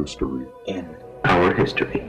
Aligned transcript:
mystery. 0.00 0.46
in 0.66 0.96
our 1.24 1.52
history. 1.52 2.06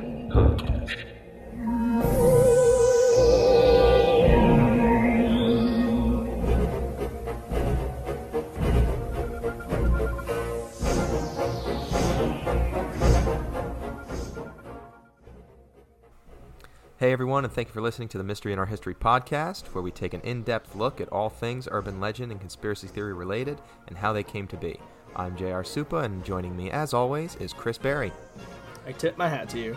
Hey 16.98 17.12
everyone, 17.12 17.44
and 17.44 17.52
thank 17.52 17.68
you 17.68 17.74
for 17.74 17.82
listening 17.82 18.08
to 18.10 18.18
the 18.18 18.24
Mystery 18.24 18.54
in 18.54 18.60
Our 18.60 18.68
History 18.68 18.94
podcast, 18.94 19.66
where 19.74 19.82
we 19.82 19.92
take 19.92 20.14
an 20.14 20.22
in 20.22 20.44
depth 20.44 20.76
look 20.76 21.02
at 21.02 21.10
all 21.10 21.30
things 21.30 21.68
urban 21.72 22.00
legend 22.00 22.32
and 22.32 22.40
conspiracy 22.40 22.88
theory 22.88 23.14
related 23.14 23.60
and 23.88 23.98
how 23.98 24.14
they 24.14 24.24
came 24.24 24.48
to 24.48 24.56
be. 24.56 24.80
I'm 25.16 25.36
J.R. 25.36 25.64
Supa, 25.64 26.06
and 26.06 26.24
joining 26.24 26.56
me, 26.56 26.72
as 26.72 26.94
always, 26.94 27.36
is 27.36 27.52
Chris 27.52 27.78
Berry. 27.78 28.14
I 28.88 28.94
tip 28.94 29.18
my 29.18 29.28
hat 29.28 29.50
to 29.50 29.60
you. 29.60 29.76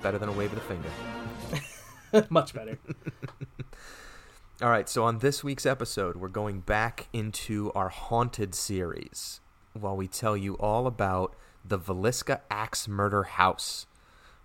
Better 0.00 0.16
than 0.16 0.28
a 0.28 0.32
wave 0.32 0.52
of 0.52 0.58
the 0.58 0.74
finger. 2.12 2.26
Much 2.30 2.54
better. 2.54 2.78
All 4.62 4.70
right, 4.70 4.88
so 4.88 5.02
on 5.02 5.18
this 5.18 5.42
week's 5.42 5.66
episode, 5.66 6.16
we're 6.16 6.28
going 6.28 6.60
back 6.60 7.08
into 7.12 7.72
our 7.72 7.88
haunted 7.88 8.54
series 8.54 9.40
while 9.72 9.96
we 9.96 10.06
tell 10.06 10.36
you 10.36 10.54
all 10.58 10.86
about 10.86 11.34
the 11.64 11.78
Villisca 11.78 12.42
Axe 12.48 12.86
Murder 12.86 13.24
House, 13.24 13.86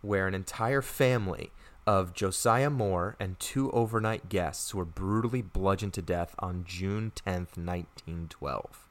where 0.01 0.27
an 0.27 0.33
entire 0.33 0.81
family 0.81 1.51
of 1.85 2.15
Josiah 2.15 2.71
Moore 2.71 3.15
and 3.19 3.39
two 3.39 3.69
overnight 3.71 4.29
guests 4.29 4.73
were 4.73 4.85
brutally 4.85 5.43
bludgeoned 5.43 5.93
to 5.93 6.01
death 6.01 6.33
on 6.39 6.63
June 6.65 7.11
10th, 7.15 7.55
1912. 7.55 8.88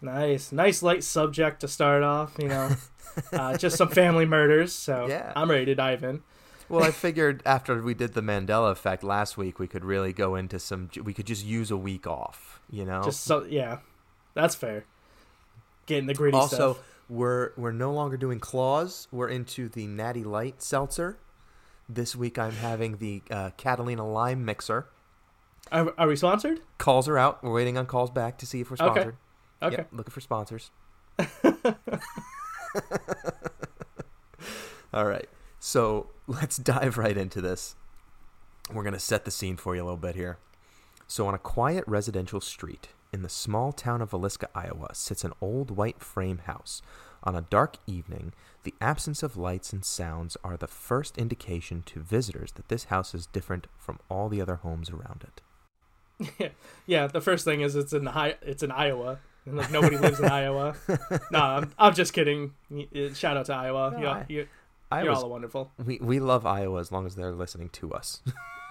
Nice, 0.00 0.52
nice 0.52 0.82
light 0.82 1.04
subject 1.04 1.60
to 1.60 1.68
start 1.68 2.02
off. 2.02 2.34
You 2.38 2.48
know, 2.48 2.70
uh, 3.32 3.56
just 3.56 3.76
some 3.76 3.88
family 3.88 4.26
murders. 4.26 4.72
So 4.72 5.06
Yeah. 5.08 5.32
I'm 5.36 5.50
ready 5.50 5.66
to 5.66 5.74
dive 5.74 6.02
in. 6.04 6.22
Well, 6.68 6.84
I 6.84 6.90
figured 6.92 7.42
after 7.44 7.82
we 7.82 7.94
did 7.94 8.14
the 8.14 8.20
Mandela 8.22 8.70
effect 8.70 9.02
last 9.02 9.36
week, 9.36 9.58
we 9.58 9.66
could 9.66 9.84
really 9.84 10.12
go 10.12 10.34
into 10.36 10.58
some. 10.58 10.88
We 11.02 11.12
could 11.14 11.26
just 11.26 11.44
use 11.44 11.70
a 11.70 11.76
week 11.76 12.06
off, 12.06 12.60
you 12.70 12.84
know. 12.84 13.02
Just 13.02 13.24
so 13.24 13.44
yeah, 13.44 13.78
that's 14.34 14.54
fair. 14.54 14.84
Getting 15.86 16.06
the 16.06 16.14
gritty 16.14 16.36
also, 16.36 16.74
stuff. 16.74 16.86
we're 17.08 17.50
we're 17.56 17.72
no 17.72 17.92
longer 17.92 18.16
doing 18.16 18.38
claws. 18.38 19.08
We're 19.10 19.28
into 19.28 19.68
the 19.68 19.86
Natty 19.86 20.22
Light 20.24 20.62
seltzer. 20.62 21.18
This 21.88 22.14
week, 22.14 22.38
I'm 22.38 22.52
having 22.52 22.98
the 22.98 23.22
uh, 23.32 23.50
Catalina 23.56 24.08
Lime 24.08 24.44
mixer. 24.44 24.86
Are, 25.72 25.92
are 25.98 26.06
we 26.06 26.14
sponsored? 26.14 26.60
Calls 26.78 27.08
are 27.08 27.18
out. 27.18 27.42
We're 27.42 27.52
waiting 27.52 27.76
on 27.76 27.86
calls 27.86 28.10
back 28.12 28.38
to 28.38 28.46
see 28.46 28.60
if 28.60 28.70
we're 28.70 28.76
sponsored. 28.76 29.06
Okay. 29.08 29.16
Yep, 29.62 29.88
looking 29.92 30.12
for 30.12 30.20
sponsors. 30.20 30.70
All 34.92 35.06
right. 35.06 35.28
So 35.58 36.10
let's 36.26 36.56
dive 36.56 36.98
right 36.98 37.16
into 37.16 37.40
this. 37.40 37.76
We're 38.72 38.82
going 38.82 38.94
to 38.94 39.00
set 39.00 39.24
the 39.24 39.30
scene 39.30 39.56
for 39.56 39.74
you 39.74 39.82
a 39.82 39.84
little 39.84 39.96
bit 39.98 40.14
here. 40.14 40.38
So, 41.06 41.26
on 41.26 41.34
a 41.34 41.38
quiet 41.38 41.82
residential 41.88 42.40
street 42.40 42.88
in 43.12 43.22
the 43.22 43.28
small 43.28 43.72
town 43.72 44.00
of 44.00 44.10
Villisca, 44.12 44.46
Iowa, 44.54 44.94
sits 44.94 45.24
an 45.24 45.32
old 45.40 45.72
white 45.72 46.00
frame 46.00 46.38
house. 46.38 46.82
On 47.24 47.34
a 47.34 47.40
dark 47.42 47.76
evening, 47.86 48.32
the 48.62 48.74
absence 48.80 49.22
of 49.22 49.36
lights 49.36 49.72
and 49.72 49.84
sounds 49.84 50.36
are 50.44 50.56
the 50.56 50.68
first 50.68 51.18
indication 51.18 51.82
to 51.86 52.00
visitors 52.00 52.52
that 52.52 52.68
this 52.68 52.84
house 52.84 53.12
is 53.14 53.26
different 53.26 53.66
from 53.76 53.98
all 54.08 54.28
the 54.28 54.40
other 54.40 54.56
homes 54.56 54.88
around 54.88 55.24
it. 55.24 56.52
yeah, 56.86 57.08
the 57.08 57.20
first 57.20 57.44
thing 57.44 57.60
is 57.60 57.74
it's 57.74 57.92
in 57.92 58.06
Hi- 58.06 58.36
it's 58.40 58.62
in 58.62 58.70
Iowa. 58.70 59.18
And 59.46 59.56
like 59.56 59.70
nobody 59.70 59.96
lives 59.96 60.20
in 60.20 60.26
Iowa. 60.30 60.74
No, 61.30 61.38
I'm, 61.38 61.72
I'm 61.78 61.94
just 61.94 62.12
kidding. 62.12 62.52
Shout 63.14 63.36
out 63.36 63.46
to 63.46 63.54
Iowa. 63.54 63.96
No, 63.98 64.06
I- 64.08 64.26
you, 64.28 64.46
I 64.92 65.02
you're 65.02 65.12
all 65.12 65.28
wonderful. 65.30 65.70
We 65.84 65.98
we 66.02 66.18
love 66.20 66.44
Iowa 66.46 66.80
as 66.80 66.90
long 66.92 67.06
as 67.06 67.14
they're 67.14 67.32
listening 67.32 67.68
to 67.70 67.92
us. 67.94 68.22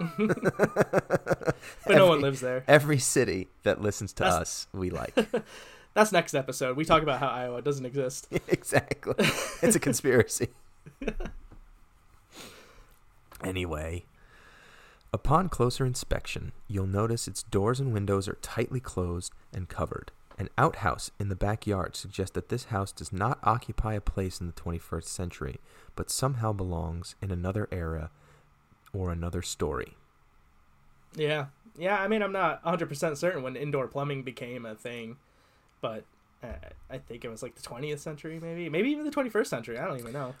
But 1.86 1.96
no 1.96 2.06
one 2.06 2.20
lives 2.20 2.40
there. 2.40 2.64
Every 2.68 2.98
city 2.98 3.48
that 3.64 3.80
listens 3.82 4.12
to 4.14 4.22
That's- 4.24 4.40
us, 4.40 4.66
we 4.72 4.90
like. 4.90 5.14
That's 5.94 6.12
next 6.12 6.34
episode. 6.34 6.76
We 6.76 6.84
talk 6.84 7.02
about 7.02 7.18
how 7.20 7.28
Iowa 7.28 7.60
doesn't 7.62 7.84
exist. 7.84 8.28
exactly. 8.48 9.14
It's 9.62 9.74
a 9.76 9.80
conspiracy. 9.80 10.48
anyway, 13.42 14.04
upon 15.12 15.48
closer 15.48 15.84
inspection, 15.84 16.52
you'll 16.68 16.86
notice 16.86 17.26
its 17.26 17.42
doors 17.42 17.80
and 17.80 17.92
windows 17.92 18.28
are 18.28 18.38
tightly 18.40 18.80
closed 18.80 19.32
and 19.52 19.68
covered. 19.68 20.12
An 20.40 20.48
outhouse 20.56 21.10
in 21.20 21.28
the 21.28 21.36
backyard 21.36 21.94
suggests 21.94 22.32
that 22.32 22.48
this 22.48 22.64
house 22.64 22.92
does 22.92 23.12
not 23.12 23.38
occupy 23.42 23.92
a 23.92 24.00
place 24.00 24.40
in 24.40 24.46
the 24.46 24.54
21st 24.54 25.04
century, 25.04 25.58
but 25.94 26.08
somehow 26.08 26.54
belongs 26.54 27.14
in 27.20 27.30
another 27.30 27.68
era 27.70 28.10
or 28.94 29.12
another 29.12 29.42
story. 29.42 29.98
Yeah. 31.14 31.48
Yeah, 31.76 32.00
I 32.00 32.08
mean, 32.08 32.22
I'm 32.22 32.32
not 32.32 32.64
100% 32.64 33.18
certain 33.18 33.42
when 33.42 33.54
indoor 33.54 33.86
plumbing 33.86 34.22
became 34.22 34.64
a 34.64 34.74
thing, 34.74 35.18
but 35.82 36.04
uh, 36.42 36.46
I 36.88 36.96
think 36.96 37.26
it 37.26 37.28
was 37.28 37.42
like 37.42 37.54
the 37.54 37.60
20th 37.60 37.98
century, 37.98 38.40
maybe. 38.40 38.70
Maybe 38.70 38.88
even 38.88 39.04
the 39.04 39.10
21st 39.10 39.46
century. 39.46 39.78
I 39.78 39.86
don't 39.86 39.98
even 39.98 40.14
know. 40.14 40.34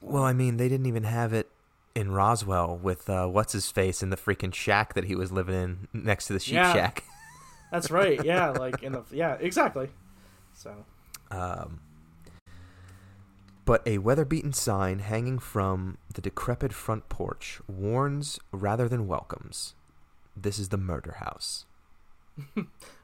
Well, 0.00 0.22
I 0.22 0.32
mean, 0.32 0.56
they 0.56 0.70
didn't 0.70 0.86
even 0.86 1.04
have 1.04 1.34
it 1.34 1.50
in 1.94 2.10
Roswell 2.10 2.74
with 2.74 3.10
uh, 3.10 3.26
what's 3.26 3.52
his 3.52 3.70
face 3.70 4.02
in 4.02 4.08
the 4.08 4.16
freaking 4.16 4.54
shack 4.54 4.94
that 4.94 5.04
he 5.04 5.14
was 5.14 5.30
living 5.30 5.54
in 5.92 6.04
next 6.04 6.24
to 6.28 6.32
the 6.32 6.40
sheep 6.40 6.54
Yeah. 6.54 6.72
shack. 6.72 7.04
That's 7.70 7.90
right. 7.90 8.24
Yeah, 8.24 8.50
like 8.50 8.82
in 8.82 8.92
the. 8.92 9.02
Yeah, 9.10 9.36
exactly. 9.40 9.88
So, 10.52 10.84
Um, 11.30 11.80
but 13.64 13.86
a 13.86 13.98
weather-beaten 13.98 14.52
sign 14.52 14.98
hanging 14.98 15.38
from 15.38 15.96
the 16.12 16.20
decrepit 16.20 16.72
front 16.72 17.08
porch 17.08 17.60
warns 17.68 18.38
rather 18.52 18.88
than 18.88 19.06
welcomes. 19.06 19.74
This 20.36 20.58
is 20.58 20.70
the 20.70 20.76
murder 20.76 21.16
house. 21.18 21.66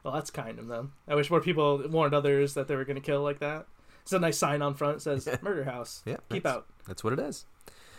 well, 0.03 0.13
that's 0.13 0.29
kind 0.29 0.59
of 0.59 0.67
them. 0.67 0.93
I 1.07 1.15
wish 1.15 1.29
more 1.29 1.41
people 1.41 1.81
warned 1.89 2.13
others 2.13 2.53
that 2.55 2.67
they 2.67 2.75
were 2.75 2.85
going 2.85 2.95
to 2.95 3.01
kill 3.01 3.21
like 3.21 3.39
that. 3.39 3.65
It's 4.01 4.13
a 4.13 4.19
nice 4.19 4.37
sign 4.37 4.61
on 4.61 4.73
front 4.73 5.01
that 5.03 5.21
says 5.21 5.39
murder 5.41 5.63
house. 5.65 6.03
Yeah, 6.05 6.17
Keep 6.29 6.45
out. 6.45 6.65
That's 6.87 7.03
what 7.03 7.13
it 7.13 7.19
is. 7.19 7.45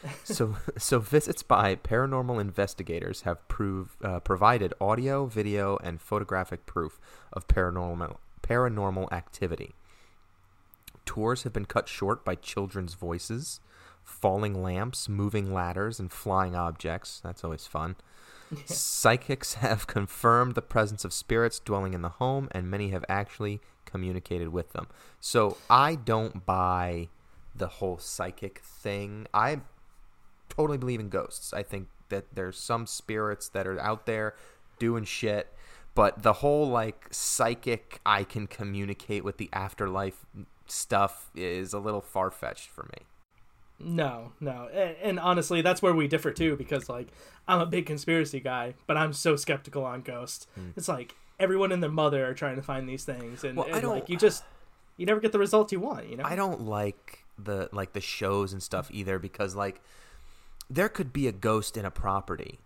so, 0.24 0.56
so 0.76 0.98
visits 0.98 1.42
by 1.42 1.74
paranormal 1.76 2.40
investigators 2.40 3.22
have 3.22 3.46
prove, 3.48 3.96
uh, 4.02 4.20
provided 4.20 4.74
audio, 4.80 5.26
video, 5.26 5.76
and 5.82 6.00
photographic 6.00 6.66
proof 6.66 7.00
of 7.32 7.48
paranormal 7.48 8.16
paranormal 8.48 9.12
activity. 9.12 9.74
Tours 11.04 11.42
have 11.42 11.52
been 11.52 11.66
cut 11.66 11.88
short 11.88 12.24
by 12.24 12.34
children's 12.34 12.94
voices, 12.94 13.60
falling 14.02 14.62
lamps, 14.62 15.08
moving 15.08 15.52
ladders, 15.52 16.00
and 16.00 16.10
flying 16.10 16.54
objects. 16.54 17.20
That's 17.22 17.44
always 17.44 17.66
fun. 17.66 17.96
Psychics 18.64 19.54
have 19.54 19.86
confirmed 19.86 20.54
the 20.54 20.62
presence 20.62 21.04
of 21.04 21.12
spirits 21.12 21.58
dwelling 21.60 21.94
in 21.94 22.02
the 22.02 22.08
home, 22.08 22.48
and 22.52 22.70
many 22.70 22.88
have 22.90 23.04
actually 23.08 23.60
communicated 23.84 24.48
with 24.48 24.72
them. 24.72 24.86
So 25.20 25.58
I 25.68 25.94
don't 25.94 26.44
buy 26.46 27.08
the 27.54 27.68
whole 27.68 27.98
psychic 27.98 28.60
thing. 28.60 29.26
I 29.34 29.60
totally 30.48 30.78
believe 30.78 31.00
in 31.00 31.08
ghosts. 31.08 31.52
I 31.52 31.62
think 31.62 31.88
that 32.08 32.26
there's 32.34 32.58
some 32.58 32.86
spirits 32.86 33.48
that 33.48 33.66
are 33.66 33.78
out 33.80 34.06
there 34.06 34.34
doing 34.78 35.04
shit, 35.04 35.52
but 35.94 36.22
the 36.22 36.34
whole 36.34 36.68
like 36.68 37.06
psychic 37.10 38.00
I 38.06 38.24
can 38.24 38.46
communicate 38.46 39.24
with 39.24 39.38
the 39.38 39.48
afterlife 39.52 40.24
stuff 40.66 41.30
is 41.34 41.72
a 41.72 41.78
little 41.78 42.00
far 42.00 42.30
fetched 42.30 42.68
for 42.68 42.84
me. 42.92 43.04
No, 43.80 44.32
no. 44.40 44.68
And, 44.72 44.96
and 45.02 45.20
honestly, 45.20 45.62
that's 45.62 45.80
where 45.80 45.94
we 45.94 46.08
differ 46.08 46.32
too, 46.32 46.56
because 46.56 46.88
like 46.88 47.08
I'm 47.46 47.60
a 47.60 47.66
big 47.66 47.86
conspiracy 47.86 48.40
guy, 48.40 48.74
but 48.86 48.96
I'm 48.96 49.12
so 49.12 49.36
skeptical 49.36 49.84
on 49.84 50.02
ghosts. 50.02 50.46
Hmm. 50.54 50.70
It's 50.76 50.88
like 50.88 51.14
everyone 51.38 51.72
and 51.72 51.82
their 51.82 51.90
mother 51.90 52.26
are 52.26 52.34
trying 52.34 52.56
to 52.56 52.62
find 52.62 52.88
these 52.88 53.04
things, 53.04 53.44
and. 53.44 53.56
Well, 53.56 53.66
I 53.66 53.74
and, 53.74 53.82
don't- 53.82 53.90
like 53.90 54.08
you 54.08 54.16
just 54.16 54.42
you 54.96 55.06
never 55.06 55.20
get 55.20 55.32
the 55.32 55.38
results 55.38 55.72
you 55.72 55.80
want. 55.80 56.08
You 56.08 56.16
know. 56.16 56.24
I 56.24 56.36
don't 56.36 56.62
like 56.62 57.24
the 57.38 57.68
like 57.72 57.92
the 57.92 58.00
shows 58.00 58.52
and 58.52 58.62
stuff 58.62 58.90
either 58.92 59.18
because 59.18 59.54
like 59.54 59.80
there 60.70 60.88
could 60.88 61.12
be 61.12 61.26
a 61.26 61.32
ghost 61.32 61.76
in 61.76 61.84
a 61.84 61.90
property 61.90 62.60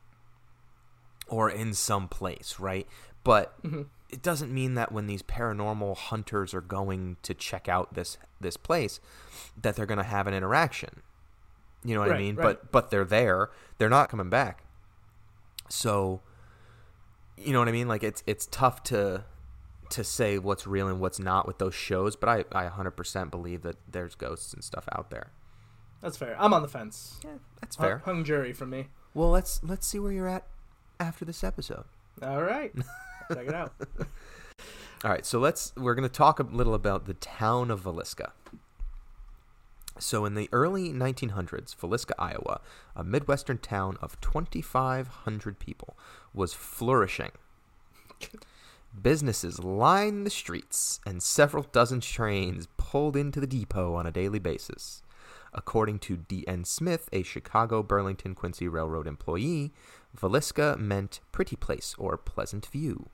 or 1.28 1.50
in 1.50 1.72
some 1.74 2.08
place, 2.08 2.56
right? 2.58 2.86
But 3.24 3.60
mm-hmm. 3.62 3.82
it 4.10 4.22
doesn't 4.22 4.52
mean 4.52 4.74
that 4.74 4.92
when 4.92 5.06
these 5.06 5.22
paranormal 5.22 5.96
hunters 5.96 6.52
are 6.52 6.60
going 6.60 7.16
to 7.22 7.34
check 7.34 7.68
out 7.68 7.94
this 7.94 8.18
this 8.40 8.56
place 8.56 9.00
that 9.60 9.76
they're 9.76 9.86
going 9.86 9.98
to 9.98 10.04
have 10.04 10.26
an 10.26 10.34
interaction. 10.34 11.02
You 11.84 11.94
know 11.94 12.00
what 12.00 12.12
I 12.12 12.18
mean? 12.18 12.36
right. 12.36 12.44
But 12.44 12.72
but 12.72 12.90
they're 12.90 13.04
there. 13.04 13.50
They're 13.78 13.88
not 13.88 14.08
coming 14.08 14.30
back. 14.30 14.64
So 15.68 16.20
you 17.36 17.52
know 17.52 17.60
what 17.60 17.68
I 17.68 17.72
mean? 17.72 17.88
Like 17.88 18.02
it's 18.02 18.22
it's 18.26 18.46
tough 18.46 18.82
to 18.84 19.24
to 19.90 20.04
say 20.04 20.38
what's 20.38 20.66
real 20.66 20.88
and 20.88 21.00
what's 21.00 21.18
not 21.18 21.46
with 21.46 21.58
those 21.58 21.74
shows, 21.74 22.16
but 22.16 22.28
I, 22.28 22.64
I 22.64 22.66
100% 22.68 23.30
believe 23.30 23.60
that 23.60 23.76
there's 23.86 24.14
ghosts 24.14 24.54
and 24.54 24.64
stuff 24.64 24.88
out 24.90 25.10
there. 25.10 25.32
That's 26.02 26.16
fair. 26.16 26.36
I'm 26.38 26.52
on 26.52 26.62
the 26.62 26.68
fence. 26.68 27.20
Yeah, 27.24 27.30
that's 27.60 27.76
Hung- 27.76 27.86
fair. 27.86 27.98
Hung 28.04 28.24
jury 28.24 28.52
from 28.52 28.70
me. 28.70 28.88
Well, 29.14 29.30
let's 29.30 29.62
let's 29.62 29.86
see 29.86 29.98
where 29.98 30.12
you're 30.12 30.28
at 30.28 30.46
after 30.98 31.24
this 31.24 31.42
episode. 31.44 31.84
All 32.22 32.42
right, 32.42 32.72
check 33.32 33.46
it 33.46 33.54
out. 33.54 33.72
All 35.04 35.10
right, 35.10 35.24
so 35.24 35.38
let's 35.38 35.72
we're 35.76 35.94
going 35.94 36.08
to 36.08 36.14
talk 36.14 36.38
a 36.38 36.42
little 36.42 36.74
about 36.74 37.06
the 37.06 37.14
town 37.14 37.70
of 37.70 37.82
Villisca. 37.82 38.32
So, 39.98 40.24
in 40.24 40.34
the 40.34 40.48
early 40.52 40.88
1900s, 40.88 41.76
Villisca, 41.76 42.12
Iowa, 42.18 42.60
a 42.96 43.04
Midwestern 43.04 43.58
town 43.58 43.98
of 44.00 44.18
2,500 44.22 45.58
people, 45.58 45.96
was 46.32 46.54
flourishing. 46.54 47.30
Businesses 49.00 49.62
lined 49.62 50.26
the 50.26 50.30
streets, 50.30 50.98
and 51.06 51.22
several 51.22 51.64
dozen 51.72 52.00
trains 52.00 52.68
pulled 52.78 53.16
into 53.16 53.38
the 53.38 53.46
depot 53.46 53.94
on 53.94 54.06
a 54.06 54.10
daily 54.10 54.38
basis. 54.38 55.02
According 55.54 55.98
to 56.00 56.16
D.N. 56.16 56.64
Smith, 56.64 57.08
a 57.12 57.22
Chicago 57.22 57.82
Burlington 57.82 58.34
Quincy 58.34 58.68
Railroad 58.68 59.06
employee, 59.06 59.72
Villisca 60.18 60.78
meant 60.78 61.20
pretty 61.30 61.56
place 61.56 61.94
or 61.98 62.16
pleasant 62.16 62.66
view. 62.66 63.08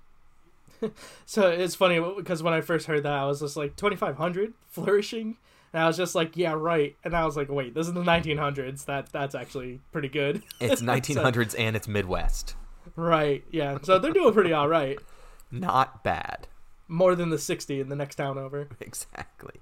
So 1.26 1.48
it's 1.48 1.74
funny 1.74 2.00
because 2.16 2.40
when 2.42 2.54
I 2.54 2.60
first 2.60 2.86
heard 2.86 3.02
that, 3.02 3.12
I 3.12 3.24
was 3.26 3.40
just 3.40 3.56
like 3.56 3.74
2,500 3.74 4.54
flourishing, 4.68 5.36
and 5.72 5.82
I 5.82 5.88
was 5.88 5.96
just 5.96 6.14
like, 6.14 6.36
yeah, 6.36 6.52
right. 6.56 6.94
And 7.02 7.14
I 7.16 7.24
was 7.26 7.36
like, 7.36 7.48
wait, 7.48 7.74
this 7.74 7.88
is 7.88 7.92
the 7.94 8.02
1900s. 8.02 8.84
That 8.84 9.10
that's 9.10 9.34
actually 9.34 9.80
pretty 9.90 10.08
good. 10.08 10.44
It's 10.60 10.78
So- 10.80 10.86
1900s 10.86 11.56
and 11.58 11.74
it's 11.74 11.88
Midwest. 11.88 12.54
right? 12.94 13.42
Yeah. 13.50 13.78
So 13.82 13.98
they're 13.98 14.12
doing 14.12 14.32
pretty 14.32 14.52
all 14.52 14.68
right. 14.68 14.98
Not 15.50 16.04
bad. 16.04 16.46
More 16.86 17.14
than 17.16 17.30
the 17.30 17.38
60 17.38 17.80
in 17.80 17.88
the 17.88 17.96
next 17.96 18.14
town 18.14 18.38
over. 18.38 18.68
Exactly. 18.80 19.60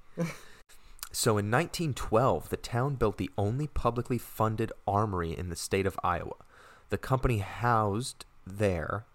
So 1.17 1.39
in 1.39 1.51
1912, 1.51 2.51
the 2.51 2.59
town 2.59 2.97
built 2.97 3.17
the 3.17 3.31
only 3.39 3.67
publicly 3.67 4.19
funded 4.19 4.71
armory 4.87 5.35
in 5.35 5.49
the 5.49 5.57
state 5.57 5.87
of 5.87 5.99
Iowa. 6.05 6.35
The 6.91 6.99
company 6.99 7.39
housed 7.39 8.27
there 8.47 9.07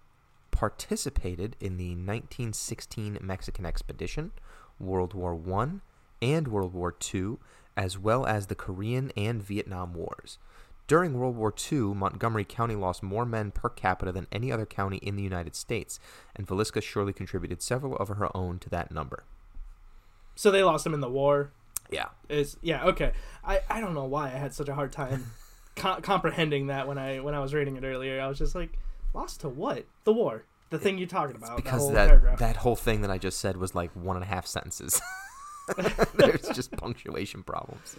participated 0.50 1.54
in 1.60 1.76
the 1.76 1.90
1916 1.90 3.18
Mexican 3.20 3.64
expedition, 3.64 4.32
World 4.80 5.14
War 5.14 5.40
I, 5.54 5.74
and 6.20 6.48
World 6.48 6.74
War 6.74 6.92
II, 7.14 7.36
as 7.76 7.96
well 7.96 8.26
as 8.26 8.48
the 8.48 8.56
Korean 8.56 9.12
and 9.16 9.40
Vietnam 9.40 9.94
Wars. 9.94 10.38
During 10.88 11.14
World 11.14 11.36
War 11.36 11.54
II, 11.70 11.94
Montgomery 11.94 12.44
County 12.44 12.74
lost 12.74 13.04
more 13.04 13.24
men 13.24 13.52
per 13.52 13.68
capita 13.68 14.10
than 14.10 14.26
any 14.32 14.50
other 14.50 14.66
county 14.66 14.96
in 14.96 15.14
the 15.14 15.22
United 15.22 15.54
States, 15.54 16.00
and 16.34 16.48
Villisca 16.48 16.82
surely 16.82 17.12
contributed 17.12 17.62
several 17.62 17.94
of 17.98 18.08
her 18.08 18.36
own 18.36 18.58
to 18.58 18.68
that 18.70 18.90
number. 18.90 19.22
So 20.34 20.50
they 20.50 20.64
lost 20.64 20.82
them 20.82 20.94
in 20.94 21.00
the 21.00 21.08
war. 21.08 21.52
Yeah. 21.92 22.06
Is 22.28 22.56
yeah 22.62 22.86
okay. 22.86 23.12
I 23.44 23.60
I 23.68 23.80
don't 23.80 23.94
know 23.94 24.04
why 24.04 24.26
I 24.26 24.30
had 24.30 24.54
such 24.54 24.68
a 24.68 24.74
hard 24.74 24.92
time 24.92 25.26
co- 25.76 26.00
comprehending 26.00 26.68
that 26.68 26.88
when 26.88 26.98
I 26.98 27.20
when 27.20 27.34
I 27.34 27.40
was 27.40 27.54
reading 27.54 27.76
it 27.76 27.84
earlier. 27.84 28.20
I 28.20 28.28
was 28.28 28.38
just 28.38 28.54
like, 28.54 28.78
lost 29.14 29.40
to 29.42 29.48
what? 29.48 29.84
The 30.04 30.12
war. 30.12 30.44
The 30.70 30.78
thing 30.78 30.96
you're 30.96 31.06
talking 31.06 31.36
about. 31.36 31.56
that 31.56 31.56
because 31.56 31.80
whole 31.82 31.90
that 31.92 32.08
paragraph. 32.08 32.38
that 32.38 32.56
whole 32.56 32.76
thing 32.76 33.02
that 33.02 33.10
I 33.10 33.18
just 33.18 33.38
said 33.38 33.58
was 33.58 33.74
like 33.74 33.90
one 33.94 34.16
and 34.16 34.24
a 34.24 34.28
half 34.28 34.46
sentences. 34.46 35.00
There's 36.16 36.48
just 36.48 36.72
punctuation 36.72 37.42
problems. 37.42 37.96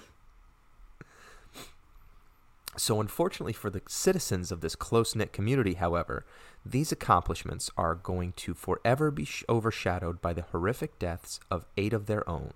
So, 2.75 2.99
unfortunately 2.99 3.53
for 3.53 3.69
the 3.69 3.83
citizens 3.87 4.51
of 4.51 4.61
this 4.61 4.75
close 4.75 5.15
knit 5.15 5.31
community, 5.31 5.75
however, 5.75 6.25
these 6.65 6.91
accomplishments 6.91 7.69
are 7.77 7.93
going 7.93 8.33
to 8.37 8.53
forever 8.53 9.11
be 9.11 9.25
sh- 9.25 9.43
overshadowed 9.47 10.21
by 10.21 10.33
the 10.33 10.41
horrific 10.41 10.97
deaths 10.97 11.39
of 11.51 11.65
eight 11.77 11.93
of 11.93 12.07
their 12.07 12.27
own. 12.27 12.53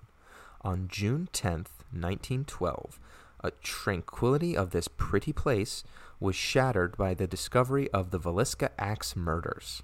On 0.61 0.87
June 0.87 1.29
10th, 1.33 1.83
1912, 1.91 2.99
a 3.43 3.51
tranquility 3.51 4.57
of 4.57 4.71
this 4.71 4.87
pretty 4.87 5.31
place 5.31 5.83
was 6.19 6.35
shattered 6.35 6.97
by 6.97 7.13
the 7.13 7.27
discovery 7.27 7.89
of 7.91 8.11
the 8.11 8.19
Villisca 8.19 8.69
Axe 8.77 9.15
murders. 9.15 9.83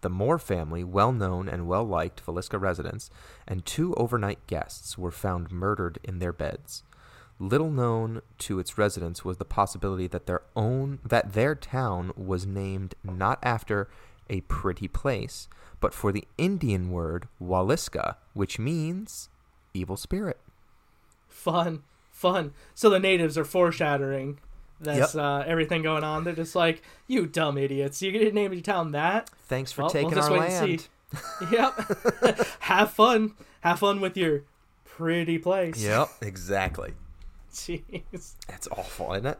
The 0.00 0.08
Moore 0.08 0.38
family, 0.38 0.82
well 0.82 1.12
known 1.12 1.48
and 1.48 1.68
well 1.68 1.84
liked 1.84 2.24
Villisca 2.24 2.58
residents, 2.58 3.10
and 3.46 3.66
two 3.66 3.94
overnight 3.94 4.46
guests 4.46 4.96
were 4.96 5.10
found 5.10 5.50
murdered 5.50 5.98
in 6.02 6.18
their 6.18 6.32
beds. 6.32 6.82
Little 7.38 7.70
known 7.70 8.20
to 8.38 8.58
its 8.58 8.76
residents 8.76 9.24
was 9.24 9.38
the 9.38 9.46
possibility 9.46 10.06
that 10.06 10.26
their 10.26 10.42
own 10.54 10.98
that 11.02 11.32
their 11.32 11.54
town 11.54 12.12
was 12.14 12.46
named 12.46 12.94
not 13.02 13.38
after 13.42 13.88
a 14.28 14.42
pretty 14.42 14.88
place, 14.88 15.48
but 15.80 15.94
for 15.94 16.12
the 16.12 16.28
Indian 16.36 16.90
word 16.90 17.28
Waliska, 17.40 18.16
which 18.34 18.58
means 18.58 19.29
evil 19.74 19.96
spirit. 19.96 20.38
fun, 21.28 21.82
fun. 22.10 22.52
So 22.74 22.90
the 22.90 22.98
natives 22.98 23.38
are 23.38 23.44
foreshadowing 23.44 24.38
this 24.78 25.14
Yep. 25.14 25.22
uh, 25.22 25.44
everything 25.46 25.82
going 25.82 26.04
on. 26.04 26.24
They're 26.24 26.34
just 26.34 26.54
like, 26.54 26.82
you 27.06 27.26
dumb 27.26 27.56
idiots. 27.58 28.02
You 28.02 28.12
didn't 28.12 28.34
name 28.34 28.52
your 28.52 28.62
town 28.62 28.92
that. 28.92 29.30
Thanks 29.44 29.72
for 29.72 29.82
Well, 29.82 29.90
we'll 29.94 30.02
taking 30.02 30.14
just 30.16 30.30
our 30.30 30.38
land. 30.38 30.88
yep. 31.50 32.46
Have 32.60 32.90
fun. 32.90 33.34
Have 33.62 33.78
fun 33.78 34.00
with 34.00 34.16
your 34.16 34.42
pretty 34.84 35.38
place. 35.38 35.82
Yep, 35.82 36.08
exactly. 36.22 36.92
Jeez. 37.52 38.34
That's 38.48 38.68
awful, 38.68 39.12
isn't 39.14 39.26
it? 39.26 39.38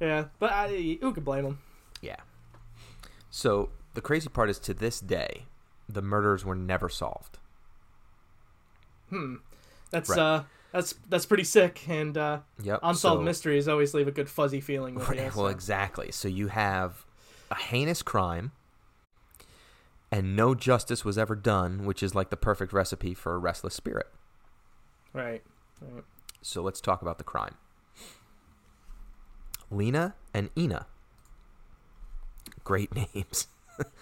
Yeah, 0.00 0.26
but 0.38 0.50
I, 0.52 0.98
who 1.00 1.12
could 1.12 1.24
blame 1.24 1.44
them? 1.44 1.58
Yeah. 2.00 2.16
So 3.30 3.70
the 3.94 4.00
crazy 4.00 4.28
part 4.28 4.48
is 4.48 4.58
to 4.60 4.72
this 4.74 5.00
day, 5.00 5.44
the 5.88 6.00
murders 6.02 6.44
were 6.44 6.54
never 6.54 6.88
solved. 6.88 7.38
Hmm. 9.10 9.34
That's 9.90 10.08
Right. 10.10 10.18
uh, 10.18 10.42
that's 10.72 10.94
that's 11.08 11.26
pretty 11.26 11.44
sick. 11.44 11.88
And 11.88 12.16
uh, 12.16 12.40
Yep. 12.62 12.80
unsolved 12.82 13.20
so- 13.20 13.24
mysteries 13.24 13.68
always 13.68 13.92
leave 13.92 14.08
a 14.08 14.12
good 14.12 14.28
fuzzy 14.30 14.60
feeling 14.60 14.94
with 14.94 15.08
you. 15.10 15.16
Right, 15.22 15.32
so- 15.32 15.40
well, 15.42 15.48
exactly. 15.50 16.10
So 16.12 16.28
you 16.28 16.48
have 16.48 17.04
a 17.50 17.56
heinous 17.56 18.02
crime, 18.02 18.52
and 20.12 20.36
no 20.36 20.54
justice 20.54 21.04
was 21.04 21.18
ever 21.18 21.34
done, 21.34 21.84
which 21.84 22.02
is 22.02 22.14
like 22.14 22.30
the 22.30 22.36
perfect 22.36 22.72
recipe 22.72 23.14
for 23.14 23.34
a 23.34 23.38
restless 23.38 23.74
spirit. 23.74 24.06
Right. 25.12 25.42
right. 25.80 26.04
So 26.42 26.62
let's 26.62 26.80
talk 26.80 27.02
about 27.02 27.18
the 27.18 27.24
crime. 27.24 27.56
Lena 29.70 30.14
and 30.34 30.50
Ina. 30.56 30.86
Great 32.64 32.94
names. 33.14 33.48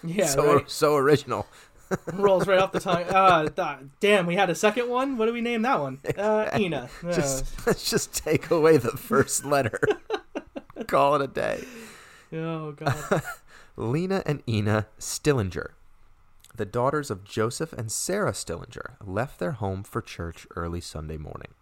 Yeah. 0.03 0.25
so 0.27 0.55
right. 0.57 0.69
so 0.69 0.95
original. 0.97 1.47
Rolls 2.13 2.47
right 2.47 2.59
off 2.59 2.71
the 2.71 2.79
tongue. 2.79 3.03
Uh, 3.03 3.49
th- 3.49 3.89
damn, 3.99 4.25
we 4.25 4.35
had 4.35 4.49
a 4.49 4.55
second 4.55 4.89
one. 4.89 5.17
What 5.17 5.25
do 5.25 5.33
we 5.33 5.41
name 5.41 5.63
that 5.63 5.79
one? 5.79 5.99
Uh, 6.17 6.49
Ina. 6.57 6.89
Just 7.11 7.65
let's 7.65 7.89
just 7.89 8.13
take 8.13 8.49
away 8.51 8.77
the 8.77 8.91
first 8.91 9.45
letter. 9.45 9.79
Call 10.87 11.15
it 11.15 11.21
a 11.21 11.27
day. 11.27 11.63
oh 12.33 12.71
god. 12.73 13.21
Lena 13.75 14.21
and 14.25 14.43
Ina 14.47 14.87
Stillinger, 14.99 15.71
the 16.55 16.65
daughters 16.65 17.09
of 17.09 17.23
Joseph 17.23 17.73
and 17.73 17.91
Sarah 17.91 18.33
Stillinger, 18.33 18.95
left 19.03 19.39
their 19.39 19.53
home 19.53 19.83
for 19.83 20.01
church 20.01 20.45
early 20.55 20.81
Sunday 20.81 21.17
morning. 21.17 21.53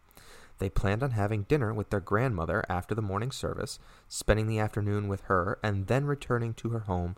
They 0.60 0.70
planned 0.70 1.04
on 1.04 1.12
having 1.12 1.44
dinner 1.44 1.74
with 1.74 1.92
their 1.92 2.00
grandmother 2.00 2.66
after 2.68 2.96
the 2.96 3.02
morning 3.02 3.32
service, 3.32 3.78
spending 4.08 4.48
the 4.48 4.58
afternoon 4.60 5.08
with 5.08 5.22
her, 5.22 5.60
and 5.62 5.86
then 5.88 6.06
returning 6.06 6.54
to 6.56 6.70
her 6.70 6.80
home 6.80 7.16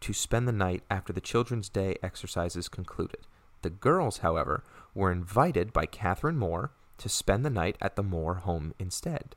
to 0.00 0.12
spend 0.12 0.48
the 0.48 0.52
night 0.52 0.82
after 0.90 1.12
the 1.12 1.20
Children's 1.20 1.68
Day 1.68 1.96
exercises 2.02 2.68
concluded. 2.68 3.20
The 3.62 3.70
girls, 3.70 4.18
however, 4.18 4.64
were 4.94 5.12
invited 5.12 5.72
by 5.72 5.86
Catherine 5.86 6.38
Moore 6.38 6.70
to 6.98 7.08
spend 7.08 7.44
the 7.44 7.50
night 7.50 7.76
at 7.80 7.96
the 7.96 8.02
Moore 8.02 8.36
home 8.36 8.74
instead. 8.78 9.34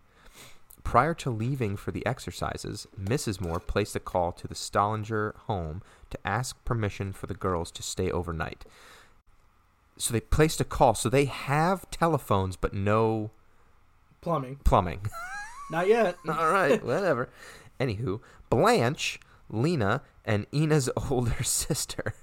Prior 0.84 1.14
to 1.16 1.30
leaving 1.30 1.78
for 1.78 1.92
the 1.92 2.06
exercises, 2.06 2.88
Mrs. 3.02 3.40
Moore 3.40 3.60
placed 3.60 3.96
a 3.96 4.00
call 4.00 4.32
to 4.34 4.48
the 4.48 4.56
Stillinger 4.56 5.34
home 5.48 5.82
to 6.10 6.20
ask 6.28 6.64
permission 6.66 7.14
for 7.14 7.28
the 7.28 7.34
girls 7.34 7.72
to 7.72 7.84
stay 7.84 8.12
overnight. 8.12 8.66
So 9.98 10.12
they 10.14 10.20
placed 10.20 10.60
a 10.60 10.66
call. 10.66 10.94
So 10.96 11.08
they 11.10 11.26
have 11.26 11.90
telephones, 11.90 12.56
but 12.56 12.74
no 12.74 13.32
Plumbing. 14.22 14.58
plumbing. 14.64 15.08
Not 15.72 15.88
yet. 15.88 16.18
All 16.28 16.52
right, 16.52 16.84
whatever. 16.84 17.30
Anywho, 17.80 18.20
Blanche, 18.50 19.20
Lena, 19.54 20.02
and 20.26 20.46
Ina's 20.52 20.90
older 21.10 21.44
sister 21.44 22.14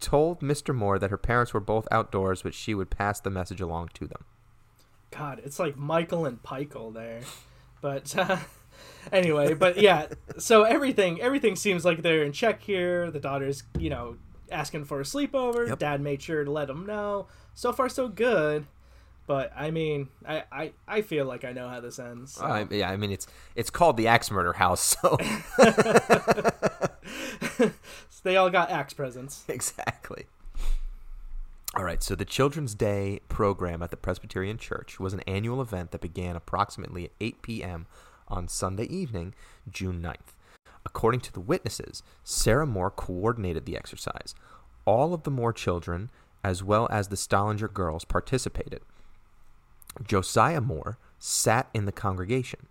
told 0.00 0.40
Mr. 0.40 0.74
Moore 0.74 0.98
that 0.98 1.10
her 1.10 1.18
parents 1.18 1.52
were 1.52 1.60
both 1.60 1.88
outdoors, 1.90 2.42
but 2.42 2.54
she 2.54 2.74
would 2.74 2.88
pass 2.88 3.20
the 3.20 3.30
message 3.30 3.60
along 3.60 3.90
to 3.94 4.06
them. 4.06 4.24
God, 5.10 5.40
it's 5.44 5.58
like 5.58 5.76
Michael 5.76 6.24
and 6.24 6.42
Pikel 6.42 6.94
there. 6.94 7.20
But 7.80 8.16
uh, 8.16 8.38
anyway, 9.12 9.54
but 9.54 9.78
yeah, 9.78 10.06
so 10.38 10.62
everything 10.62 11.20
everything 11.20 11.56
seems 11.56 11.84
like 11.84 12.02
they're 12.02 12.22
in 12.22 12.32
check 12.32 12.62
here. 12.62 13.10
The 13.10 13.20
daughter's, 13.20 13.64
you 13.78 13.90
know, 13.90 14.16
asking 14.50 14.84
for 14.84 15.00
a 15.00 15.04
sleepover. 15.04 15.68
Yep. 15.68 15.78
Dad 15.78 16.00
made 16.00 16.22
sure 16.22 16.44
to 16.44 16.50
let 16.50 16.68
them 16.68 16.86
know. 16.86 17.26
So 17.54 17.72
far 17.72 17.88
so 17.88 18.08
good. 18.08 18.66
But 19.28 19.52
I 19.54 19.70
mean, 19.70 20.08
I, 20.26 20.44
I, 20.50 20.72
I 20.88 21.02
feel 21.02 21.26
like 21.26 21.44
I 21.44 21.52
know 21.52 21.68
how 21.68 21.80
this 21.80 21.98
ends. 21.98 22.32
so. 22.32 22.44
Uh, 22.44 22.64
yeah, 22.70 22.90
I 22.90 22.96
mean 22.96 23.12
it's 23.12 23.26
it's 23.54 23.68
called 23.68 23.98
the 23.98 24.08
Axe 24.08 24.30
Murder 24.30 24.54
House, 24.54 24.80
so 24.80 25.18
So 27.58 28.20
they 28.24 28.36
all 28.36 28.50
got 28.50 28.70
axe 28.70 28.94
presents. 28.94 29.44
exactly. 29.48 30.24
All 31.76 31.84
right, 31.84 32.02
so 32.02 32.14
the 32.14 32.24
Children's 32.24 32.74
Day 32.74 33.20
program 33.28 33.82
at 33.82 33.90
the 33.90 33.96
Presbyterian 33.96 34.56
Church 34.56 34.98
was 34.98 35.12
an 35.12 35.20
annual 35.20 35.60
event 35.60 35.90
that 35.90 36.00
began 36.00 36.34
approximately 36.34 37.04
at 37.04 37.10
8 37.20 37.42
p.m. 37.42 37.86
on 38.26 38.48
Sunday 38.48 38.86
evening, 38.86 39.34
June 39.70 40.02
9th. 40.02 40.34
According 40.86 41.20
to 41.20 41.32
the 41.32 41.40
witnesses, 41.40 42.02
Sarah 42.24 42.66
Moore 42.66 42.90
coordinated 42.90 43.66
the 43.66 43.76
exercise. 43.76 44.34
All 44.86 45.12
of 45.12 45.24
the 45.24 45.30
Moore 45.30 45.52
children, 45.52 46.10
as 46.42 46.64
well 46.64 46.88
as 46.90 47.08
the 47.08 47.16
Stillinger 47.16 47.68
girls, 47.68 48.06
participated. 48.06 48.80
Josiah 50.04 50.60
Moore 50.60 50.98
sat 51.18 51.68
in 51.74 51.84
the 51.84 51.92
congregation. 51.92 52.66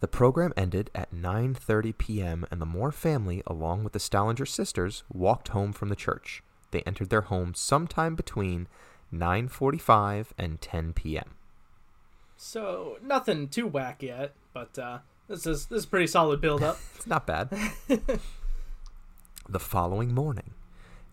The 0.00 0.08
program 0.08 0.52
ended 0.56 0.90
at 0.94 1.14
9:30 1.14 1.96
p.m. 1.96 2.46
and 2.50 2.60
the 2.60 2.66
Moore 2.66 2.92
family 2.92 3.42
along 3.46 3.84
with 3.84 3.92
the 3.92 3.98
Stillinger 3.98 4.46
sisters 4.46 5.04
walked 5.12 5.48
home 5.48 5.72
from 5.72 5.88
the 5.88 5.96
church. 5.96 6.42
They 6.70 6.82
entered 6.82 7.10
their 7.10 7.22
home 7.22 7.54
sometime 7.54 8.14
between 8.14 8.68
9:45 9.12 10.28
and 10.36 10.60
10 10.60 10.92
p.m. 10.92 11.34
So 12.36 12.98
nothing 13.02 13.48
too 13.48 13.66
whack 13.66 14.02
yet, 14.02 14.34
but 14.52 14.78
uh, 14.78 14.98
this 15.28 15.46
is 15.46 15.66
this 15.66 15.80
is 15.80 15.86
pretty 15.86 16.06
solid 16.06 16.40
build 16.40 16.62
up. 16.62 16.78
It's 16.96 17.06
not 17.06 17.26
bad. 17.26 17.48
the 19.48 19.60
following 19.60 20.12
morning, 20.12 20.54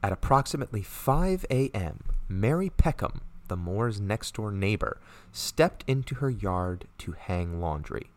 at 0.02 0.12
approximately 0.12 0.82
5 0.82 1.46
a.m., 1.50 2.04
Mary 2.28 2.70
Peckham, 2.70 3.22
the 3.54 3.58
Moore's 3.58 4.02
next 4.02 4.34
door 4.34 4.52
neighbor, 4.52 4.98
stepped 5.32 5.84
into 5.86 6.16
her 6.16 6.32
yard 6.32 6.88
to 6.98 7.12
hang 7.12 7.62
laundry. 7.62 8.10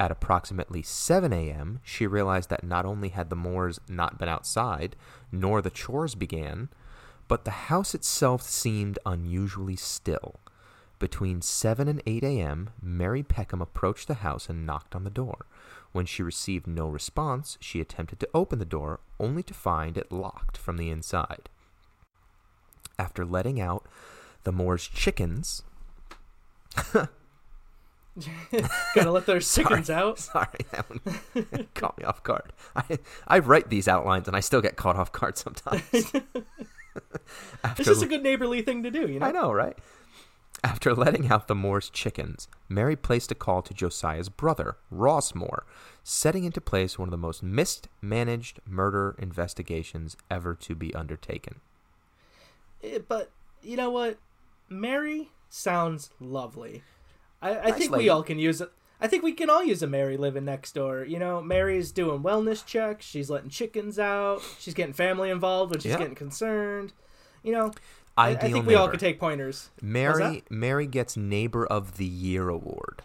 At 0.00 0.10
approximately 0.10 0.80
7 0.80 1.30
a.m., 1.30 1.80
she 1.84 2.06
realized 2.06 2.48
that 2.48 2.64
not 2.64 2.86
only 2.86 3.10
had 3.10 3.28
the 3.28 3.36
Moores 3.36 3.80
not 3.86 4.18
been 4.18 4.30
outside, 4.30 4.96
nor 5.30 5.60
the 5.60 5.68
chores 5.68 6.14
began, 6.14 6.70
but 7.28 7.44
the 7.44 7.68
house 7.68 7.94
itself 7.94 8.40
seemed 8.40 8.98
unusually 9.04 9.76
still. 9.76 10.40
Between 10.98 11.42
7 11.42 11.86
and 11.86 12.02
8 12.06 12.24
a.m., 12.24 12.70
Mary 12.80 13.22
Peckham 13.22 13.60
approached 13.60 14.08
the 14.08 14.14
house 14.14 14.48
and 14.48 14.64
knocked 14.64 14.94
on 14.94 15.04
the 15.04 15.10
door. 15.10 15.44
When 15.92 16.06
she 16.06 16.22
received 16.22 16.66
no 16.66 16.88
response, 16.88 17.58
she 17.60 17.80
attempted 17.82 18.18
to 18.20 18.28
open 18.32 18.58
the 18.58 18.64
door, 18.64 19.00
only 19.20 19.42
to 19.42 19.52
find 19.52 19.98
it 19.98 20.10
locked 20.10 20.56
from 20.56 20.78
the 20.78 20.88
inside. 20.88 21.50
After 22.98 23.26
letting 23.26 23.60
out 23.60 23.86
the 24.44 24.52
Moore's 24.52 24.86
chickens, 24.88 25.62
Gotta 28.94 29.10
let 29.10 29.24
their 29.26 29.40
chickens 29.40 29.88
out. 29.88 30.18
sorry, 30.18 30.48
that 30.72 30.84
one 30.90 31.68
caught 31.74 31.96
me 31.98 32.04
off 32.04 32.22
guard. 32.22 32.52
I, 32.76 32.98
I 33.26 33.38
write 33.38 33.70
these 33.70 33.88
outlines 33.88 34.28
and 34.28 34.36
I 34.36 34.40
still 34.40 34.60
get 34.60 34.76
caught 34.76 34.96
off 34.96 35.12
guard 35.12 35.38
sometimes. 35.38 35.82
After 37.64 37.80
It's 37.82 37.88
just 37.88 38.02
a 38.02 38.06
good 38.06 38.22
neighborly 38.22 38.60
thing 38.60 38.82
to 38.82 38.90
do, 38.90 39.08
you 39.08 39.18
know. 39.18 39.26
I 39.26 39.30
know, 39.32 39.50
right? 39.52 39.78
After 40.62 40.94
letting 40.94 41.28
out 41.32 41.48
the 41.48 41.54
Moore's 41.54 41.88
chickens, 41.88 42.48
Mary 42.68 42.96
placed 42.96 43.32
a 43.32 43.34
call 43.34 43.62
to 43.62 43.72
Josiah's 43.74 44.28
brother, 44.28 44.76
Ross 44.90 45.34
Moore, 45.34 45.64
setting 46.04 46.44
into 46.44 46.60
place 46.60 46.98
one 46.98 47.08
of 47.08 47.10
the 47.10 47.16
most 47.16 47.42
mismanaged 47.42 48.60
murder 48.66 49.16
investigations 49.18 50.16
ever 50.30 50.54
to 50.56 50.74
be 50.74 50.94
undertaken. 50.94 51.60
Eh, 52.84 52.98
But 53.08 53.30
you 53.62 53.76
know 53.76 53.90
what? 53.90 54.18
Mary 54.72 55.30
sounds 55.48 56.10
lovely. 56.20 56.82
I, 57.40 57.50
I 57.58 57.70
Nice 57.70 57.78
think 57.78 57.90
lady. 57.92 58.04
we 58.04 58.08
all 58.08 58.22
can 58.22 58.38
use 58.38 58.60
it. 58.60 58.70
I 59.00 59.08
think 59.08 59.22
we 59.24 59.32
can 59.32 59.50
all 59.50 59.64
use 59.64 59.82
a 59.82 59.86
Mary 59.88 60.16
living 60.16 60.44
next 60.44 60.72
door. 60.76 61.04
You 61.04 61.18
know, 61.18 61.42
Mary's 61.42 61.90
doing 61.90 62.22
wellness 62.22 62.64
checks. 62.64 63.04
She's 63.04 63.28
letting 63.28 63.50
chickens 63.50 63.98
out. 63.98 64.42
She's 64.60 64.74
getting 64.74 64.92
family 64.92 65.28
involved 65.30 65.72
when 65.72 65.80
she's 65.80 65.90
Yeah. 65.92 65.98
getting 65.98 66.14
concerned. 66.14 66.92
You 67.42 67.52
know, 67.52 67.72
I, 68.16 68.30
I 68.30 68.34
think 68.36 68.64
we 68.66 68.76
all 68.76 68.88
could 68.88 69.00
take 69.00 69.18
pointers. 69.18 69.70
Mary 69.80 70.44
Mary 70.48 70.86
gets 70.86 71.16
Neighbor 71.16 71.66
of 71.66 71.96
the 71.96 72.04
Year 72.06 72.48
award. 72.48 73.02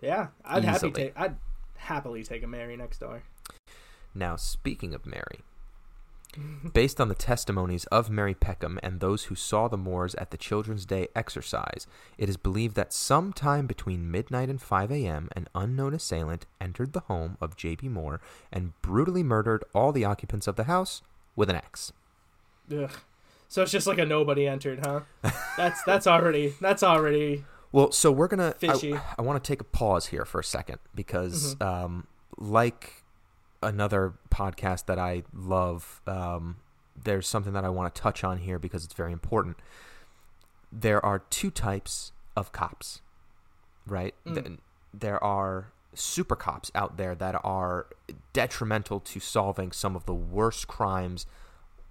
Yeah, 0.00 0.28
I'd 0.44 0.64
happy 0.64 0.90
take. 0.90 1.12
I'd 1.18 1.36
happily 1.76 2.22
take 2.24 2.42
a 2.42 2.46
Mary 2.46 2.76
next 2.76 2.98
door. 3.00 3.22
Now, 4.14 4.36
speaking 4.36 4.94
of 4.94 5.04
Mary, 5.04 5.40
based 6.72 7.00
on 7.00 7.08
the 7.08 7.14
testimonies 7.14 7.84
of 7.86 8.10
Mary 8.10 8.34
Peckham 8.34 8.78
and 8.82 9.00
those 9.00 9.24
who 9.24 9.34
saw 9.34 9.68
the 9.68 9.76
Moores 9.76 10.14
at 10.16 10.30
the 10.30 10.36
Children's 10.36 10.84
Day 10.84 11.08
exercise, 11.14 11.86
it 12.18 12.28
is 12.28 12.36
believed 12.36 12.76
that 12.76 12.92
sometime 12.92 13.66
between 13.66 14.10
midnight 14.10 14.48
and 14.48 14.60
5 14.60 14.90
a.m., 14.90 15.28
an 15.36 15.48
unknown 15.54 15.94
assailant 15.94 16.46
entered 16.60 16.92
the 16.92 17.00
home 17.00 17.36
of 17.40 17.56
J.B. 17.56 17.88
Moore 17.88 18.20
and 18.52 18.72
brutally 18.82 19.22
murdered 19.22 19.64
all 19.74 19.92
the 19.92 20.04
occupants 20.04 20.46
of 20.46 20.56
the 20.56 20.64
house 20.64 21.02
with 21.36 21.50
an 21.50 21.56
axe. 21.56 21.92
Ugh. 22.72 22.90
So 23.48 23.62
it's 23.62 23.70
just 23.70 23.86
like 23.86 23.98
a 23.98 24.06
nobody 24.06 24.48
entered, 24.48 24.80
huh? 24.84 25.00
That's 25.56 25.80
that's 25.84 26.08
already 26.08 26.54
that's 26.60 26.82
already 26.82 27.44
Well, 27.70 27.92
so 27.92 28.10
we're 28.10 28.26
gonna. 28.26 28.54
Fishy. 28.58 28.94
I, 28.94 29.00
I 29.18 29.22
want 29.22 29.42
to 29.42 29.46
take 29.46 29.60
a 29.60 29.64
pause 29.64 30.06
here 30.06 30.24
for 30.24 30.40
a 30.40 30.44
second 30.44 30.78
because, 30.92 31.54
um, 31.60 32.08
like 32.36 33.03
another 33.64 34.14
podcast 34.30 34.86
that 34.86 34.98
I 34.98 35.22
love, 35.32 36.00
um, 36.06 36.56
there's 37.02 37.26
something 37.26 37.52
that 37.54 37.64
I 37.64 37.68
want 37.68 37.94
to 37.94 38.00
touch 38.00 38.22
on 38.24 38.38
here 38.38 38.58
because 38.58 38.84
it's 38.84 38.94
very 38.94 39.12
important. 39.12 39.58
There 40.72 41.04
are 41.04 41.20
two 41.30 41.50
types 41.50 42.12
of 42.36 42.52
cops, 42.52 43.00
right? 43.86 44.14
Th- 44.24 44.46
There 44.92 45.22
are 45.22 45.72
super 45.94 46.36
cops 46.36 46.70
out 46.74 46.96
there 46.96 47.14
that 47.14 47.40
are 47.44 47.86
detrimental 48.32 49.00
to 49.00 49.20
solving 49.20 49.72
some 49.72 49.94
of 49.94 50.06
the 50.06 50.14
worst 50.14 50.66
crimes 50.66 51.26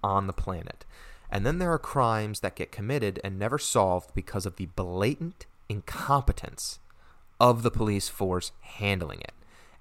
on 0.02 0.26
the 0.26 0.32
planet. 0.32 0.84
And 1.30 1.44
then 1.44 1.58
there 1.58 1.72
are 1.72 1.78
crimes 1.78 2.40
that 2.40 2.54
get 2.54 2.70
committed 2.70 3.18
and 3.24 3.38
never 3.38 3.58
solved 3.58 4.14
because 4.14 4.46
of 4.46 4.56
the 4.56 4.66
blatant 4.66 5.46
incompetence 5.68 6.78
of 7.40 7.62
the 7.62 7.70
police 7.70 8.08
force 8.08 8.52
handling 8.60 9.20
it. 9.20 9.32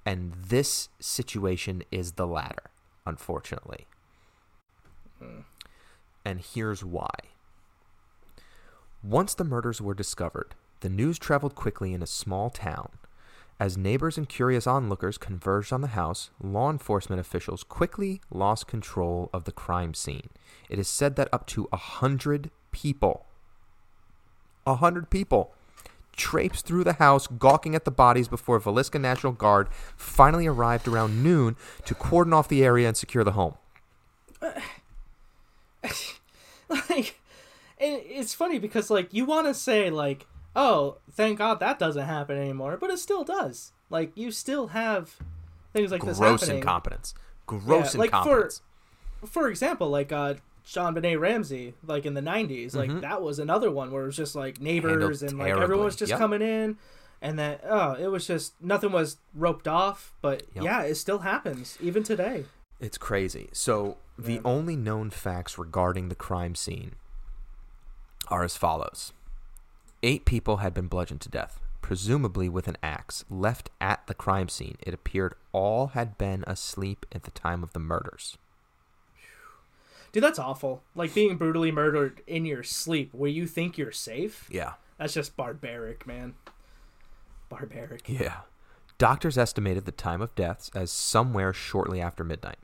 And 0.06 0.34
this 0.34 0.90
situation 1.00 1.84
is 1.92 2.14
the 2.14 2.28
latter, 2.28 2.70
unfortunately. 3.06 3.88
Hmm. 5.20 5.42
And 6.26 6.42
here's 6.42 6.84
why. 6.84 7.16
Once 9.04 9.34
the 9.34 9.44
murders 9.44 9.82
were 9.82 9.94
discovered, 9.94 10.56
the 10.80 10.90
news 10.90 11.20
traveled 11.20 11.56
quickly 11.56 11.94
in 11.94 12.02
a 12.02 12.08
small 12.08 12.50
town. 12.50 12.90
As 13.60 13.78
neighbors 13.78 14.18
and 14.18 14.28
curious 14.28 14.66
onlookers 14.66 15.18
converged 15.18 15.72
on 15.72 15.82
the 15.82 15.88
house, 15.90 16.32
law 16.42 16.70
enforcement 16.70 17.20
officials 17.20 17.64
quickly 17.64 18.20
lost 18.32 18.68
control 18.68 19.30
of 19.34 19.44
the 19.44 19.52
crime 19.52 19.94
scene. 19.94 20.30
It 20.70 20.80
is 20.80 20.88
said 20.88 21.16
that 21.16 21.30
up 21.32 21.46
to 21.48 21.68
a 21.72 21.78
hundred 21.78 22.50
people, 22.72 23.26
a 24.66 24.76
hundred 24.76 25.10
people, 25.10 25.54
traipsed 26.16 26.66
through 26.66 26.84
the 26.84 26.94
house, 26.94 27.28
gawking 27.28 27.76
at 27.76 27.86
the 27.86 27.92
bodies 27.92 28.28
before 28.28 28.60
Villisca 28.60 29.00
National 29.02 29.34
Guard 29.34 29.68
finally 29.98 30.48
arrived 30.48 30.88
around 30.88 31.24
noon 31.24 31.56
to 31.86 31.96
cordon 31.96 32.34
off 32.34 32.48
the 32.48 32.64
area 32.64 32.88
and 32.88 32.96
secure 32.98 33.24
the 33.24 33.32
home. 33.34 33.56
like 36.90 37.20
and 37.80 38.02
it's 38.06 38.34
funny 38.34 38.60
because 38.60 38.90
like 38.90 39.14
you 39.14 39.26
want 39.26 39.48
to 39.48 39.54
say 39.54 39.90
like 39.90 40.26
oh 40.56 40.98
thank 41.12 41.38
god 41.38 41.60
that 41.60 41.78
doesn't 41.80 42.06
happen 42.06 42.38
anymore 42.38 42.78
but 42.78 42.90
it 42.90 42.98
still 43.00 43.24
does 43.24 43.74
like 43.90 44.12
you 44.16 44.32
still 44.32 44.68
have 44.68 45.16
things 45.74 45.92
like 45.92 46.02
this 46.04 46.18
happening. 46.20 46.38
Gross 46.38 46.50
incompetence. 46.50 47.14
Gross 47.48 47.94
Yeah, 47.96 48.00
like 48.00 48.12
for- 48.12 48.18
incompetence. 48.18 48.62
for 49.26 49.48
example 49.50 49.90
like 49.90 50.12
uh 50.12 50.36
JonBenét 50.66 51.20
Ramsey, 51.20 51.74
like 51.86 52.06
in 52.06 52.14
the 52.14 52.22
'90s, 52.22 52.76
like 52.76 53.02
that 53.02 53.22
was 53.22 53.40
another 53.40 53.70
one 53.70 53.92
where 53.92 54.04
it 54.04 54.08
was 54.08 54.16
just 54.18 54.36
like 54.36 54.62
neighbors 54.62 54.92
Mm-hmm. 54.94 55.02
Handled 55.02 55.30
and 55.32 55.40
like 55.40 55.64
everyone 55.64 55.86
was 55.86 55.96
just 55.96 56.12
Yep. 56.12 56.20
coming 56.20 56.42
in, 56.42 56.78
and 57.22 57.38
that 57.40 57.62
oh, 57.68 57.94
it 57.94 58.08
was 58.08 58.26
just 58.28 58.54
nothing 58.62 58.92
was 58.92 59.18
roped 59.36 59.68
off. 59.68 60.14
But 60.22 60.44
Yep. 60.56 60.64
yeah, 60.64 60.82
it 60.84 60.96
still 60.96 61.20
happens 61.20 61.78
even 61.82 62.04
today. 62.04 62.46
It's 62.80 62.98
crazy. 62.98 63.50
So 63.54 63.98
the 64.18 64.42
only 64.46 64.76
known 64.76 65.10
facts 65.10 65.58
regarding 65.58 66.10
the 66.10 66.16
crime 66.16 66.56
scene 66.56 66.94
are 68.30 68.44
as 68.44 68.56
follows: 68.58 69.12
eight 70.02 70.26
people 70.26 70.58
had 70.58 70.74
been 70.74 70.88
bludgeoned 70.88 71.22
to 71.22 71.30
death, 71.30 71.60
presumably 71.82 72.48
with 72.50 72.68
an 72.68 72.78
axe, 72.82 73.26
left 73.30 73.70
at 73.82 74.08
the 74.08 74.14
crime 74.14 74.50
scene. 74.50 74.78
It 74.82 74.94
appeared 74.94 75.36
all 75.52 75.88
had 75.88 76.18
been 76.18 76.44
asleep 76.48 77.06
at 77.12 77.24
the 77.24 77.32
time 77.32 77.64
of 77.64 77.74
the 77.74 77.80
murders. 77.80 78.38
Dude, 80.14 80.24
that's 80.24 80.40
awful. 80.40 80.84
Like 80.96 81.14
being 81.14 81.38
brutally 81.38 81.72
murdered 81.72 82.22
in 82.28 82.46
your 82.46 82.62
sleep, 82.64 83.10
where 83.14 83.30
you 83.30 83.48
think 83.48 83.78
you're 83.78 83.92
safe. 83.92 84.48
Yeah. 84.50 84.74
That's 84.98 85.14
just 85.14 85.36
barbaric, 85.36 86.06
man. 86.06 86.36
Barbaric. 87.50 88.08
Yeah. 88.08 88.42
Doctors 89.00 89.40
estimated 89.40 89.86
the 89.86 89.92
time 89.92 90.22
of 90.22 90.36
deaths 90.36 90.70
as 90.76 90.92
somewhere 90.92 91.52
shortly 91.52 92.00
after 92.00 92.24
midnight. 92.24 92.60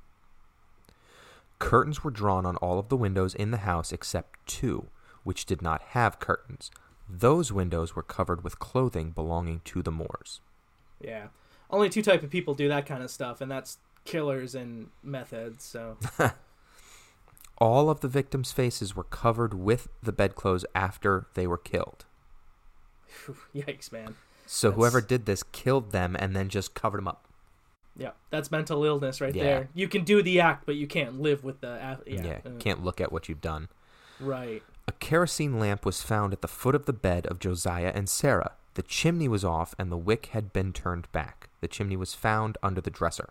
Curtains 1.58 2.04
were 2.04 2.12
drawn 2.12 2.46
on 2.46 2.56
all 2.58 2.78
of 2.78 2.90
the 2.90 2.96
windows 2.96 3.34
in 3.34 3.50
the 3.50 3.58
house 3.58 3.92
except 3.92 4.46
two, 4.46 4.86
which 5.24 5.46
did 5.46 5.62
not 5.62 5.82
have 5.82 6.20
curtains. 6.20 6.70
Those 7.10 7.52
windows 7.52 7.96
were 7.96 8.04
covered 8.04 8.44
with 8.44 8.60
clothing 8.60 9.10
belonging 9.10 9.62
to 9.66 9.82
the 9.82 9.92
Moores. 9.92 10.40
Yeah. 11.02 11.30
Only 11.72 11.90
two 11.90 12.04
type 12.04 12.22
of 12.22 12.30
people 12.30 12.54
do 12.54 12.68
that 12.68 12.86
kind 12.86 13.02
of 13.02 13.10
stuff, 13.10 13.42
and 13.42 13.52
that's 13.52 13.80
killers 14.06 14.54
and 14.54 14.90
meth 15.04 15.32
heads. 15.32 15.64
So 15.64 15.98
All 17.60 17.90
of 17.90 18.00
the 18.00 18.08
victims' 18.08 18.52
faces 18.52 18.96
were 18.96 19.04
covered 19.04 19.54
with 19.54 19.90
the 20.02 20.12
bedclothes 20.14 20.66
after 20.74 21.28
they 21.34 21.46
were 21.46 21.58
killed. 21.58 22.06
yikes, 23.56 23.92
man. 23.92 24.16
So 24.46 24.70
That's- 24.70 24.78
whoever 24.80 25.02
did 25.02 25.26
this 25.26 25.44
killed 25.44 25.92
them 25.92 26.16
and 26.18 26.36
then 26.36 26.50
just 26.50 26.74
covered 26.74 26.98
them 27.00 27.08
up. 27.08 27.26
Yeah, 27.96 28.12
that's 28.30 28.50
mental 28.50 28.84
illness 28.86 29.20
right 29.20 29.36
Yeah. 29.36 29.44
there. 29.44 29.70
You 29.74 29.88
can 29.88 30.04
do 30.06 30.24
the 30.24 30.40
act, 30.40 30.66
but 30.66 30.76
you 30.76 30.88
can't 30.88 31.20
live 31.20 31.44
with 31.44 31.60
the 31.62 31.80
act. 31.82 32.04
Yeah, 32.08 32.24
Yeah, 32.24 32.40
uh, 32.46 32.58
can't 32.60 32.84
look 32.84 33.02
at 33.02 33.12
what 33.12 33.28
you've 33.30 33.42
done. 33.42 33.68
right. 34.20 34.64
A 34.88 34.92
kerosene 34.94 35.60
lamp 35.60 35.86
was 35.86 36.02
found 36.02 36.34
at 36.34 36.42
the 36.42 36.48
foot 36.48 36.74
of 36.74 36.86
the 36.86 36.94
bed 36.94 37.28
of 37.28 37.38
Josiah 37.40 37.92
and 37.94 38.10
Sarah. 38.10 38.54
The 38.74 38.82
chimney 38.82 39.28
was 39.28 39.46
off 39.46 39.76
and 39.78 39.92
the 39.92 39.98
wick 39.98 40.28
had 40.28 40.52
been 40.52 40.74
turned 40.74 41.12
back. 41.12 41.50
The 41.62 41.68
chimney 41.68 41.96
was 41.96 42.16
found 42.16 42.58
under 42.64 42.82
the 42.82 42.90
dresser. 42.90 43.30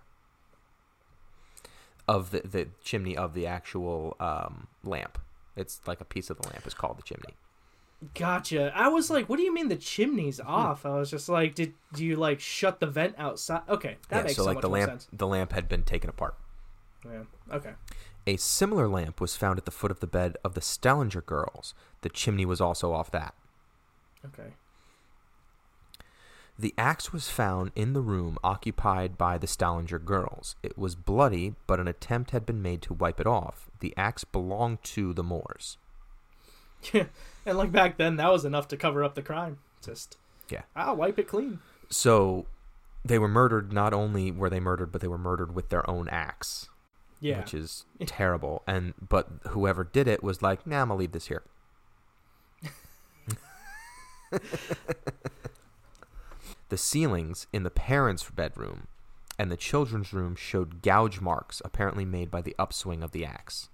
Of 2.08 2.30
the, 2.30 2.40
the 2.40 2.68
chimney 2.82 3.16
of 3.16 3.34
the 3.34 3.46
actual 3.46 4.16
um, 4.18 4.66
lamp. 4.82 5.18
It's 5.56 5.80
like 5.86 6.00
a 6.00 6.04
piece 6.04 6.30
of 6.30 6.38
the 6.40 6.48
lamp 6.48 6.66
is 6.66 6.72
called 6.74 6.98
the 6.98 7.02
chimney. 7.02 7.34
Gotcha. 8.14 8.72
I 8.74 8.88
was 8.88 9.10
like, 9.10 9.28
what 9.28 9.36
do 9.38 9.42
you 9.42 9.52
mean 9.52 9.68
the 9.68 9.76
chimney's 9.76 10.38
Hmm. 10.38 10.46
off? 10.48 10.86
I 10.86 10.90
was 10.98 11.10
just 11.10 11.28
like, 11.28 11.54
did 11.54 11.74
do 11.92 12.04
you 12.04 12.16
like 12.16 12.38
shut 12.40 12.78
the 12.80 12.86
vent 12.86 13.14
outside? 13.18 13.62
Okay, 13.68 13.96
that 14.08 14.18
yeah, 14.18 14.22
makes 14.22 14.36
so 14.36 14.42
so 14.42 14.46
like 14.46 14.54
much 14.56 14.62
the 14.62 14.68
lamp 14.68 14.90
sense. 14.90 15.08
the 15.12 15.26
lamp 15.26 15.52
had 15.52 15.68
been 15.68 15.82
taken 15.82 16.08
apart. 16.08 16.34
Yeah. 17.04 17.24
Okay. 17.52 17.72
A 18.26 18.36
similar 18.36 18.88
lamp 18.88 19.20
was 19.20 19.36
found 19.36 19.58
at 19.58 19.64
the 19.64 19.70
foot 19.70 19.90
of 19.90 20.00
the 20.00 20.06
bed 20.06 20.36
of 20.44 20.54
the 20.54 20.60
Stillinger 20.60 21.22
girls. 21.26 21.74
The 22.02 22.08
chimney 22.08 22.44
was 22.44 22.60
also 22.60 22.92
off 22.92 23.10
that. 23.10 23.34
Okay. 24.24 24.52
The 26.58 26.74
axe 26.76 27.12
was 27.12 27.30
found 27.30 27.70
in 27.76 27.92
the 27.92 28.00
room 28.00 28.36
occupied 28.42 29.16
by 29.16 29.38
the 29.38 29.46
Stillinger 29.46 30.00
girls. 30.04 30.56
It 30.62 30.76
was 30.76 30.96
bloody, 30.96 31.54
but 31.68 31.78
an 31.78 31.86
attempt 31.86 32.32
had 32.32 32.44
been 32.44 32.60
made 32.60 32.82
to 32.82 32.94
wipe 32.94 33.20
it 33.20 33.28
off. 33.28 33.70
The 33.78 33.94
axe 33.96 34.24
belonged 34.24 34.82
to 34.84 35.12
the 35.14 35.22
Moores. 35.22 35.76
Yeah. 36.92 37.06
And 37.46 37.56
like 37.58 37.70
back 37.72 37.96
then, 37.96 38.16
that 38.16 38.30
was 38.32 38.44
enough 38.44 38.66
to 38.68 38.76
cover 38.76 39.02
up 39.04 39.14
the 39.14 39.22
crime. 39.22 39.58
Just 39.84 40.16
Yeah. 40.48 40.62
I'll 40.74 40.96
wipe 40.96 41.18
it 41.18 41.28
clean. 41.28 41.60
So 41.90 42.46
they 43.04 43.18
were 43.18 43.28
murdered. 43.28 43.72
Not 43.72 43.92
only 43.94 44.30
were 44.32 44.50
they 44.50 44.60
murdered, 44.60 44.90
but 44.92 45.00
they 45.00 45.08
were 45.08 45.16
murdered 45.18 45.54
with 45.54 45.68
their 45.68 45.88
own 45.88 46.08
axe, 46.08 46.68
Yeah. 47.20 47.38
which 47.40 47.54
is 47.54 47.84
terrible. 48.06 48.62
And 48.66 48.94
but 49.08 49.28
whoever 49.50 49.84
did 49.84 50.08
it 50.08 50.22
was 50.24 50.42
like, 50.42 50.66
"Nah, 50.66 50.82
I'm 50.82 50.88
gonna 50.88 50.98
leave 50.98 51.12
this 51.12 51.26
here." 51.28 51.42
the 56.68 56.76
ceilings 56.76 57.46
in 57.52 57.62
the 57.62 57.70
parents' 57.70 58.28
bedroom 58.30 58.88
and 59.38 59.50
the 59.50 59.56
children's 59.56 60.12
room 60.12 60.34
showed 60.34 60.82
gouge 60.82 61.20
marks, 61.20 61.62
apparently 61.64 62.04
made 62.04 62.30
by 62.30 62.42
the 62.42 62.56
upswing 62.58 63.02
of 63.02 63.12
the 63.12 63.24
axe. 63.24 63.68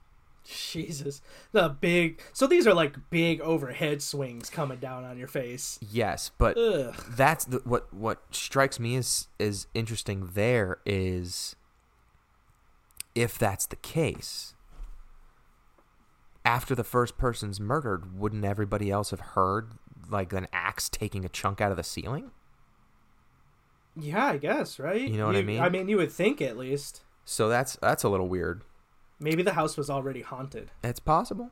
Jesus. 0.44 1.22
The 1.52 1.70
big. 1.70 2.20
So 2.34 2.46
these 2.46 2.66
are 2.66 2.74
like 2.74 3.10
big 3.10 3.40
overhead 3.40 4.02
swings 4.02 4.50
coming 4.50 4.78
down 4.78 5.04
on 5.04 5.16
your 5.16 5.26
face. 5.26 5.78
Yes, 5.80 6.30
but 6.36 6.58
Ugh. 6.58 6.94
that's 7.08 7.46
the, 7.46 7.62
what 7.64 7.92
what 7.94 8.22
strikes 8.30 8.78
me 8.78 8.96
as 8.96 9.28
is 9.38 9.66
interesting. 9.72 10.30
There 10.34 10.78
is, 10.84 11.56
if 13.14 13.38
that's 13.38 13.64
the 13.64 13.76
case, 13.76 14.54
after 16.44 16.74
the 16.74 16.84
first 16.84 17.16
person's 17.16 17.58
murdered, 17.58 18.18
wouldn't 18.18 18.44
everybody 18.44 18.90
else 18.90 19.12
have 19.12 19.20
heard 19.20 19.70
like 20.10 20.34
an 20.34 20.46
axe 20.52 20.90
taking 20.90 21.24
a 21.24 21.30
chunk 21.30 21.62
out 21.62 21.70
of 21.70 21.78
the 21.78 21.82
ceiling? 21.82 22.32
Yeah, 23.96 24.26
I 24.26 24.36
guess, 24.38 24.78
right? 24.78 25.00
You 25.00 25.18
know 25.18 25.26
what 25.26 25.36
I 25.36 25.42
mean? 25.42 25.60
I 25.60 25.68
mean, 25.68 25.88
you 25.88 25.96
would 25.98 26.12
think 26.12 26.42
at 26.42 26.56
least. 26.56 27.02
So 27.24 27.48
that's 27.48 27.76
that's 27.76 28.02
a 28.02 28.08
little 28.08 28.28
weird. 28.28 28.62
Maybe 29.20 29.42
the 29.42 29.52
house 29.52 29.76
was 29.76 29.88
already 29.88 30.22
haunted. 30.22 30.70
It's 30.82 31.00
possible. 31.00 31.50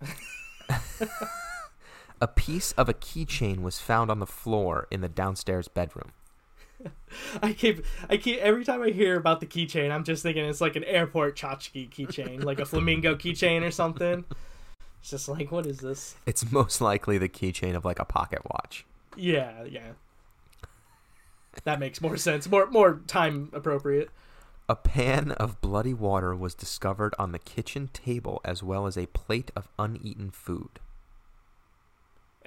a 2.20 2.28
piece 2.28 2.72
of 2.72 2.88
a 2.88 2.94
keychain 2.94 3.62
was 3.62 3.78
found 3.78 4.10
on 4.10 4.18
the 4.18 4.26
floor 4.26 4.88
in 4.90 5.00
the 5.00 5.08
downstairs 5.08 5.68
bedroom. 5.68 6.12
I 7.42 7.52
keep, 7.52 7.84
I 8.08 8.16
keep 8.16 8.38
every 8.38 8.64
time 8.64 8.82
I 8.82 8.90
hear 8.90 9.16
about 9.16 9.40
the 9.40 9.46
keychain, 9.46 9.90
I'm 9.90 10.04
just 10.04 10.22
thinking 10.22 10.44
it's 10.44 10.60
like 10.60 10.76
an 10.76 10.84
airport 10.84 11.36
tchotchke 11.36 11.90
keychain, 11.90 12.42
like 12.42 12.58
a 12.58 12.64
flamingo 12.64 13.14
keychain 13.14 13.62
or 13.62 13.70
something. 13.70 14.24
It's 15.00 15.10
just 15.10 15.28
like, 15.28 15.50
what 15.50 15.66
is 15.66 15.78
this? 15.78 16.16
It's 16.26 16.50
most 16.50 16.80
likely 16.80 17.18
the 17.18 17.28
keychain 17.28 17.74
of 17.74 17.84
like 17.84 17.98
a 17.98 18.04
pocket 18.04 18.40
watch. 18.50 18.84
Yeah, 19.16 19.64
yeah. 19.64 19.92
That 21.64 21.80
makes 21.80 22.00
more 22.00 22.16
sense. 22.16 22.48
More, 22.48 22.66
more 22.70 23.00
time 23.06 23.50
appropriate. 23.52 24.10
A 24.68 24.76
pan 24.76 25.32
of 25.32 25.60
bloody 25.60 25.92
water 25.94 26.34
was 26.34 26.54
discovered 26.54 27.14
on 27.18 27.32
the 27.32 27.38
kitchen 27.40 27.88
table 27.92 28.40
as 28.44 28.62
well 28.62 28.86
as 28.86 28.96
a 28.96 29.06
plate 29.06 29.50
of 29.56 29.68
uneaten 29.78 30.30
food. 30.30 30.78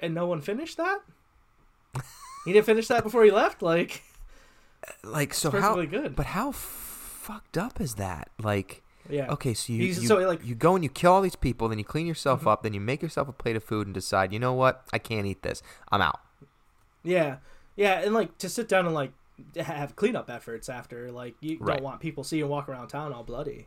And 0.00 0.14
no 0.14 0.26
one 0.26 0.40
finished 0.40 0.76
that. 0.78 1.00
He 2.44 2.52
didn't 2.52 2.66
finish 2.66 2.88
that 2.88 3.02
before 3.04 3.24
he 3.24 3.30
left. 3.30 3.62
Like, 3.62 4.02
Like 5.02 5.32
so 5.34 5.50
how 5.50 5.82
good. 5.84 6.14
But 6.16 6.26
how 6.26 6.52
fucked 6.52 7.56
up 7.56 7.80
is 7.80 7.94
that? 7.94 8.28
Like 8.42 8.82
yeah. 9.08 9.30
okay, 9.32 9.54
so 9.54 9.72
you 9.72 9.80
He's- 9.84 10.00
you, 10.02 10.08
so, 10.08 10.16
like- 10.18 10.40
Mm-hmm. 10.40 10.48
you 10.48 10.54
go 10.54 10.74
and 10.74 10.82
you 10.84 10.90
kill 10.90 11.12
all 11.12 11.20
these 11.22 11.36
people, 11.36 11.68
then 11.68 11.78
you 11.78 11.84
clean 11.84 12.06
yourself 12.06 12.46
up, 12.46 12.62
then 12.62 12.72
you 12.74 12.80
make 12.80 13.02
yourself 13.02 13.28
a 13.28 13.32
plate 13.32 13.54
of 13.56 13.62
food 13.64 13.86
and 13.86 13.94
decide, 13.94 14.32
"You 14.32 14.38
know 14.38 14.52
what? 14.54 14.84
I 14.92 14.98
can't 14.98 15.26
eat 15.26 15.42
this. 15.42 15.62
I'm 15.92 16.00
out." 16.02 16.20
Yeah, 17.02 17.36
yeah, 17.76 18.00
and 18.00 18.14
like 18.14 18.38
to 18.38 18.48
sit 18.48 18.68
down 18.68 18.86
and 18.86 18.94
like 18.94 19.12
have 19.56 19.96
cleanup 19.96 20.30
efforts 20.30 20.68
after, 20.68 21.10
like 21.10 21.34
you 21.40 21.58
Right. 21.60 21.74
don't 21.76 21.84
want 21.84 22.00
people 22.00 22.22
see 22.24 22.38
you 22.38 22.46
walk 22.46 22.68
around 22.68 22.88
town 22.88 23.12
all 23.12 23.24
bloody. 23.24 23.66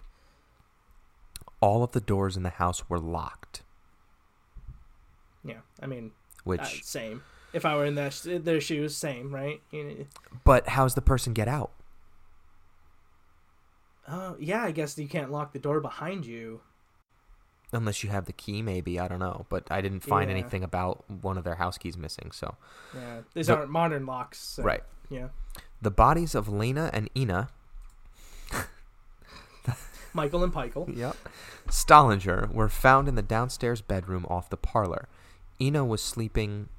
All 1.59 1.83
of 1.83 1.91
the 1.91 1.99
doors 2.01 2.37
in 2.37 2.43
the 2.43 2.51
house 2.51 2.87
were 2.89 2.99
locked, 2.99 3.63
Yeah, 5.43 5.61
I 5.81 5.87
mean, 5.87 6.11
which 6.43 6.61
uh, 6.61 6.65
same. 6.83 7.23
If 7.53 7.65
I 7.65 7.75
were 7.75 7.85
in 7.85 7.95
their 7.95 8.09
their 8.09 8.61
shoes, 8.61 8.95
same, 8.95 9.33
right? 9.33 9.61
But 10.43 10.69
how's 10.69 10.93
the 10.95 11.01
person 11.01 11.33
get 11.33 11.47
out? 11.47 11.71
Oh, 14.07 14.35
yeah, 14.39 14.63
I 14.63 14.71
guess 14.71 14.97
you 14.97 15.07
can't 15.07 15.31
lock 15.31 15.51
the 15.53 15.59
door 15.59 15.81
behind 15.81 16.25
you. 16.25 16.61
Unless 17.73 18.01
you 18.03 18.09
have 18.09 18.25
the 18.25 18.33
key, 18.33 18.61
maybe 18.61 18.97
I 18.99 19.07
don't 19.09 19.19
know. 19.19 19.45
But 19.49 19.69
I 19.69 19.81
didn't 19.81 19.99
find 20.01 20.29
Yeah. 20.29 20.37
anything 20.37 20.63
about 20.63 21.03
one 21.09 21.37
of 21.37 21.43
their 21.43 21.55
house 21.55 21.77
keys 21.77 21.97
missing. 21.97 22.31
So 22.31 22.55
Yeah, 22.95 23.21
these 23.33 23.47
The- 23.47 23.57
aren't 23.57 23.69
modern 23.71 24.05
locks. 24.05 24.37
so- 24.39 24.63
right, 24.63 24.83
Yeah, 25.09 25.29
the 25.81 25.91
bodies 25.91 26.33
of 26.35 26.47
Lena 26.47 26.89
and 26.93 27.09
Ina 27.15 27.49
Michael 30.13 30.43
and 30.43 30.53
Pikel. 30.53 30.95
Yep. 30.95 31.15
Stillinger 31.69 32.49
were 32.51 32.69
found 32.69 33.07
in 33.07 33.15
the 33.15 33.21
downstairs 33.21 33.81
bedroom 33.81 34.25
off 34.29 34.49
the 34.49 34.57
parlor. 34.57 35.07
Ina 35.61 35.85
was 35.85 36.01
sleeping 36.01 36.69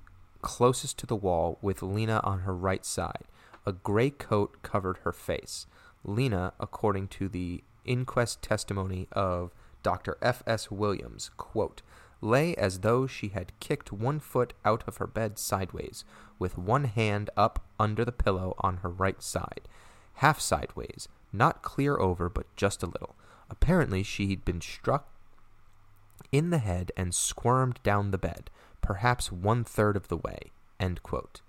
closest 0.42 0.98
to 0.98 1.07
the 1.07 1.14
wall 1.16 1.59
with 1.62 1.83
Lena 1.83 2.20
on 2.24 2.40
her 2.40 2.55
right 2.55 2.85
side. 2.85 3.24
A 3.66 3.72
gray 3.72 4.11
coat 4.11 4.57
covered 4.62 4.98
her 4.98 5.12
face. 5.12 5.66
Lena, 6.05 6.53
according 6.59 7.09
to 7.09 7.29
the 7.29 7.62
inquest 7.85 8.40
testimony 8.42 9.07
of 9.12 9.53
Dr. 9.88 10.18
F.S. 10.20 10.70
Williams, 10.70 11.31
quote, 11.38 11.81
lay 12.20 12.55
as 12.57 12.81
though 12.81 13.07
she 13.07 13.29
had 13.29 13.59
kicked 13.59 13.90
one 13.90 14.20
foot 14.20 14.53
out 14.62 14.85
of 14.87 14.98
her 14.98 15.07
bed 15.07 15.38
sideways, 15.38 16.05
with 16.38 16.59
one 16.59 16.85
hand 16.85 17.31
up 17.38 17.64
under 17.81 18.05
the 18.05 18.12
pillow 18.12 18.55
on 18.59 18.77
her 18.83 18.90
right 18.90 19.22
side, 19.22 19.62
half 20.16 20.38
sideways, 20.40 21.09
not 21.33 21.62
clear 21.62 21.96
over, 21.96 22.29
but 22.29 22.55
just 22.55 22.83
a 22.83 22.87
little. 22.87 23.16
Apparently, 23.48 24.03
she'd 24.03 24.44
been 24.44 24.61
struck 24.61 25.09
in 26.33 26.51
the 26.51 26.59
head 26.59 26.92
and 26.94 27.14
squirmed 27.14 27.81
down 27.83 28.11
the 28.11 28.18
bed, 28.18 28.51
perhaps 28.83 29.33
one 29.33 29.64
third 29.64 29.96
of 29.96 30.09
the 30.09 30.18
way. 30.18 30.53
End 30.79 31.03
quote. 31.03 31.40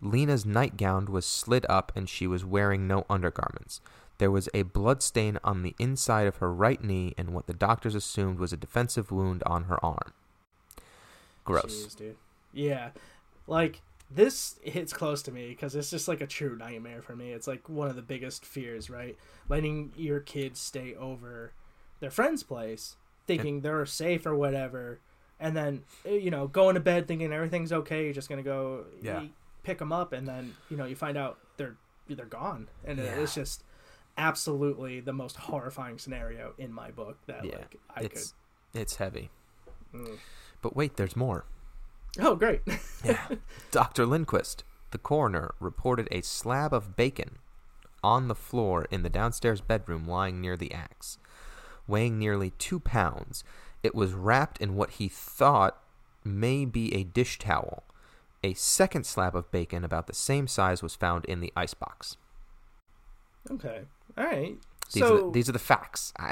Lena's 0.00 0.46
nightgown 0.46 1.06
was 1.06 1.26
slid 1.26 1.66
up 1.68 1.90
and 1.96 2.08
she 2.08 2.28
was 2.28 2.44
wearing 2.44 2.86
no 2.86 3.04
undergarments. 3.10 3.80
There 4.22 4.30
was 4.30 4.48
a 4.54 4.62
blood 4.62 5.02
stain 5.02 5.40
on 5.42 5.62
the 5.62 5.74
inside 5.80 6.28
of 6.28 6.36
her 6.36 6.54
right 6.54 6.80
knee 6.80 7.12
and 7.18 7.30
what 7.34 7.48
the 7.48 7.52
doctors 7.52 7.96
assumed 7.96 8.38
was 8.38 8.52
a 8.52 8.56
defensive 8.56 9.10
wound 9.10 9.42
on 9.46 9.64
her 9.64 9.84
arm. 9.84 10.12
Gross. 11.44 11.86
Jeez, 11.86 11.96
dude. 11.96 12.16
Yeah, 12.52 12.90
like 13.48 13.80
this 14.08 14.60
hits 14.62 14.92
close 14.92 15.24
to 15.24 15.32
me 15.32 15.48
because 15.48 15.74
it's 15.74 15.90
just 15.90 16.06
like 16.06 16.20
a 16.20 16.28
true 16.28 16.54
nightmare 16.56 17.02
for 17.02 17.16
me. 17.16 17.32
It's 17.32 17.48
like 17.48 17.68
one 17.68 17.88
of 17.90 17.96
the 17.96 18.00
biggest 18.02 18.44
fears, 18.44 18.88
right? 18.88 19.16
Letting 19.48 19.90
your 19.96 20.20
kids 20.20 20.60
stay 20.60 20.94
over 20.94 21.50
their 21.98 22.12
friend's 22.12 22.44
place, 22.44 22.94
thinking 23.26 23.62
they're 23.62 23.84
safe 23.86 24.24
or 24.24 24.36
whatever, 24.36 25.00
and 25.40 25.56
then 25.56 25.82
eh, 26.06 26.12
you 26.14 26.30
know 26.30 26.46
going 26.46 26.74
to 26.76 26.80
bed 26.80 27.08
thinking 27.08 27.32
everything's 27.32 27.72
okay. 27.72 28.04
You're 28.04 28.12
just 28.14 28.28
gonna 28.28 28.44
go 28.44 28.84
Yeah. 29.02 29.24
pick 29.64 29.78
them 29.78 29.90
up, 29.92 30.12
and 30.12 30.28
then 30.28 30.54
you 30.70 30.76
know 30.76 30.84
you 30.84 30.94
find 30.94 31.18
out 31.18 31.40
they're 31.56 31.74
they're 32.08 32.24
gone, 32.26 32.68
and 32.84 33.00
Yeah. 33.00 33.16
it's 33.16 33.34
just 33.34 33.64
absolutely 34.16 35.00
the 35.00 35.12
most 35.12 35.36
horrifying 35.36 35.98
scenario 35.98 36.54
in 36.58 36.72
my 36.72 36.90
book 36.90 37.18
that 37.26 37.44
Yeah, 37.44 37.56
like 37.56 37.76
I 37.94 38.02
it's 38.02 38.34
it's 38.74 38.96
heavy. 38.96 39.30
Mm. 39.94 40.18
But 40.62 40.76
wait, 40.76 40.96
there's 40.96 41.16
more. 41.16 41.44
Oh, 42.18 42.34
great. 42.34 42.62
Yeah. 43.04 43.26
Dr. 43.72 44.06
Lindquist, 44.06 44.62
the 44.92 44.98
coroner, 44.98 45.56
reported 45.58 46.06
a 46.12 46.20
slab 46.20 46.72
of 46.72 46.94
bacon 46.94 47.38
on 48.04 48.28
the 48.28 48.34
floor 48.36 48.86
in 48.92 49.02
the 49.02 49.10
downstairs 49.10 49.60
bedroom 49.60 50.06
lying 50.06 50.40
near 50.40 50.56
the 50.56 50.72
axe. 50.72 51.18
Weighing 51.88 52.16
nearly 52.16 52.50
two 52.58 52.78
pounds, 52.78 53.42
it 53.82 53.92
was 53.92 54.12
wrapped 54.12 54.60
in 54.60 54.76
what 54.76 54.90
he 54.90 55.08
thought 55.08 55.82
may 56.24 56.64
be 56.64 56.94
a 56.94 57.02
dish 57.02 57.40
towel. 57.40 57.82
A 58.44 58.54
second 58.54 59.04
slab 59.04 59.34
of 59.34 59.50
bacon 59.50 59.82
about 59.82 60.06
the 60.06 60.14
same 60.14 60.46
size 60.46 60.80
was 60.80 60.94
found 60.94 61.24
in 61.24 61.40
the 61.40 61.52
icebox. 61.56 62.16
Okay. 63.50 63.82
All 64.16 64.24
right. 64.24 64.56
These, 64.92 65.02
are, 65.02 65.08
the, 65.08 65.18
So- 65.18 65.30
these 65.30 65.48
are 65.48 65.52
the 65.52 65.58
facts. 65.58 66.12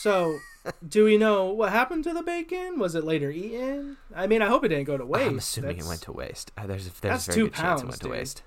So, 0.00 0.38
do 0.86 1.04
we 1.06 1.16
know 1.16 1.46
what 1.46 1.72
happened 1.72 2.04
to 2.04 2.12
the 2.12 2.22
bacon? 2.22 2.78
Was 2.78 2.94
it 2.94 3.02
later 3.02 3.30
eaten? 3.30 3.96
I 4.14 4.26
mean, 4.26 4.42
I 4.42 4.46
hope 4.46 4.62
it 4.62 4.68
didn't 4.68 4.84
go 4.84 4.98
to 4.98 5.06
waste. 5.06 5.26
I'm 5.26 5.38
assuming 5.38 5.68
That's- 5.68 5.86
it 5.86 5.88
went 5.88 6.02
to 6.02 6.12
waste. 6.12 6.52
Uh, 6.56 6.66
there's 6.66 6.86
a, 6.86 7.00
there's 7.00 7.26
a 7.28 7.32
very 7.32 7.34
two 7.34 7.44
good 7.46 7.54
chance 7.54 7.80
it 7.80 7.84
pounds, 7.84 7.84
went 7.84 8.02
to 8.02 8.08
waste. 8.10 8.42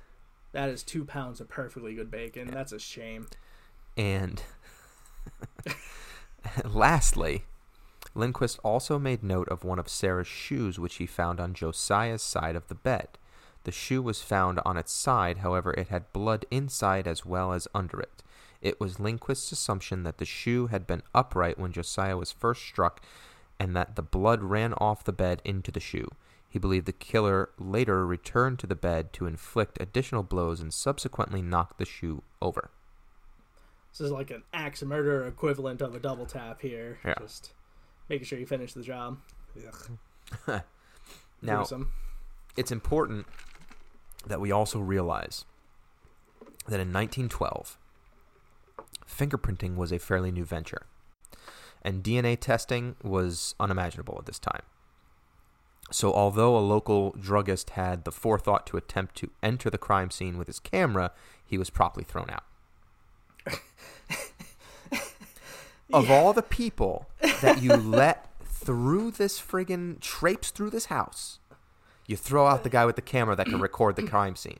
That 0.51 0.69
is 0.69 0.83
two 0.83 1.05
pounds 1.05 1.41
of 1.41 1.49
perfectly 1.49 1.95
good 1.95 2.11
bacon. 2.11 2.51
That's 2.51 2.71
a 2.71 2.77
shame. 2.79 3.27
And 3.97 4.43
lastly, 6.63 7.45
Lindquist 8.15 8.59
also 8.63 8.99
made 8.99 9.23
note 9.23 9.49
of 9.49 9.63
one 9.63 9.79
of 9.79 9.89
Sarah's 9.89 10.27
shoes, 10.27 10.79
which 10.79 10.95
he 10.95 11.05
found 11.05 11.39
on 11.39 11.53
Josiah's 11.53 12.21
side 12.21 12.55
of 12.55 12.67
the 12.67 12.75
bed. 12.75 13.07
The 13.63 13.71
shoe 13.71 14.01
was 14.01 14.21
found 14.21 14.59
on 14.65 14.77
its 14.77 14.91
side, 14.91 15.39
however, 15.39 15.73
it 15.73 15.89
had 15.89 16.13
blood 16.13 16.45
inside 16.49 17.07
as 17.07 17.25
well 17.25 17.53
as 17.53 17.67
under 17.73 17.99
it. 17.99 18.23
It 18.61 18.79
was 18.79 18.99
Lindquist's 18.99 19.51
assumption 19.51 20.03
that 20.03 20.17
the 20.17 20.25
shoe 20.25 20.67
had 20.67 20.85
been 20.85 21.03
upright 21.15 21.57
when 21.57 21.71
Josiah 21.71 22.17
was 22.17 22.31
first 22.31 22.61
struck 22.63 23.01
and 23.59 23.75
that 23.75 23.95
the 23.95 24.01
blood 24.01 24.41
ran 24.43 24.73
off 24.73 25.03
the 25.03 25.13
bed 25.13 25.41
into 25.45 25.71
the 25.71 25.79
shoe. 25.79 26.09
He 26.49 26.59
believed 26.59 26.85
the 26.85 26.91
killer 26.93 27.49
later 27.57 28.05
returned 28.05 28.59
to 28.59 28.67
the 28.67 28.75
bed 28.75 29.13
to 29.13 29.25
inflict 29.27 29.79
additional 29.81 30.23
blows 30.23 30.59
and 30.59 30.73
subsequently 30.73 31.41
knocked 31.41 31.77
the 31.77 31.85
shoe 31.85 32.23
over. 32.41 32.71
This 33.91 34.01
is 34.01 34.11
like 34.11 34.31
an 34.31 34.43
axe 34.53 34.81
murder 34.83 35.25
equivalent 35.27 35.81
of 35.81 35.95
a 35.95 35.99
double 35.99 36.25
tap 36.25 36.61
here. 36.61 36.99
Yeah. 37.05 37.15
Just 37.19 37.53
making 38.07 38.25
sure 38.25 38.39
you 38.39 38.45
finish 38.45 38.73
the 38.73 38.81
job. 38.81 39.19
Ugh, 39.67 39.91
Now, 41.41 41.57
gruesome. 41.57 41.91
it's 42.57 42.71
important 42.71 43.25
that 44.27 44.41
we 44.41 44.51
also 44.51 44.79
realize 44.79 45.45
that 46.67 46.79
in 46.79 46.91
1912, 46.93 47.77
fingerprinting 49.09 49.75
was 49.75 49.91
a 49.91 49.99
fairly 49.99 50.31
new 50.31 50.45
venture, 50.45 50.85
and 51.81 52.03
DNA 52.03 52.39
testing 52.39 52.95
was 53.03 53.55
unimaginable 53.59 54.17
at 54.19 54.25
this 54.25 54.39
time. 54.39 54.61
So, 55.91 56.13
although 56.13 56.55
a 56.55 56.59
local 56.59 57.15
druggist 57.19 57.71
had 57.71 58.05
the 58.05 58.11
forethought 58.11 58.67
to 58.67 58.77
attempt 58.77 59.15
to 59.15 59.31
enter 59.41 59.69
the 59.71 59.79
crime 59.79 60.11
scene 60.11 60.37
with 60.37 60.47
his 60.47 60.59
camera, 60.59 61.11
he 61.43 61.57
was 61.57 61.69
promptly 61.69 62.03
thrown 62.03 62.29
out. 62.29 62.43
Of 65.91 66.11
all 66.11 66.33
the 66.33 66.43
people 66.43 67.07
that 67.41 67.63
you 67.63 67.75
let 67.75 68.27
through 68.45 69.09
this 69.11 69.41
friggin' 69.41 69.99
traipse 69.99 70.51
through 70.51 70.69
this 70.69 70.85
house, 70.85 71.39
you 72.05 72.15
throw 72.15 72.45
out 72.45 72.63
the 72.63 72.69
guy 72.69 72.85
with 72.85 72.95
the 72.95 73.01
camera 73.01 73.35
that 73.35 73.47
can 73.47 73.59
record 73.59 73.95
the 73.95 74.05
crime 74.05 74.35
scene. 74.35 74.59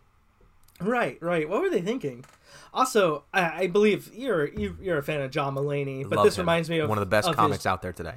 Right, 0.81 1.17
right. 1.21 1.47
What 1.49 1.61
were 1.61 1.69
they 1.69 1.81
thinking? 1.81 2.25
Also, 2.73 3.23
I, 3.33 3.63
I 3.63 3.67
believe 3.67 4.13
you're 4.13 4.47
you, 4.47 4.77
you're 4.81 4.97
a 4.97 5.03
fan 5.03 5.21
of 5.21 5.31
John 5.31 5.55
Mulaney, 5.55 6.07
but 6.07 6.17
Love 6.17 6.25
this 6.25 6.37
him. 6.37 6.43
reminds 6.43 6.69
me 6.69 6.79
of 6.79 6.87
one 6.89 6.97
of 6.97 7.01
the 7.01 7.05
best 7.09 7.27
of 7.27 7.33
his- 7.33 7.39
comics 7.39 7.65
out 7.65 7.81
there 7.81 7.93
today. 7.93 8.15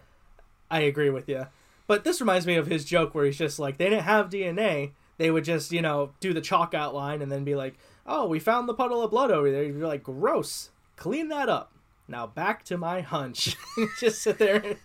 I 0.71 0.81
agree 0.81 1.11
with 1.11 1.29
you. 1.29 1.47
But 1.87 2.05
this 2.05 2.21
reminds 2.21 2.47
me 2.47 2.55
of 2.57 2.67
his 2.67 2.85
joke 2.85 3.15
where 3.15 3.25
he's 3.27 3.37
just 3.37 3.59
like, 3.59 3.77
they 3.77 3.91
didn't 3.91 4.05
have 4.05 4.31
DNA. 4.31 4.93
They 5.19 5.31
would 5.31 5.45
just, 5.45 5.73
you 5.73 5.83
know, 5.83 6.13
do 6.21 6.33
the 6.33 6.41
chalk 6.41 6.73
outline 6.75 7.21
and 7.21 7.31
then 7.31 7.45
be 7.45 7.55
like, 7.55 7.75
oh, 8.07 8.27
we 8.27 8.39
found 8.39 8.69
the 8.69 8.75
puddle 8.75 9.03
of 9.03 9.11
blood 9.11 9.31
over 9.31 9.51
there. 9.51 9.65
You'd 9.65 9.79
be 9.81 9.85
like, 9.85 10.03
gross. 10.03 10.71
Clean 10.97 11.29
that 11.29 11.49
up. 11.49 11.73
Now 12.09 12.27
back 12.27 12.65
to 12.65 12.77
my 12.77 13.01
hunch. 13.01 13.57
just 14.01 14.23
sit 14.23 14.39
there. 14.39 14.77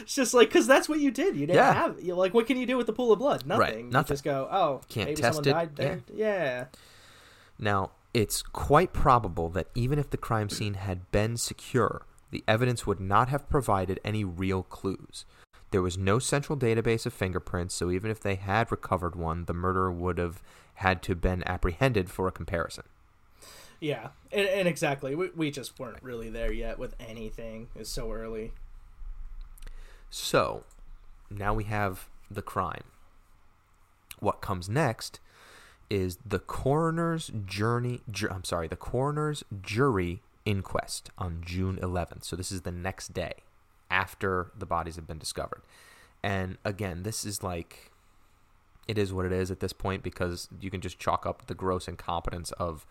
it's 0.00 0.14
just 0.14 0.34
like, 0.34 0.48
because 0.48 0.66
that's 0.66 0.88
what 0.88 0.98
you 1.00 1.10
did. 1.10 1.34
You 1.36 1.46
didn't 1.46 1.56
Yeah. 1.56 1.72
have, 1.72 2.02
you 2.02 2.14
like, 2.14 2.34
what 2.34 2.46
can 2.46 2.56
you 2.56 2.66
do 2.66 2.76
with 2.76 2.86
the 2.86 2.92
pool 2.92 3.12
of 3.12 3.18
blood? 3.18 3.46
Nothing. 3.46 3.86
You 3.86 3.90
nothing. 3.92 4.14
just 4.14 4.24
go, 4.24 4.48
oh, 4.50 4.80
Can't 4.88 5.08
maybe 5.10 5.20
test 5.22 5.36
someone 5.36 5.48
it. 5.48 5.52
died 5.52 5.76
there. 5.76 6.00
Yeah. 6.14 6.64
Now, 7.58 7.90
it's 8.12 8.42
quite 8.42 8.92
probable 8.92 9.48
that 9.50 9.68
even 9.74 9.98
if 9.98 10.10
the 10.10 10.16
crime 10.16 10.48
scene 10.48 10.74
had 10.74 11.10
been 11.12 11.36
secure, 11.36 12.06
the 12.30 12.42
evidence 12.48 12.86
would 12.86 13.00
not 13.00 13.28
have 13.28 13.48
provided 13.48 14.00
any 14.04 14.24
real 14.24 14.62
clues. 14.62 15.24
There 15.70 15.82
was 15.82 15.96
no 15.96 16.18
central 16.18 16.58
database 16.58 17.06
of 17.06 17.12
fingerprints, 17.12 17.74
so 17.74 17.90
even 17.90 18.10
if 18.10 18.18
they 18.20 18.34
had 18.34 18.72
recovered 18.72 19.14
one, 19.14 19.44
the 19.44 19.52
murderer 19.54 19.92
would 19.92 20.18
have 20.18 20.42
had 20.74 21.02
to 21.04 21.14
been 21.14 21.44
apprehended 21.46 22.10
for 22.10 22.26
a 22.26 22.32
comparison. 22.32 22.84
Yeah. 23.80 24.08
And, 24.30 24.46
and 24.46 24.68
exactly. 24.68 25.14
We, 25.14 25.30
we 25.34 25.50
just 25.50 25.78
weren't 25.78 26.02
really 26.02 26.30
there 26.30 26.52
yet 26.52 26.78
with 26.78 26.94
anything. 27.00 27.68
It's 27.74 27.90
so 27.90 28.12
early. 28.12 28.52
So, 30.10 30.64
now 31.30 31.54
we 31.54 31.64
have 31.64 32.08
the 32.30 32.42
crime. 32.42 32.84
What 34.18 34.40
comes 34.40 34.68
next 34.68 35.18
is 35.88 36.18
the 36.24 36.38
coroner's 36.38 37.30
journey. 37.46 38.00
Ju- 38.10 38.28
I'm 38.30 38.44
sorry, 38.44 38.68
the 38.68 38.76
coroner's 38.76 39.42
jury 39.62 40.22
inquest 40.44 41.10
on 41.18 41.42
June 41.44 41.78
11th. 41.82 42.24
So 42.24 42.36
this 42.36 42.52
is 42.52 42.62
the 42.62 42.72
next 42.72 43.14
day 43.14 43.34
after 43.90 44.50
the 44.56 44.66
bodies 44.66 44.96
have 44.96 45.06
been 45.06 45.18
discovered. 45.18 45.62
And 46.22 46.58
again, 46.64 47.02
this 47.02 47.24
is 47.24 47.42
like 47.42 47.90
it 48.86 48.98
is 48.98 49.12
what 49.12 49.24
it 49.24 49.32
is 49.32 49.50
at 49.50 49.60
this 49.60 49.72
point 49.72 50.02
because 50.02 50.48
you 50.60 50.70
can 50.70 50.80
just 50.80 50.98
chalk 50.98 51.24
up 51.24 51.46
the 51.46 51.54
gross 51.54 51.86
incompetence 51.86 52.50
of 52.52 52.86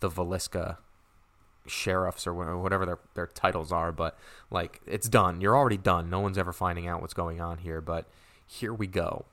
the 0.00 0.10
Villisca 0.10 0.78
sheriffs 1.66 2.26
or 2.26 2.58
whatever 2.58 2.84
their, 2.84 2.98
their 3.14 3.26
titles 3.26 3.72
are, 3.72 3.92
but 3.92 4.18
like 4.50 4.80
it's 4.86 5.08
done. 5.08 5.40
You're 5.40 5.56
already 5.56 5.76
done. 5.76 6.10
No 6.10 6.20
one's 6.20 6.38
ever 6.38 6.52
finding 6.52 6.86
out 6.86 7.00
what's 7.00 7.14
going 7.14 7.40
on 7.40 7.58
here, 7.58 7.80
but 7.80 8.06
here 8.46 8.72
we 8.74 8.86
go. 8.86 9.24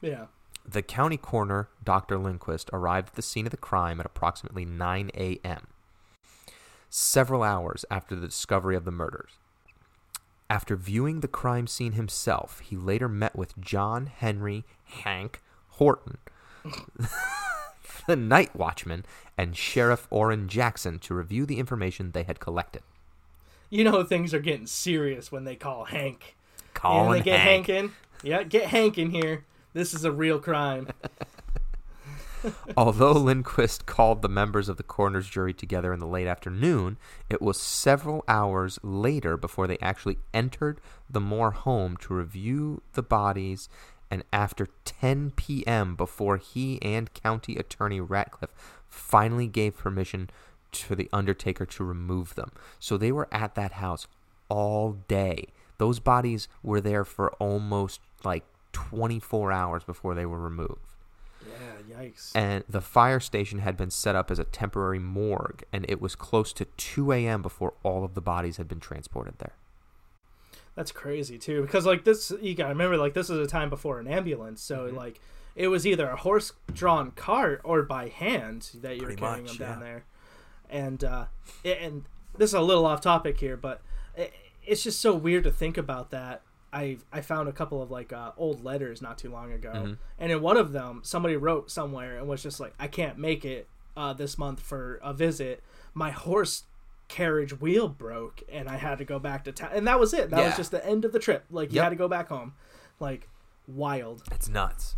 Yeah. 0.00 0.26
The 0.66 0.82
county 0.82 1.16
coroner, 1.16 1.68
Dr. 1.82 2.18
Lindquist, 2.18 2.68
arrived 2.72 3.08
at 3.08 3.14
the 3.14 3.22
scene 3.22 3.46
of 3.46 3.50
the 3.50 3.56
crime 3.56 4.00
at 4.00 4.06
approximately 4.06 4.64
9 4.64 5.10
a.m., 5.14 5.66
several 6.90 7.42
hours 7.42 7.84
after 7.90 8.14
the 8.14 8.26
discovery 8.26 8.76
of 8.76 8.84
the 8.84 8.90
murders. 8.90 9.32
After 10.50 10.76
viewing 10.76 11.20
the 11.20 11.28
crime 11.28 11.66
scene 11.66 11.92
himself, 11.92 12.60
he 12.60 12.76
later 12.76 13.08
met 13.08 13.36
with 13.36 13.58
John 13.60 14.06
Henry 14.06 14.64
Hank 14.84 15.42
Horton, 15.72 16.18
the 18.08 18.16
night 18.16 18.56
watchman, 18.56 19.04
and 19.36 19.56
Sheriff 19.56 20.08
Orrin 20.10 20.48
Jackson 20.48 20.98
to 21.00 21.14
review 21.14 21.44
the 21.46 21.58
information 21.58 22.10
they 22.10 22.22
had 22.24 22.40
collected. 22.40 22.82
You 23.70 23.84
know 23.84 24.02
things 24.02 24.32
are 24.32 24.40
getting 24.40 24.66
serious 24.66 25.30
when 25.30 25.44
they 25.44 25.54
call 25.54 25.84
Hank. 25.84 26.34
Colin 26.72 27.06
and 27.06 27.14
they 27.14 27.20
get 27.22 27.38
Hank. 27.38 27.66
Hank 27.66 27.68
in. 27.68 27.92
Yeah, 28.22 28.42
get 28.42 28.68
Hank 28.68 28.96
in 28.96 29.10
here. 29.10 29.44
This 29.74 29.92
is 29.92 30.04
a 30.04 30.10
real 30.10 30.38
crime. 30.38 30.88
Although 32.76 33.12
Lindquist 33.12 33.84
called 33.84 34.22
the 34.22 34.28
members 34.28 34.70
of 34.70 34.78
the 34.78 34.82
coroner's 34.82 35.28
jury 35.28 35.52
together 35.52 35.92
in 35.92 36.00
the 36.00 36.06
late 36.06 36.26
afternoon, 36.26 36.96
it 37.28 37.42
was 37.42 37.60
several 37.60 38.24
hours 38.26 38.78
later 38.82 39.36
before 39.36 39.66
they 39.66 39.78
actually 39.82 40.18
entered 40.32 40.80
the 41.10 41.20
Moore 41.20 41.50
home 41.50 41.96
to 41.98 42.14
review 42.14 42.80
the 42.94 43.02
bodies, 43.02 43.68
and 44.10 44.24
after 44.32 44.68
10 44.84 45.32
p.m. 45.36 45.94
before 45.96 46.36
he 46.38 46.80
and 46.82 47.12
County 47.12 47.56
Attorney 47.56 48.00
Ratcliffe 48.00 48.50
finally 48.88 49.46
gave 49.46 49.76
permission 49.76 50.30
for 50.72 50.94
the 50.94 51.08
undertaker 51.12 51.66
to 51.66 51.84
remove 51.84 52.34
them. 52.34 52.52
So 52.78 52.96
they 52.96 53.12
were 53.12 53.28
at 53.32 53.54
that 53.54 53.72
house 53.72 54.06
all 54.48 54.92
day. 55.08 55.46
Those 55.78 56.00
bodies 56.00 56.48
were 56.62 56.80
there 56.80 57.04
for 57.04 57.32
almost 57.34 58.00
like 58.24 58.44
24 58.72 59.52
hours 59.52 59.84
before 59.84 60.14
they 60.14 60.26
were 60.26 60.38
removed 60.38 60.80
Yeah, 61.46 61.98
yikes. 62.00 62.32
and 62.34 62.64
the 62.68 62.80
fire 62.80 63.20
station 63.20 63.60
had 63.60 63.76
been 63.76 63.90
set 63.90 64.14
up 64.16 64.30
as 64.30 64.38
a 64.38 64.44
temporary 64.44 64.98
morgue, 64.98 65.62
and 65.72 65.84
it 65.88 66.00
was 66.00 66.14
close 66.14 66.52
to 66.54 66.64
2 66.64 67.12
a.m. 67.12 67.42
before 67.42 67.74
all 67.82 68.04
of 68.04 68.14
the 68.14 68.20
bodies 68.20 68.56
had 68.56 68.68
been 68.68 68.80
transported 68.80 69.38
there. 69.38 69.54
That's 70.78 70.92
crazy 70.92 71.38
too, 71.38 71.62
because 71.62 71.84
like 71.86 72.04
this, 72.04 72.32
you 72.40 72.54
gotta 72.54 72.68
remember, 72.68 72.96
like 72.96 73.12
this 73.12 73.28
is 73.30 73.38
a 73.40 73.48
time 73.48 73.68
before 73.68 73.98
an 73.98 74.06
ambulance, 74.06 74.62
so 74.62 74.86
Mm-hmm. 74.86 74.96
like 74.96 75.20
it 75.56 75.66
was 75.66 75.84
either 75.84 76.08
a 76.08 76.14
horse-drawn 76.14 77.10
cart 77.10 77.60
or 77.64 77.82
by 77.82 78.06
hand 78.06 78.70
that 78.80 78.96
you 78.96 79.04
were 79.04 79.14
carrying 79.14 79.42
much, 79.42 79.58
them 79.58 79.66
down 79.68 79.78
yeah. 79.80 79.84
there. 79.84 80.04
And 80.70 81.02
uh, 81.02 81.24
it- 81.64 81.78
and 81.82 82.04
this 82.36 82.50
is 82.50 82.54
a 82.54 82.60
little 82.60 82.86
off 82.86 83.00
topic 83.00 83.40
here, 83.40 83.56
but 83.56 83.82
it, 84.16 84.32
it's 84.64 84.84
just 84.84 85.00
so 85.00 85.14
weird 85.14 85.42
to 85.44 85.50
think 85.50 85.76
about 85.76 86.10
that. 86.12 86.42
I 86.72 86.98
I 87.12 87.22
found 87.22 87.48
a 87.48 87.52
couple 87.52 87.82
of 87.82 87.90
like 87.90 88.12
uh, 88.12 88.30
old 88.36 88.62
letters 88.62 89.02
not 89.02 89.18
too 89.18 89.32
long 89.32 89.52
ago, 89.52 89.72
Mhm. 89.74 89.98
and 90.20 90.30
in 90.30 90.40
one 90.40 90.56
of 90.56 90.70
them, 90.70 91.00
somebody 91.02 91.34
wrote 91.34 91.72
somewhere 91.72 92.16
and 92.18 92.28
was 92.28 92.40
just 92.40 92.60
like, 92.60 92.74
"I 92.78 92.86
can't 92.86 93.18
make 93.18 93.44
it 93.44 93.66
uh, 93.96 94.12
this 94.12 94.38
month 94.38 94.60
for 94.60 95.00
a 95.02 95.12
visit. 95.12 95.60
My 95.92 96.12
horse 96.12 96.62
carriage 97.08 97.58
wheel 97.60 97.88
broke, 97.88 98.42
and 98.50 98.68
I 98.68 98.76
had 98.76 98.98
to 98.98 99.04
go 99.04 99.18
back 99.18 99.44
to 99.44 99.52
town." 99.52 99.70
And 99.72 99.86
that 99.88 99.98
was 99.98 100.12
it. 100.14 100.30
That 100.30 100.44
was 100.44 100.56
just 100.56 100.70
the 100.70 100.84
end 100.86 101.04
of 101.04 101.12
the 101.12 101.18
trip. 101.18 101.44
Like 101.50 101.70
you 101.70 101.76
Yep. 101.76 101.84
had 101.84 101.90
to 101.90 101.96
go 101.96 102.08
back 102.08 102.28
home. 102.28 102.54
Like 103.00 103.28
wild. 103.66 104.22
It's 104.30 104.48
nuts. 104.48 104.96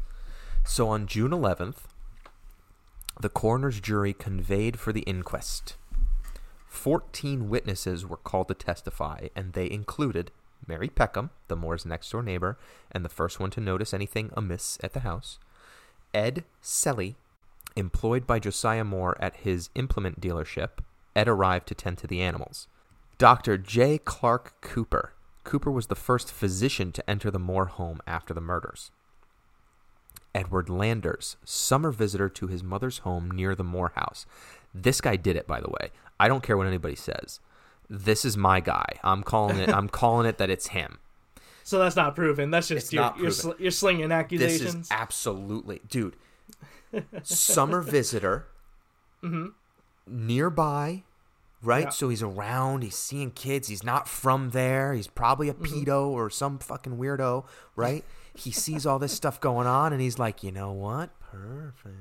So 0.65 0.89
on 0.89 1.07
June 1.07 1.31
11th, 1.33 1.87
the 3.21 3.29
coroner's 3.29 3.81
jury 3.81 4.13
conveyed 4.13 4.79
for 4.79 4.93
the 4.93 5.01
inquest. 5.03 5.77
Fourteen 6.69 7.49
witnesses 7.49 8.07
were 8.07 8.17
called 8.17 8.49
to 8.49 8.55
testify, 8.55 9.29
and 9.35 9.53
they 9.55 9.71
included 9.71 10.31
Mary 10.67 10.89
Peckham, 10.89 11.31
the 11.49 11.57
Moore's 11.57 11.85
next 11.85 12.11
door 12.11 12.23
neighbor, 12.23 12.59
and 12.93 13.05
the 13.05 13.09
first 13.09 13.41
one 13.41 13.51
to 13.51 13.61
notice 13.61 13.93
anything 13.93 14.31
amiss 14.37 14.79
at 14.83 14.93
the 14.93 15.01
house, 15.01 15.39
Ed 16.15 16.45
Selly, 16.63 17.17
employed 17.77 18.27
by 18.27 18.39
Josiah 18.39 18.85
Moore 18.85 19.17
at 19.21 19.37
his 19.39 19.69
implement 19.75 20.21
dealership, 20.21 20.79
Ed 21.21 21.29
arrived 21.29 21.69
to 21.69 21.75
tend 21.75 21.99
to 21.99 22.07
the 22.07 22.23
animals. 22.23 22.67
Dr. 23.19 23.59
J. 23.59 23.99
Clark 23.99 24.55
Cooper. 24.63 25.13
Cooper 25.45 25.71
was 25.71 25.89
the 25.89 25.95
first 25.95 26.33
physician 26.33 26.93
to 26.93 27.11
enter 27.11 27.31
the 27.31 27.39
Moore 27.39 27.67
home 27.67 28.01
after 28.07 28.33
the 28.33 28.41
murders. 28.41 28.91
Edward 30.35 30.71
Landers, 30.71 31.37
summer 31.45 31.91
visitor 31.91 32.31
to 32.31 32.47
his 32.47 32.63
mother's 32.65 32.99
home 32.99 33.31
near 33.31 33.55
the 33.55 33.63
Moore 33.65 33.93
house. 33.97 34.25
This 34.73 35.03
guy 35.03 35.17
did 35.17 35.37
it, 35.37 35.47
by 35.47 35.61
the 35.61 35.69
way. 35.69 35.91
I 36.19 36.27
don't 36.27 36.43
care 36.43 36.57
what 36.57 36.67
anybody 36.67 36.95
says. 36.97 37.41
This 37.91 38.25
is 38.25 38.39
my 38.39 38.61
guy. 38.61 38.87
I'm 39.05 39.23
calling 39.23 39.59
it. 39.59 39.69
I'm 39.69 39.89
calling 40.01 40.27
it 40.27 40.39
that 40.39 40.49
it's 40.49 40.69
him. 40.69 41.01
So 41.65 41.79
that's 41.81 41.97
not 41.97 42.15
proven. 42.17 42.51
That's 42.51 42.69
just 42.69 42.95
It's 42.95 43.17
you're, 43.19 43.31
sl- 43.31 43.51
you're 43.59 43.71
slinging 43.71 44.09
This 44.09 44.17
accusations. 44.17 44.87
is 44.87 44.89
absolutely, 44.91 45.83
dude. 45.87 46.17
Summer 47.23 47.83
visitor, 47.83 48.47
Mm-hmm. 49.23 49.49
nearby, 50.07 51.03
right? 51.63 51.85
Yeah. 51.85 51.89
So 51.91 52.09
he's 52.09 52.23
around. 52.23 52.83
He's 52.83 52.97
seeing 52.97 53.31
kids. 53.31 53.69
He's 53.69 53.83
not 53.85 54.09
from 54.09 54.51
there. 54.51 54.95
He's 54.95 55.07
probably 55.09 55.49
a 55.49 55.55
pedo 55.55 56.09
or 56.09 56.31
some 56.31 56.59
fucking 56.59 56.97
weirdo, 56.99 57.45
right? 57.77 58.05
he 58.35 58.51
sees 58.53 58.87
all 58.87 58.99
this 58.99 59.13
stuff 59.13 59.41
going 59.41 59.67
on, 59.67 59.93
and 59.93 60.01
he's 60.01 60.19
like, 60.19 60.43
you 60.43 60.51
know 60.53 60.71
what? 60.73 61.11
Perfect. 61.21 61.95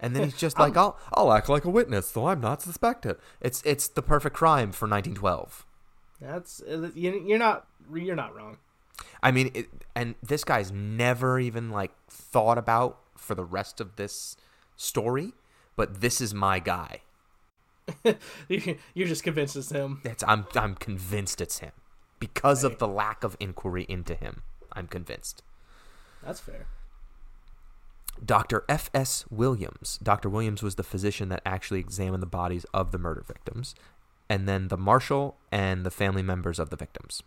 And 0.00 0.14
then 0.14 0.24
he's 0.24 0.36
just 0.36 0.58
like, 0.64 0.76
I'll 0.76 0.98
I'll 1.12 1.32
act 1.32 1.48
like 1.48 1.64
a 1.64 1.70
witness, 1.70 2.10
though 2.12 2.28
I'm 2.28 2.40
not 2.40 2.62
suspected. 2.62 3.16
It's 3.40 3.62
it's 3.64 3.88
the 3.88 4.02
perfect 4.02 4.36
crime 4.36 4.72
for 4.72 4.86
1912. 4.88 5.66
That's 6.20 6.62
uh, 6.62 6.90
you- 6.94 7.22
you're 7.26 7.38
not 7.38 7.66
you're 7.92 8.16
not 8.16 8.34
wrong. 8.34 8.58
I 9.22 9.32
mean, 9.32 9.50
it, 9.54 9.66
and 9.94 10.14
this 10.22 10.44
guy's 10.44 10.70
never 10.70 11.38
even 11.40 11.70
like 11.70 11.90
thought 12.08 12.56
about 12.58 12.98
for 13.16 13.34
the 13.34 13.44
rest 13.44 13.80
of 13.80 13.96
this 13.96 14.36
story, 14.76 15.32
but 15.76 16.00
this 16.00 16.20
is 16.20 16.32
my 16.32 16.58
guy. 16.60 17.00
You- 18.48 18.78
You're 18.94 19.08
just 19.08 19.24
convinced 19.24 19.56
it's 19.56 19.70
him. 19.70 20.00
It's 20.04 20.24
I'm 20.26 20.46
I'm 20.54 20.74
convinced 20.74 21.40
it's 21.40 21.58
him 21.58 21.72
because 22.18 22.64
of 22.64 22.78
the 22.78 22.88
lack 22.88 23.24
of 23.24 23.36
inquiry 23.40 23.84
into 23.88 24.14
him. 24.14 24.42
I'm 24.72 24.86
convinced. 24.86 25.42
That's 26.22 26.40
fair. 26.40 26.66
Dr. 28.24 28.64
F.S. 28.68 29.24
Williams. 29.30 29.98
Dr. 30.02 30.28
Williams 30.28 30.62
was 30.62 30.76
the 30.76 30.82
physician 30.84 31.28
that 31.30 31.42
actually 31.44 31.80
examined 31.80 32.22
the 32.22 32.26
bodies 32.26 32.64
of 32.72 32.92
the 32.92 32.98
murder 32.98 33.24
victims, 33.26 33.74
and 34.30 34.48
then 34.48 34.68
the 34.68 34.76
marshal 34.78 35.36
and 35.52 35.84
the 35.84 35.90
family 35.90 36.22
members 36.22 36.58
of 36.58 36.70
the 36.70 36.76
victims. 36.76 37.22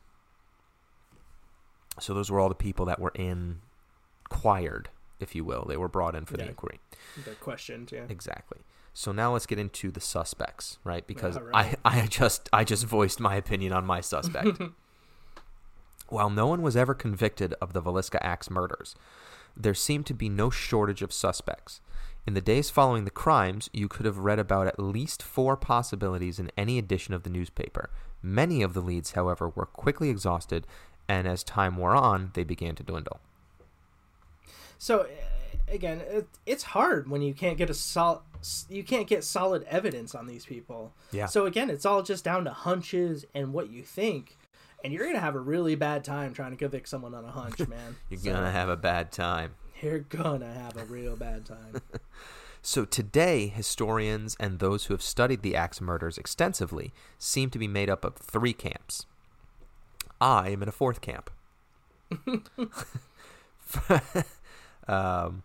So 1.99 2.13
those 2.13 2.31
were 2.31 2.39
all 2.39 2.49
the 2.49 2.55
people 2.55 2.85
that 2.85 2.99
were 2.99 3.11
inquired, 3.15 4.89
if 5.19 5.35
you 5.35 5.43
will. 5.43 5.65
They 5.67 5.77
were 5.77 5.87
brought 5.89 6.15
in 6.15 6.25
for 6.25 6.37
the 6.37 6.43
Yeah. 6.43 6.49
inquiry. 6.49 6.79
The 7.25 7.31
questions, 7.35 7.91
yeah. 7.91 8.05
Exactly. 8.09 8.59
So 8.97 9.11
now 9.11 9.33
let's 9.33 9.45
get 9.45 9.59
into 9.59 9.91
the 9.91 10.01
suspects, 10.01 10.79
right? 10.83 11.05
Because 11.05 11.39
right. 11.39 11.77
I, 11.85 12.01
I 12.01 12.07
just 12.07 12.49
I 12.51 12.63
just 12.63 12.83
voiced 12.83 13.19
my 13.19 13.35
opinion 13.35 13.71
on 13.71 13.85
my 13.85 14.01
suspect. 14.01 14.59
While 16.07 16.31
no 16.31 16.47
one 16.47 16.63
was 16.63 16.75
ever 16.75 16.95
convicted 16.95 17.53
of 17.61 17.73
the 17.73 17.81
Villisca 17.81 18.17
Axe 18.23 18.49
murders, 18.49 18.95
there 19.55 19.75
seemed 19.75 20.07
to 20.07 20.15
be 20.15 20.29
no 20.29 20.49
shortage 20.49 21.03
of 21.03 21.13
suspects. 21.13 21.79
In 22.25 22.33
the 22.33 22.41
days 22.41 22.71
following 22.71 23.05
the 23.05 23.11
crimes, 23.11 23.69
you 23.71 23.87
could 23.87 24.07
have 24.07 24.17
read 24.17 24.39
about 24.39 24.65
at 24.65 24.79
least 24.79 25.21
four 25.21 25.55
possibilities 25.55 26.39
in 26.39 26.49
any 26.57 26.79
edition 26.79 27.13
of 27.13 27.21
the 27.21 27.29
newspaper. 27.29 27.91
Many 28.23 28.63
of 28.63 28.73
the 28.73 28.81
leads, 28.81 29.11
however, 29.11 29.49
were 29.49 29.67
quickly 29.67 30.09
exhausted, 30.09 30.65
and 31.07 31.27
as 31.27 31.43
time 31.43 31.77
wore 31.77 31.95
on, 31.95 32.31
they 32.33 32.43
began 32.43 32.73
to 32.73 32.83
dwindle. 32.83 33.19
So 34.79 35.05
again, 35.67 36.01
it, 36.01 36.27
it's 36.45 36.63
hard 36.63 37.09
when 37.09 37.21
you 37.21 37.33
can't 37.33 37.57
get 37.57 37.69
a 37.69 37.73
sol- 37.73 38.23
you 38.69 38.83
can't 38.83 39.07
get 39.07 39.23
solid 39.23 39.63
evidence 39.63 40.13
on 40.15 40.27
these 40.27 40.45
people. 40.45 40.93
Yeah. 41.11 41.25
So 41.25 41.45
again, 41.45 41.69
it's 41.69 41.85
all 41.85 42.03
just 42.03 42.23
down 42.23 42.45
to 42.45 42.51
hunches 42.51 43.25
and 43.33 43.53
what 43.53 43.69
you 43.69 43.81
think, 43.83 44.37
and 44.83 44.93
you're 44.93 45.05
gonna 45.05 45.19
have 45.19 45.35
a 45.35 45.39
really 45.39 45.75
bad 45.75 46.03
time 46.03 46.33
trying 46.33 46.51
to 46.51 46.57
convict 46.57 46.87
someone 46.89 47.13
on 47.13 47.25
a 47.25 47.31
hunch, 47.31 47.59
man. 47.67 47.95
You're 48.09 48.19
So, 48.19 48.33
gonna 48.33 48.51
have 48.51 48.69
a 48.69 48.77
bad 48.77 49.11
time. 49.11 49.55
You're 49.81 49.99
gonna 49.99 50.51
have 50.53 50.77
a 50.77 50.85
real 50.85 51.15
bad 51.15 51.45
time. 51.45 51.81
So 52.63 52.83
today, 52.83 53.47
historians 53.47 54.35
and 54.41 54.59
those 54.59 54.85
who 54.85 54.93
have 54.93 55.01
studied 55.01 55.41
the 55.41 55.55
axe 55.55 55.79
murders 55.79 56.17
extensively 56.17 56.91
seem 57.17 57.49
to 57.51 57.59
be 57.59 57.67
made 57.67 57.89
up 57.89 58.03
of 58.03 58.17
three 58.17 58.51
camps. 58.51 59.05
I 60.19 60.49
am 60.49 60.61
in 60.63 60.67
a 60.67 60.73
fourth 60.73 60.99
camp. 60.99 61.29
um, 64.87 65.43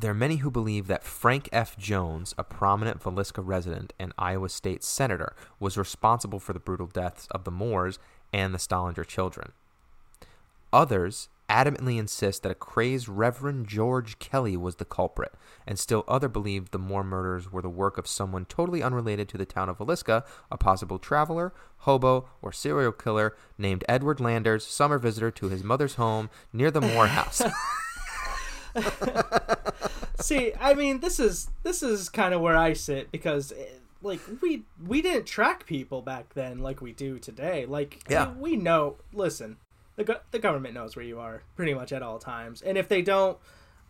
there 0.00 0.10
are 0.10 0.14
many 0.14 0.36
who 0.36 0.50
believe 0.50 0.86
that 0.86 1.02
Frank 1.02 1.48
F. 1.50 1.76
Jones, 1.76 2.34
a 2.36 2.44
prominent 2.44 3.02
Villisca 3.02 3.42
resident 3.44 3.92
and 3.98 4.12
Iowa 4.18 4.48
State 4.48 4.84
senator, 4.84 5.34
was 5.58 5.78
responsible 5.78 6.38
for 6.38 6.52
the 6.52 6.60
brutal 6.60 6.86
deaths 6.86 7.26
of 7.30 7.44
the 7.44 7.50
Moores 7.50 7.98
and 8.32 8.54
the 8.54 8.58
Stillinger 8.58 9.06
children. 9.06 9.52
Others 10.72 11.28
adamantly 11.48 11.98
insist 11.98 12.42
that 12.42 12.52
a 12.52 12.54
crazed 12.54 13.08
Reverend 13.08 13.66
George 13.66 14.18
Kelly 14.18 14.56
was 14.56 14.76
the 14.76 14.84
culprit, 14.84 15.32
and 15.66 15.78
still 15.78 16.04
other 16.06 16.28
believe 16.28 16.70
the 16.70 16.78
Moore 16.78 17.02
murders 17.02 17.50
were 17.50 17.62
the 17.62 17.70
work 17.70 17.96
of 17.96 18.06
someone 18.06 18.44
totally 18.44 18.82
unrelated 18.82 19.28
to 19.30 19.38
the 19.38 19.46
town 19.46 19.70
of 19.70 19.78
Villisca, 19.78 20.24
a 20.50 20.58
possible 20.58 20.98
traveler, 20.98 21.54
hobo, 21.78 22.28
or 22.42 22.52
serial 22.52 22.92
killer 22.92 23.34
named 23.56 23.84
Edward 23.88 24.20
Landers, 24.20 24.66
summer 24.66 24.98
visitor 24.98 25.30
to 25.30 25.48
his 25.48 25.64
mother's 25.64 25.94
home 25.94 26.28
near 26.52 26.70
the 26.70 26.82
Moore 26.82 27.06
house. 27.18 27.42
See, 30.20 30.52
I 30.60 30.74
mean, 30.74 31.00
this 31.00 31.20
is 31.20 31.48
this 31.62 31.82
is 31.82 32.08
kind 32.08 32.34
of 32.34 32.40
where 32.40 32.56
I 32.56 32.72
sit 32.72 33.12
because 33.12 33.52
eh, 33.52 33.64
like 34.02 34.20
we 34.42 34.64
we 34.84 35.00
didn't 35.00 35.26
track 35.26 35.64
people 35.64 36.02
back 36.02 36.34
then 36.34 36.58
like 36.58 36.80
we 36.80 36.92
do 36.92 37.18
today. 37.18 37.66
Like 37.66 38.02
Yeah. 38.10 38.32
we, 38.32 38.50
we 38.52 38.56
know. 38.56 38.96
Listen, 39.12 39.58
the 39.96 40.04
go- 40.04 40.20
the 40.32 40.38
government 40.40 40.74
knows 40.74 40.96
where 40.96 41.04
you 41.04 41.20
are 41.20 41.42
pretty 41.56 41.72
much 41.72 41.92
at 41.92 42.02
all 42.02 42.18
times, 42.18 42.62
and 42.62 42.76
if 42.76 42.88
they 42.88 43.00
don't, 43.00 43.38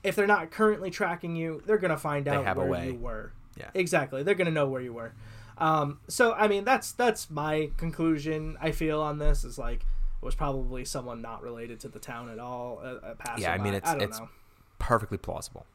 if 0.05 0.15
they're 0.17 0.27
not 0.27 0.51
currently 0.51 0.91
tracking 0.91 1.35
you, 1.35 1.63
they're 1.67 1.79
gonna 1.79 1.97
find 1.97 2.29
out 2.29 2.45
have 2.45 2.59
a 2.59 2.61
where 2.61 2.69
way. 2.71 2.87
you 2.89 2.95
were. 2.95 3.33
Yeah. 3.57 3.71
exactly. 3.75 4.23
They're 4.23 4.35
gonna 4.37 4.51
know 4.51 4.69
where 4.69 4.83
you 4.83 4.93
were. 4.93 5.15
Um, 5.57 5.99
so 6.09 6.35
I 6.35 6.47
mean, 6.47 6.65
that's 6.65 6.93
that's 6.93 7.31
my 7.31 7.71
conclusion. 7.79 8.57
I 8.61 8.71
feel 8.73 9.01
on 9.01 9.19
this 9.19 9.45
is 9.45 9.57
like 9.59 9.81
it 9.81 10.25
was 10.25 10.35
probably 10.35 10.85
someone 10.85 11.23
not 11.23 11.43
related 11.43 11.81
to 11.81 11.89
the 11.89 11.99
town 11.99 12.29
at 12.29 12.39
all. 12.39 12.81
A, 12.85 13.13
a 13.13 13.15
passerby. 13.15 13.43
Yeah, 13.43 13.53
I 13.55 13.59
mean, 13.59 13.75
it's- 13.75 13.91
I 13.91 13.95
don't 13.95 14.03
it's- 14.03 14.21
know. 14.21 14.29
Perfectly 14.89 15.19
plausible. 15.19 15.67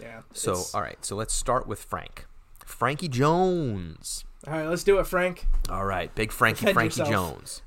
Yeah. 0.00 0.22
So, 0.32 0.52
it's- 0.52 0.74
all 0.74 0.82
right, 0.82 1.02
so 1.04 1.14
let's 1.16 1.32
start 1.34 1.66
with 1.68 1.82
Frank. 1.84 2.26
Frankie 2.66 3.08
Jones. 3.08 4.24
all 4.46 4.52
right, 4.54 4.66
let's 4.66 4.84
do 4.84 4.98
it, 4.98 5.06
Frank. 5.06 5.46
All 5.68 5.84
right, 5.84 6.12
big 6.14 6.30
Frankie 6.32 6.66
Defend 6.66 6.74
Frankie 6.74 7.00
yourself. 7.00 7.08
Jones. 7.10 7.62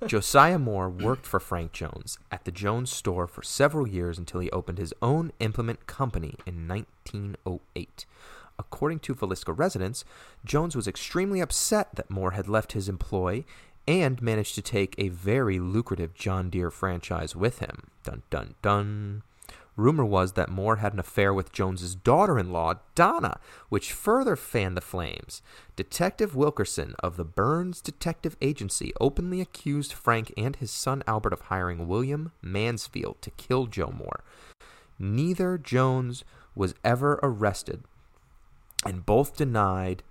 Josiah 0.06 0.58
Moore 0.58 0.88
worked 0.90 1.24
for 1.26 1.38
Frank 1.40 1.72
Jones 1.72 2.18
at 2.32 2.44
the 2.44 2.50
Jones 2.50 2.90
store 2.90 3.26
for 3.26 3.42
several 3.42 3.86
years 3.88 4.18
until 4.18 4.40
he 4.40 4.50
opened 4.50 4.78
his 4.78 4.92
own 5.02 5.32
implement 5.40 5.86
company 5.86 6.34
in 6.46 6.66
1908. 6.68 8.06
According 8.58 8.98
to 9.00 9.14
Villisca 9.14 9.56
residents, 9.56 10.04
Jones 10.44 10.74
was 10.74 10.88
extremely 10.88 11.40
upset 11.40 11.94
that 11.94 12.10
Moore 12.10 12.32
had 12.32 12.48
left 12.48 12.72
his 12.72 12.88
employ 12.88 13.44
and 13.86 14.20
managed 14.20 14.54
to 14.56 14.62
take 14.62 14.94
a 14.98 15.08
very 15.08 15.58
lucrative 15.58 16.12
John 16.14 16.50
Deere 16.50 16.70
franchise 16.70 17.36
with 17.36 17.60
him. 17.60 17.84
Dun 18.02 18.22
dun 18.30 18.54
dun. 18.62 19.22
Rumor 19.78 20.04
was 20.04 20.32
that 20.32 20.50
Moore 20.50 20.76
had 20.76 20.92
an 20.92 20.98
affair 20.98 21.32
with 21.32 21.52
Jones's 21.52 21.94
daughter-in-law, 21.94 22.74
Donna, 22.96 23.38
which 23.68 23.92
further 23.92 24.34
fanned 24.34 24.76
the 24.76 24.80
flames. 24.80 25.40
Detective 25.76 26.34
Wilkerson 26.34 26.96
of 26.98 27.16
the 27.16 27.24
Burns 27.24 27.80
Detective 27.80 28.36
Agency 28.42 28.92
openly 29.00 29.40
accused 29.40 29.92
Frank 29.92 30.34
and 30.36 30.56
his 30.56 30.72
son 30.72 31.04
Albert 31.06 31.32
of 31.32 31.42
hiring 31.42 31.86
William 31.86 32.32
Mansfield 32.42 33.22
to 33.22 33.30
kill 33.30 33.66
Joe 33.66 33.94
Moore. 33.96 34.24
Neither 34.98 35.56
Jones 35.56 36.24
was 36.56 36.74
ever 36.84 37.20
arrested, 37.22 37.84
and 38.84 39.06
both 39.06 39.36
denied 39.36 40.02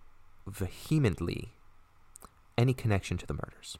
vehemently 0.47 1.51
any 2.57 2.73
connection 2.73 3.17
to 3.17 3.25
the 3.25 3.33
murders. 3.33 3.77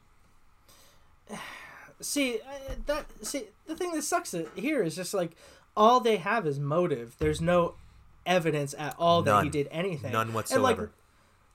See 2.02 2.39
that. 2.86 3.06
See 3.26 3.45
the 3.65 3.76
thing 3.76 3.91
that 3.93 4.04
sucks 4.04 4.36
here 4.56 4.84
is 4.84 4.95
just 4.95 5.15
like 5.15 5.32
all 5.77 6.01
they 6.01 6.17
have 6.17 6.45
is 6.45 6.59
motive. 6.59 7.15
There's 7.19 7.39
no 7.39 7.75
evidence 8.25 8.75
at 8.77 8.95
all 8.99 9.21
that 9.21 9.43
he 9.45 9.49
did 9.49 9.69
anything. 9.71 10.11
None 10.11 10.33
whatsoever. 10.33 10.67
And 10.67 10.79
like, 10.81 10.89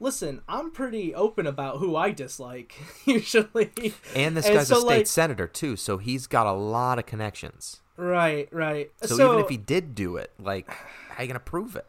listen, 0.00 0.40
I'm 0.48 0.70
pretty 0.70 1.14
open 1.14 1.46
about 1.46 1.78
who 1.78 1.96
I 1.96 2.12
dislike 2.12 2.74
usually. 3.04 3.72
And 4.14 4.36
this 4.36 4.46
And 4.46 4.54
guy's 4.54 4.70
a 4.70 4.76
state 4.76 4.86
like- 4.86 5.06
senator 5.06 5.46
too, 5.46 5.76
so 5.76 5.98
he's 5.98 6.26
got 6.26 6.46
a 6.46 6.52
lot 6.52 6.98
of 6.98 7.04
connections. 7.06 7.80
Right, 7.98 8.48
right. 8.52 8.90
So, 9.02 9.16
So, 9.16 9.28
even 9.32 9.44
if 9.44 9.50
he 9.50 9.58
did 9.58 9.94
do 9.94 10.16
it, 10.16 10.32
like, 10.38 10.70
how 11.10 11.22
you 11.22 11.26
gonna 11.28 11.40
prove 11.40 11.76
it? 11.76 11.84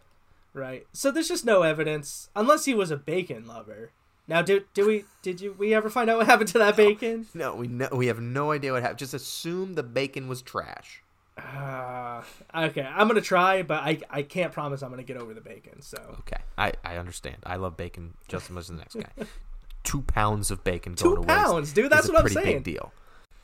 right. 0.54 0.86
So 0.92 1.12
there's 1.12 1.30
just 1.30 1.46
no 1.46 1.62
evidence 1.64 2.30
unless 2.36 2.66
he 2.66 2.74
was 2.74 2.92
a 2.92 2.98
bacon 2.98 3.46
lover. 3.48 3.92
Now, 4.28 4.42
do 4.42 4.64
do 4.74 4.86
we 4.88 5.06
did 5.22 5.42
you 5.42 5.54
we 5.58 5.74
ever 5.74 5.90
find 5.90 6.10
out 6.10 6.18
what 6.18 6.28
happened 6.28 6.50
to 6.50 6.58
that 6.60 6.76
bacon? 6.78 7.28
No, 7.34 7.56
we 7.56 7.68
know 7.68 7.90
we 7.92 8.08
have 8.08 8.20
no 8.22 8.52
idea 8.52 8.72
what 8.74 8.82
happened. 8.82 9.00
Just 9.00 9.14
assume 9.14 9.74
the 9.76 9.84
bacon 9.84 10.28
was 10.28 10.42
trash. 10.42 11.03
Uh, 11.38 12.22
okay, 12.56 12.84
I'm 12.84 13.08
gonna 13.08 13.22
try, 13.22 13.64
but 13.64 13.82
I 13.82 14.00
I 14.10 14.22
can't 14.22 14.52
promise 14.54 14.84
I'm 14.84 14.90
gonna 14.92 15.04
get 15.04 15.18
over 15.18 15.34
the 15.34 15.42
bacon. 15.42 15.82
So 15.82 15.98
Okay, 16.20 16.42
I, 16.58 16.74
I 16.84 16.98
understand. 16.98 17.38
I 17.46 17.56
love 17.56 17.76
bacon 17.76 18.14
just 18.28 18.46
as 18.46 18.52
much 18.52 18.62
as 18.62 18.68
the 18.68 18.76
next 18.76 18.96
guy. 18.96 19.10
Two 19.84 20.02
pounds 20.04 20.52
of 20.52 20.64
bacon 20.64 20.96
Two 20.96 21.16
going 21.16 21.28
pounds, 21.28 21.74
dude, 21.74 21.92
that's 21.92 22.08
what 22.08 22.20
I'm 22.20 22.30
saying. 22.30 22.58
Big 22.58 22.64
deal. 22.76 22.94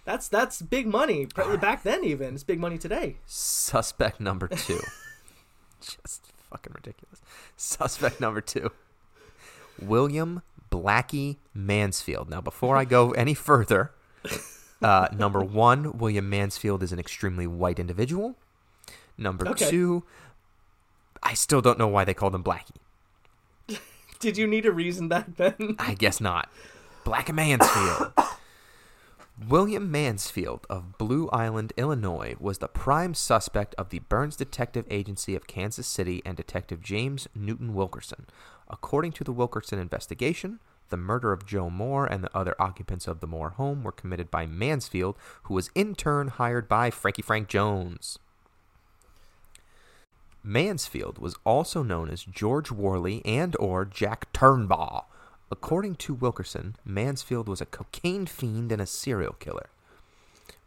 that's 0.05 0.27
that's 0.29 0.61
big 0.61 0.87
money 0.87 1.25
back 1.25 1.83
then. 1.83 2.03
Even 2.03 2.35
it's 2.35 2.43
big 2.43 2.59
money 2.59 2.77
today. 2.77 3.17
Suspect 3.25 4.19
number 4.21 4.47
two. 4.47 4.79
just 5.81 6.31
fucking 6.49 6.73
ridiculous. 6.73 7.21
Suspect 7.57 8.21
number 8.21 8.39
two. 8.41 8.71
William 9.81 10.41
Blackie 10.71 11.37
Mansfield. 11.53 12.29
Now, 12.29 12.41
before 12.41 12.77
I 12.77 12.85
go 12.85 13.11
any 13.11 13.33
further, 13.33 13.91
uh, 14.81 15.07
number 15.15 15.41
one, 15.43 15.97
William 15.97 16.29
Mansfield 16.29 16.83
is 16.83 16.91
an 16.91 16.99
extremely 16.99 17.47
white 17.47 17.79
individual. 17.79 18.35
Number 19.17 19.47
Okay. 19.49 19.69
two, 19.69 20.03
I 21.21 21.33
still 21.33 21.61
don't 21.61 21.77
know 21.77 21.87
why 21.87 22.05
they 22.05 22.13
called 22.13 22.33
him 22.33 22.43
Blackie. 22.43 22.77
Did 24.19 24.37
you 24.37 24.47
need 24.47 24.65
a 24.65 24.71
reason 24.71 25.07
back 25.07 25.35
then? 25.35 25.75
I 25.79 25.93
guess 25.95 26.21
not. 26.21 26.49
Black 27.03 27.33
Mansfield. 27.33 28.13
William 29.47 29.89
Mansfield 29.89 30.65
of 30.69 30.97
Blue 30.97 31.29
Island, 31.29 31.71
Illinois, 31.77 32.35
was 32.39 32.57
the 32.57 32.67
prime 32.67 33.13
suspect 33.13 33.73
of 33.77 33.89
the 33.89 33.99
Burns 33.99 34.35
Detective 34.35 34.85
Agency 34.89 35.33
of 35.33 35.47
Kansas 35.47 35.87
City 35.87 36.21
and 36.25 36.35
Detective 36.35 36.81
James 36.81 37.27
Newton 37.33 37.73
Wilkerson. 37.73 38.25
According 38.69 39.13
to 39.13 39.23
the 39.23 39.31
Wilkerson 39.31 39.79
investigation, 39.79 40.59
the 40.89 40.97
murder 40.97 41.31
of 41.31 41.45
Joe 41.45 41.69
Moore 41.69 42.05
and 42.05 42.23
the 42.23 42.35
other 42.35 42.55
occupants 42.59 43.07
of 43.07 43.19
the 43.19 43.27
Moore 43.27 43.51
home 43.51 43.83
were 43.83 43.91
committed 43.91 44.29
by 44.29 44.45
Mansfield, 44.45 45.17
who 45.43 45.53
was 45.53 45.69
in 45.75 45.95
turn 45.95 46.27
hired 46.27 46.67
by 46.67 46.89
Frankie 46.89 47.21
Frank 47.21 47.47
Jones. 47.47 48.19
Mansfield 50.43 51.17
was 51.17 51.35
also 51.45 51.83
known 51.83 52.09
as 52.09 52.23
George 52.23 52.71
Worley 52.71 53.21
and 53.25 53.55
or 53.59 53.85
Jack 53.85 54.31
Turnbaugh. 54.33 55.05
According 55.51 55.95
to 55.95 56.13
Wilkerson, 56.13 56.75
Mansfield 56.85 57.47
was 57.47 57.59
a 57.59 57.65
cocaine 57.65 58.25
fiend 58.25 58.71
and 58.71 58.81
a 58.81 58.85
serial 58.85 59.33
killer. 59.33 59.69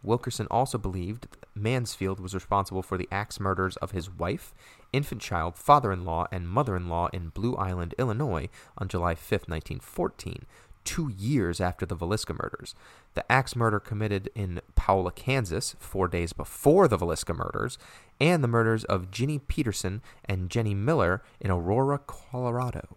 Wilkerson 0.03 0.47
also 0.51 0.79
believed 0.79 1.29
Mansfield 1.55 2.21
was 2.21 2.35
responsible 2.35 2.83
for 2.83 2.97
the 2.97 3.09
axe 3.11 3.39
murders 3.39 3.77
of 3.77 3.93
his 3.93 4.11
wife, 4.11 4.55
infant 4.93 5.21
child, 5.21 5.57
father-in-law, 5.57 6.27
and 6.33 6.49
mother-in-law 6.49 7.09
in 7.13 7.29
Blue 7.29 7.55
Island, 7.57 7.95
Illinois 7.99 8.49
on 8.79 8.89
July 8.89 9.15
5, 9.15 9.31
1914, 9.49 10.47
two 10.85 11.09
years 11.09 11.61
after 11.61 11.87
the 11.87 11.97
Villisca 11.97 12.35
murders. 12.35 12.75
The 13.15 13.31
axe 13.31 13.55
murder 13.55 13.79
committed 13.79 14.31
in 14.35 14.61
Paola, 14.75 15.13
Kansas, 15.13 15.77
four 15.79 16.09
days 16.09 16.33
before 16.33 16.89
the 16.89 16.99
Villisca 16.99 17.37
murders, 17.37 17.79
and 18.21 18.43
the 18.43 18.49
murders 18.49 18.85
of 18.85 19.11
Ginny 19.11 19.39
Peterson 19.39 20.03
and 20.25 20.51
Jenny 20.51 20.75
Miller 20.75 21.23
in 21.41 21.51
Aurora, 21.51 21.99
Colorado. 21.99 22.97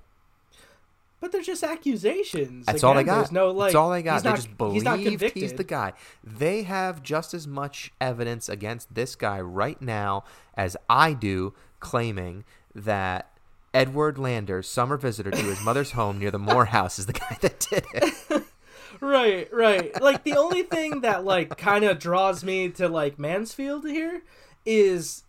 But 1.26 1.32
they're 1.32 1.42
just 1.42 1.64
accusations. 1.64 2.68
That's 2.68 2.84
all 2.84 2.94
they 2.94 3.04
got. 3.04 3.16
there's 3.16 3.32
No, 3.32 3.50
like, 3.50 3.70
That's 3.70 3.76
all 3.76 3.90
they 3.90 4.04
got. 4.04 4.14
he's 4.18 4.24
They 4.24 4.30
not- 4.30 5.00
just 5.00 5.24
he's 5.24 5.32
he's, 5.34 5.54
the 5.54 5.64
guy. 5.64 5.94
They 6.24 6.62
have 6.62 7.02
just 7.02 7.34
as 7.34 7.48
much 7.48 7.92
evidence 8.00 8.48
against 8.48 8.94
this 8.94 9.16
guy 9.16 9.42
right 9.42 9.82
now 9.82 10.24
as 10.56 10.78
I 10.88 11.14
do, 11.14 11.56
claiming 11.80 12.44
that 12.76 13.32
Edward 13.74 14.20
Landers, 14.20 14.68
summer 14.68 14.98
visitor 14.98 15.32
to 15.32 15.38
his 15.42 15.60
mother's 15.64 15.94
home 15.94 16.20
near 16.20 16.30
the 16.30 16.38
Moore 16.38 16.66
house, 16.66 17.00
is 17.00 17.08
the 17.08 17.14
guy 17.14 17.38
that 17.42 17.60
did 17.72 17.86
it. 17.96 18.44
Right, 19.02 19.52
right. 19.52 20.00
Like 20.00 20.24
the 20.26 20.38
only 20.38 20.62
thing 20.62 21.02
that 21.02 21.26
like 21.26 21.58
kind 21.58 21.86
of 21.86 21.98
draws 21.98 22.44
me 22.44 22.70
to 22.70 22.88
like 22.88 23.18
Mansfield 23.18 23.84
here 23.88 24.22
is 24.64 25.24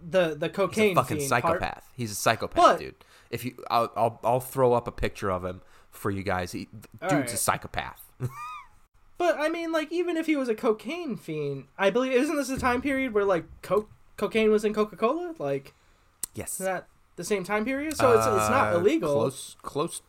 the 0.00 0.34
the 0.34 0.48
cocaine. 0.48 0.88
He's 0.88 0.98
a 0.98 1.00
fucking 1.02 1.16
fiend 1.18 1.30
part. 1.30 1.42
psychopath. 1.44 1.88
He's 1.94 2.10
a 2.10 2.16
psychopath, 2.16 2.56
But- 2.56 2.78
dude. 2.80 2.94
If 3.30 3.44
you, 3.44 3.62
I'll, 3.70 3.92
I'll, 3.96 4.20
I'll 4.24 4.40
throw 4.40 4.72
up 4.72 4.86
a 4.88 4.92
picture 4.92 5.30
of 5.30 5.44
him 5.44 5.62
for 5.90 6.10
you 6.10 6.22
guys. 6.22 6.52
He, 6.52 6.68
dude's 7.00 7.12
Alright. 7.12 7.32
a 7.32 7.36
psychopath. 7.36 8.10
But 9.18 9.38
I 9.40 9.48
mean, 9.48 9.72
like 9.72 9.90
even 9.90 10.18
if 10.18 10.26
he 10.26 10.36
was 10.36 10.48
a 10.50 10.54
cocaine 10.54 11.16
fiend, 11.16 11.68
I 11.78 11.88
believe 11.88 12.12
isn't 12.12 12.36
this 12.36 12.48
the 12.48 12.58
time 12.58 12.82
period 12.82 13.14
where 13.14 13.24
like 13.24 13.44
co- 13.62 13.88
cocaine 14.18 14.50
was 14.50 14.62
in 14.62 14.74
Coca 14.74 14.94
Cola? 14.94 15.34
Like 15.38 15.72
yes. 16.34 16.58
that 16.58 16.86
the 17.16 17.24
same 17.24 17.42
time 17.42 17.64
period? 17.64 17.96
So 17.96 18.10
it's 18.12 18.26
it's 18.26 18.50
not 18.50 18.74
Uh, 18.74 18.78
illegal. 18.78 19.14
Close, 19.14 19.56
close 19.62 20.02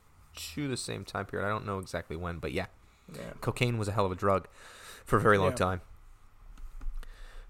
to 0.53 0.67
the 0.67 0.75
same 0.75 1.05
time 1.05 1.25
period. 1.25 1.45
I 1.45 1.49
don't 1.49 1.65
know 1.65 1.79
exactly 1.79 2.17
when, 2.17 2.39
but 2.39 2.51
yeah. 2.51 2.65
Yeah. 3.15 3.21
cocaine 3.39 3.77
was 3.77 3.87
a 3.87 3.93
hell 3.93 4.05
of 4.05 4.11
a 4.11 4.15
drug 4.15 4.49
for 5.05 5.15
a 5.15 5.21
very 5.21 5.37
long 5.37 5.51
Yeah. 5.51 5.55
time. 5.55 5.81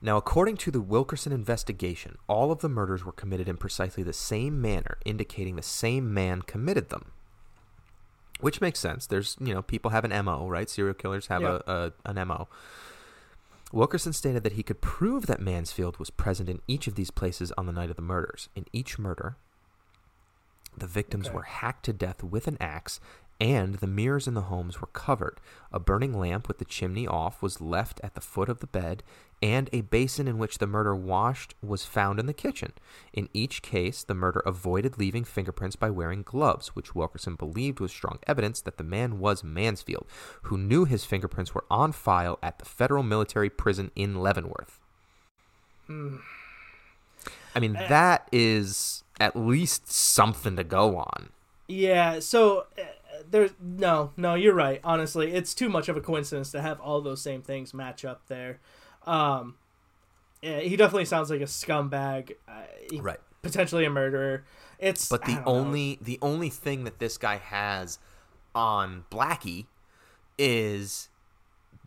Now, 0.02 0.16
according 0.18 0.58
to 0.58 0.72
the 0.72 0.82
Wilkerson 0.82 1.32
investigation, 1.32 2.18
all 2.28 2.52
of 2.52 2.60
the 2.60 2.70
murders 2.70 3.04
were 3.04 3.12
committed 3.12 3.50
in 3.50 3.58
precisely 3.58 4.04
the 4.04 4.14
same 4.14 4.62
manner, 4.62 4.98
indicating 5.06 5.56
the 5.56 5.64
same 5.64 6.14
man 6.14 6.44
committed 6.44 6.90
them. 6.90 7.12
Which 8.40 8.62
makes 8.62 8.80
sense. 8.80 9.08
There's, 9.08 9.36
you 9.40 9.54
know, 9.56 9.64
people 9.64 9.90
have 9.92 10.06
an 10.06 10.26
MO, 10.26 10.48
right? 10.48 10.70
Serial 10.70 10.94
killers 10.94 11.28
have 11.28 11.42
Yeah. 11.42 11.60
a, 11.66 11.92
a 12.06 12.10
an 12.18 12.28
MO. 12.28 12.48
Wilkerson 13.74 14.14
stated 14.14 14.44
that 14.44 14.54
he 14.54 14.64
could 14.64 14.80
prove 14.82 15.26
that 15.26 15.42
Mansfield 15.42 15.98
was 15.98 16.12
present 16.12 16.48
in 16.48 16.62
each 16.68 16.88
of 16.88 16.96
these 16.96 17.12
places 17.12 17.52
on 17.58 17.66
the 17.66 17.74
night 17.74 17.90
of 17.90 17.96
the 17.96 18.02
murders. 18.04 18.50
In 18.56 18.66
each 18.72 19.00
murder, 19.00 19.36
the 20.78 20.88
victims 20.88 21.28
Okay. 21.28 21.36
were 21.36 21.42
hacked 21.44 21.84
to 21.86 21.94
death 21.94 22.24
with 22.24 22.48
an 22.48 22.58
axe, 22.62 23.00
and 23.42 23.76
the 23.76 23.88
mirrors 23.88 24.28
in 24.28 24.36
the 24.36 24.44
homes 24.44 24.80
were 24.80 24.88
covered. 24.88 25.40
A 25.72 25.80
burning 25.80 26.18
lamp 26.18 26.48
with 26.48 26.60
the 26.60 26.66
chimney 26.66 27.08
off 27.08 27.42
was 27.42 27.60
left 27.60 28.00
at 28.04 28.14
the 28.14 28.22
foot 28.22 28.48
of 28.50 28.60
the 28.60 28.68
bed, 28.68 29.04
and 29.42 29.70
a 29.72 29.82
basin 29.82 30.28
in 30.28 30.38
which 30.38 30.58
the 30.58 30.68
murder 30.68 30.96
washed 30.96 31.54
was 31.62 31.86
found 31.86 32.20
in 32.20 32.26
the 32.26 32.34
kitchen. 32.34 32.74
In 33.14 33.30
each 33.34 33.62
case, 33.62 34.04
the 34.04 34.14
murder 34.14 34.40
avoided 34.46 34.98
leaving 34.98 35.24
fingerprints 35.24 35.76
by 35.76 35.90
wearing 35.90 36.24
gloves, 36.24 36.70
which 36.70 36.96
Wilkerson 36.96 37.36
believed 37.36 37.80
was 37.80 37.92
strong 37.92 38.20
evidence 38.26 38.62
that 38.62 38.78
the 38.78 38.84
man 38.84 39.20
was 39.20 39.44
Mansfield, 39.44 40.08
who 40.44 40.58
knew 40.58 40.86
his 40.86 41.06
fingerprints 41.06 41.54
were 41.54 41.66
on 41.70 41.92
file 41.92 42.40
at 42.42 42.60
the 42.60 42.66
federal 42.66 43.04
military 43.04 43.50
prison 43.50 43.92
in 43.96 44.16
Leavenworth. 44.16 44.80
Hmm. 45.86 46.18
I 47.56 47.60
mean, 47.60 47.74
that 47.74 48.28
is 48.32 49.04
at 49.20 49.36
least 49.36 49.92
something 49.92 50.56
to 50.56 50.64
go 50.64 50.98
on. 50.98 51.30
Yeah, 51.68 52.20
so 52.20 52.68
uh, 52.78 52.84
there's 53.30 53.52
no, 53.60 54.12
no, 54.16 54.36
you're 54.36 54.54
right. 54.54 54.80
Honestly, 54.84 55.34
it's 55.34 55.54
too 55.54 55.70
much 55.70 55.90
of 55.90 55.98
a 55.98 56.02
coincidence 56.02 56.52
to 56.52 56.62
have 56.62 56.80
all 56.80 57.02
those 57.02 57.22
same 57.22 57.42
things 57.42 57.74
match 57.74 58.06
up 58.06 58.28
there. 58.28 58.60
Um, 59.08 59.56
yeah, 60.42 60.60
he 60.60 60.76
definitely 60.76 61.06
sounds 61.06 61.30
like 61.32 61.42
a 61.42 61.46
scumbag, 61.46 62.34
uh, 62.48 62.62
Right. 63.00 63.20
Potentially 63.42 63.86
a 63.86 63.90
murderer. 63.90 64.44
It's 64.78 65.08
But 65.10 65.26
the 65.26 65.34
don't 65.36 65.46
know. 65.46 65.52
only 65.52 65.98
the 66.02 66.20
only 66.22 66.50
thing 66.50 66.84
that 66.84 67.00
this 67.00 67.18
guy 67.18 67.38
has 67.38 67.98
on 68.54 69.06
Blackie 69.10 69.66
is 70.38 71.10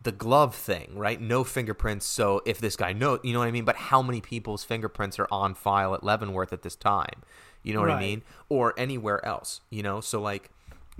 the 0.03 0.13
glove 0.13 0.55
thing, 0.55 0.93
right? 0.97 1.21
No 1.21 1.45
fingerprints. 1.45 2.07
So 2.07 2.41
if 2.47 2.59
this 2.59 2.75
guy 2.77 2.93
know, 2.93 3.21
you 3.23 3.33
know 3.33 3.41
what 3.41 3.49
I 3.49 3.51
mean. 3.51 3.65
But 3.67 3.77
how 3.77 4.01
many 4.03 4.21
people's 4.21 4.65
fingerprints 4.65 5.19
are 5.19 5.29
on 5.31 5.55
file 5.55 5.95
at 5.95 6.03
Leavenworth 6.03 6.53
at 6.53 6.63
this 6.63 6.75
time? 6.75 7.23
You 7.63 7.75
know 7.75 7.81
what 7.81 7.91
I 7.91 8.01
mean? 8.01 8.23
Or 8.49 8.73
anywhere 8.79 9.25
else? 9.25 9.61
You 9.69 9.83
know. 9.83 10.01
So 10.01 10.21
like, 10.21 10.51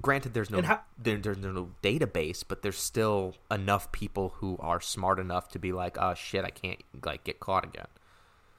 granted, 0.01 0.35
there's 0.35 0.51
no 0.51 0.63
how- 0.63 0.81
there, 0.99 1.17
there's 1.19 1.39
no 1.39 1.71
database, 1.83 2.43
but 2.47 2.63
there's 2.63 2.79
still 2.79 3.35
enough 3.51 3.91
people 3.93 4.35
who 4.37 4.57
are 4.61 4.81
smart 4.81 5.19
enough 5.19 5.49
to 5.51 5.59
be 5.59 5.73
like, 5.73 5.97
oh 5.99 6.15
shit, 6.15 6.45
I 6.45 6.51
can't 6.51 6.83
like 7.05 7.25
get 7.25 7.41
caught 7.41 7.65
again. 7.65 7.87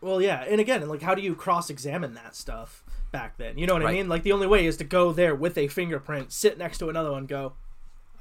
Well, 0.02 0.22
yeah, 0.22 0.44
and 0.48 0.60
again, 0.60 0.88
like 0.90 1.02
how 1.04 1.14
do 1.14 1.22
you 1.22 1.36
cross-examine 1.36 2.14
that 2.16 2.36
stuff 2.36 2.84
back 3.12 3.38
then? 3.38 3.58
You 3.58 3.68
know 3.68 3.74
what 3.74 3.86
I 3.86 3.92
mean? 3.92 4.10
Like 4.10 4.24
the 4.24 4.32
only 4.32 4.48
way 4.48 4.66
is 4.66 4.78
to 4.78 4.84
go 4.84 5.12
there 5.12 5.36
with 5.36 5.58
a 5.58 5.68
fingerprint, 5.68 6.32
sit 6.32 6.58
next 6.58 6.80
to 6.80 6.90
another 6.90 7.12
one, 7.12 7.26
go, 7.28 7.54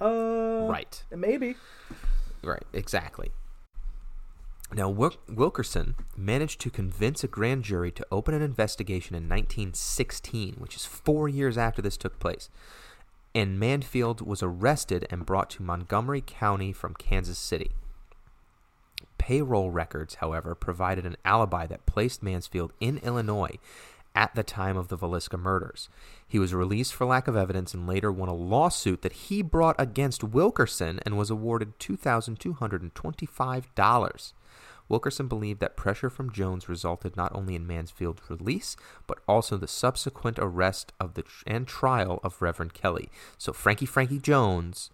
uh, 0.01 0.67
Right. 0.69 1.03
maybe. 1.11 1.57
Right, 2.43 2.65
exactly. 2.73 3.31
Now, 4.73 4.89
Wilkerson 4.89 5.97
managed 6.17 6.61
to 6.61 6.71
convince 6.71 7.25
a 7.25 7.29
grand 7.29 7.65
jury 7.65 7.91
to 7.91 8.07
open 8.13 8.35
an 8.35 8.43
investigation 8.43 9.17
in 9.17 9.25
1916, 9.29 10.55
which 10.59 10.77
is 10.77 10.85
four 10.87 11.29
years 11.29 11.59
after 11.59 11.83
this 11.83 11.97
took 11.97 12.21
place. 12.21 12.49
And 13.35 13.61
Mansfield 13.61 14.21
was 14.21 14.43
arrested 14.43 15.07
and 15.11 15.27
brought 15.27 15.51
to 15.51 15.63
Montgomery 15.63 16.23
County 16.27 16.73
from 16.73 16.95
Kansas 16.95 17.39
City. 17.39 17.71
Payroll 19.19 19.71
records, 19.71 20.17
however, 20.17 20.55
provided 20.55 21.07
an 21.07 21.17
alibi 21.25 21.67
that 21.67 21.87
placed 21.87 22.23
Mansfield 22.23 22.73
in 22.81 22.99
Illinois 22.99 23.57
at 24.15 24.35
the 24.35 24.43
time 24.43 24.77
of 24.77 24.89
the 24.89 24.99
Villisca 24.99 25.39
murders. 25.39 25.89
He 26.27 26.41
was 26.41 26.55
released 26.55 26.95
for 26.95 27.07
lack 27.07 27.29
of 27.29 27.37
evidence 27.37 27.73
and 27.75 27.87
later 27.87 28.11
won 28.11 28.29
a 28.29 28.35
lawsuit 28.35 29.03
that 29.03 29.13
he 29.13 29.43
brought 29.43 29.77
against 29.79 30.25
Wilkerson 30.25 30.99
and 31.07 31.17
was 31.17 31.31
awarded 31.31 31.79
$2,225. 31.79 34.33
Wilkerson 34.91 35.29
believed 35.29 35.61
that 35.61 35.77
pressure 35.77 36.11
from 36.11 36.33
Jones 36.33 36.69
resulted 36.69 37.17
not 37.17 37.35
only 37.35 37.55
in 37.55 37.67
Mansfield's 37.67 38.29
release, 38.29 38.77
but 39.07 39.19
also 39.27 39.57
the 39.57 39.69
subsequent 39.69 40.39
arrest 40.39 40.93
of 41.01 41.15
the 41.15 41.25
and 41.47 41.67
trial 41.67 42.21
of 42.25 42.43
Reverend 42.43 42.75
Kelly. 42.75 43.09
So 43.39 43.53
Frankie 43.53 43.87
Frankie 43.87 44.19
Jones 44.19 44.91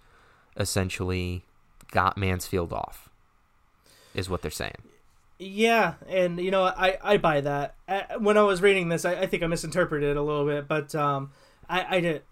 essentially 0.56 1.44
got 1.90 2.16
Mansfield 2.16 2.72
off, 2.72 3.08
is 4.14 4.28
what 4.28 4.42
they're 4.42 4.50
saying. 4.50 4.82
Yeah, 5.38 5.94
and 6.08 6.38
you 6.38 6.50
know 6.50 6.64
I 6.64 6.98
I 7.02 7.16
buy 7.16 7.40
that. 7.40 7.74
Uh, 7.88 8.18
When 8.18 8.36
I 8.36 8.42
was 8.42 8.62
reading 8.62 8.88
this, 8.90 9.04
I, 9.04 9.22
I 9.22 9.26
think 9.26 9.42
I 9.42 9.46
misinterpreted 9.46 10.10
it 10.10 10.16
a 10.16 10.22
little 10.22 10.46
bit, 10.46 10.68
but 10.68 10.94
um, 10.94 11.30
I 11.68 11.96
I 11.96 12.00
did. 12.00 12.22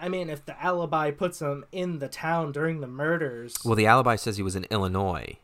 I 0.00 0.08
mean, 0.08 0.30
if 0.30 0.44
the 0.44 0.60
alibi 0.60 1.12
puts 1.12 1.40
him 1.40 1.64
in 1.70 2.00
the 2.00 2.08
town 2.08 2.50
during 2.50 2.80
the 2.80 2.88
murders. 2.88 3.54
Well, 3.64 3.76
the 3.76 3.86
alibi 3.86 4.16
says 4.16 4.36
he 4.36 4.42
was 4.42 4.56
in 4.56 4.64
Illinois, 4.64 5.38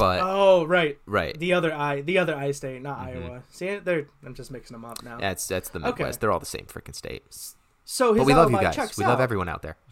but 0.00 0.20
oh 0.22 0.64
right, 0.64 0.98
right, 1.06 1.38
the 1.38 1.52
other 1.52 1.72
I 1.72 2.00
the 2.00 2.18
other 2.18 2.34
I 2.34 2.50
state, 2.50 2.82
not 2.82 2.98
Mhm. 2.98 3.06
Iowa. 3.24 3.42
See, 3.50 3.78
they're 3.78 4.06
I'm 4.26 4.34
just 4.34 4.50
mixing 4.50 4.74
them 4.74 4.84
up 4.84 5.02
now. 5.02 5.18
that's 5.18 5.46
that's 5.46 5.68
the 5.68 5.78
Okay. 5.78 5.88
Midwest. 5.88 6.20
They're 6.20 6.32
all 6.32 6.40
the 6.40 6.46
same 6.46 6.66
freaking 6.66 6.94
state. 6.94 7.22
So 7.84 8.12
his 8.14 8.20
But 8.20 8.26
we 8.26 8.34
love 8.34 8.50
you 8.50 8.60
guys. 8.60 8.96
We 8.98 9.04
out. 9.04 9.08
love 9.10 9.20
everyone 9.20 9.48
out 9.48 9.62
there. 9.62 9.76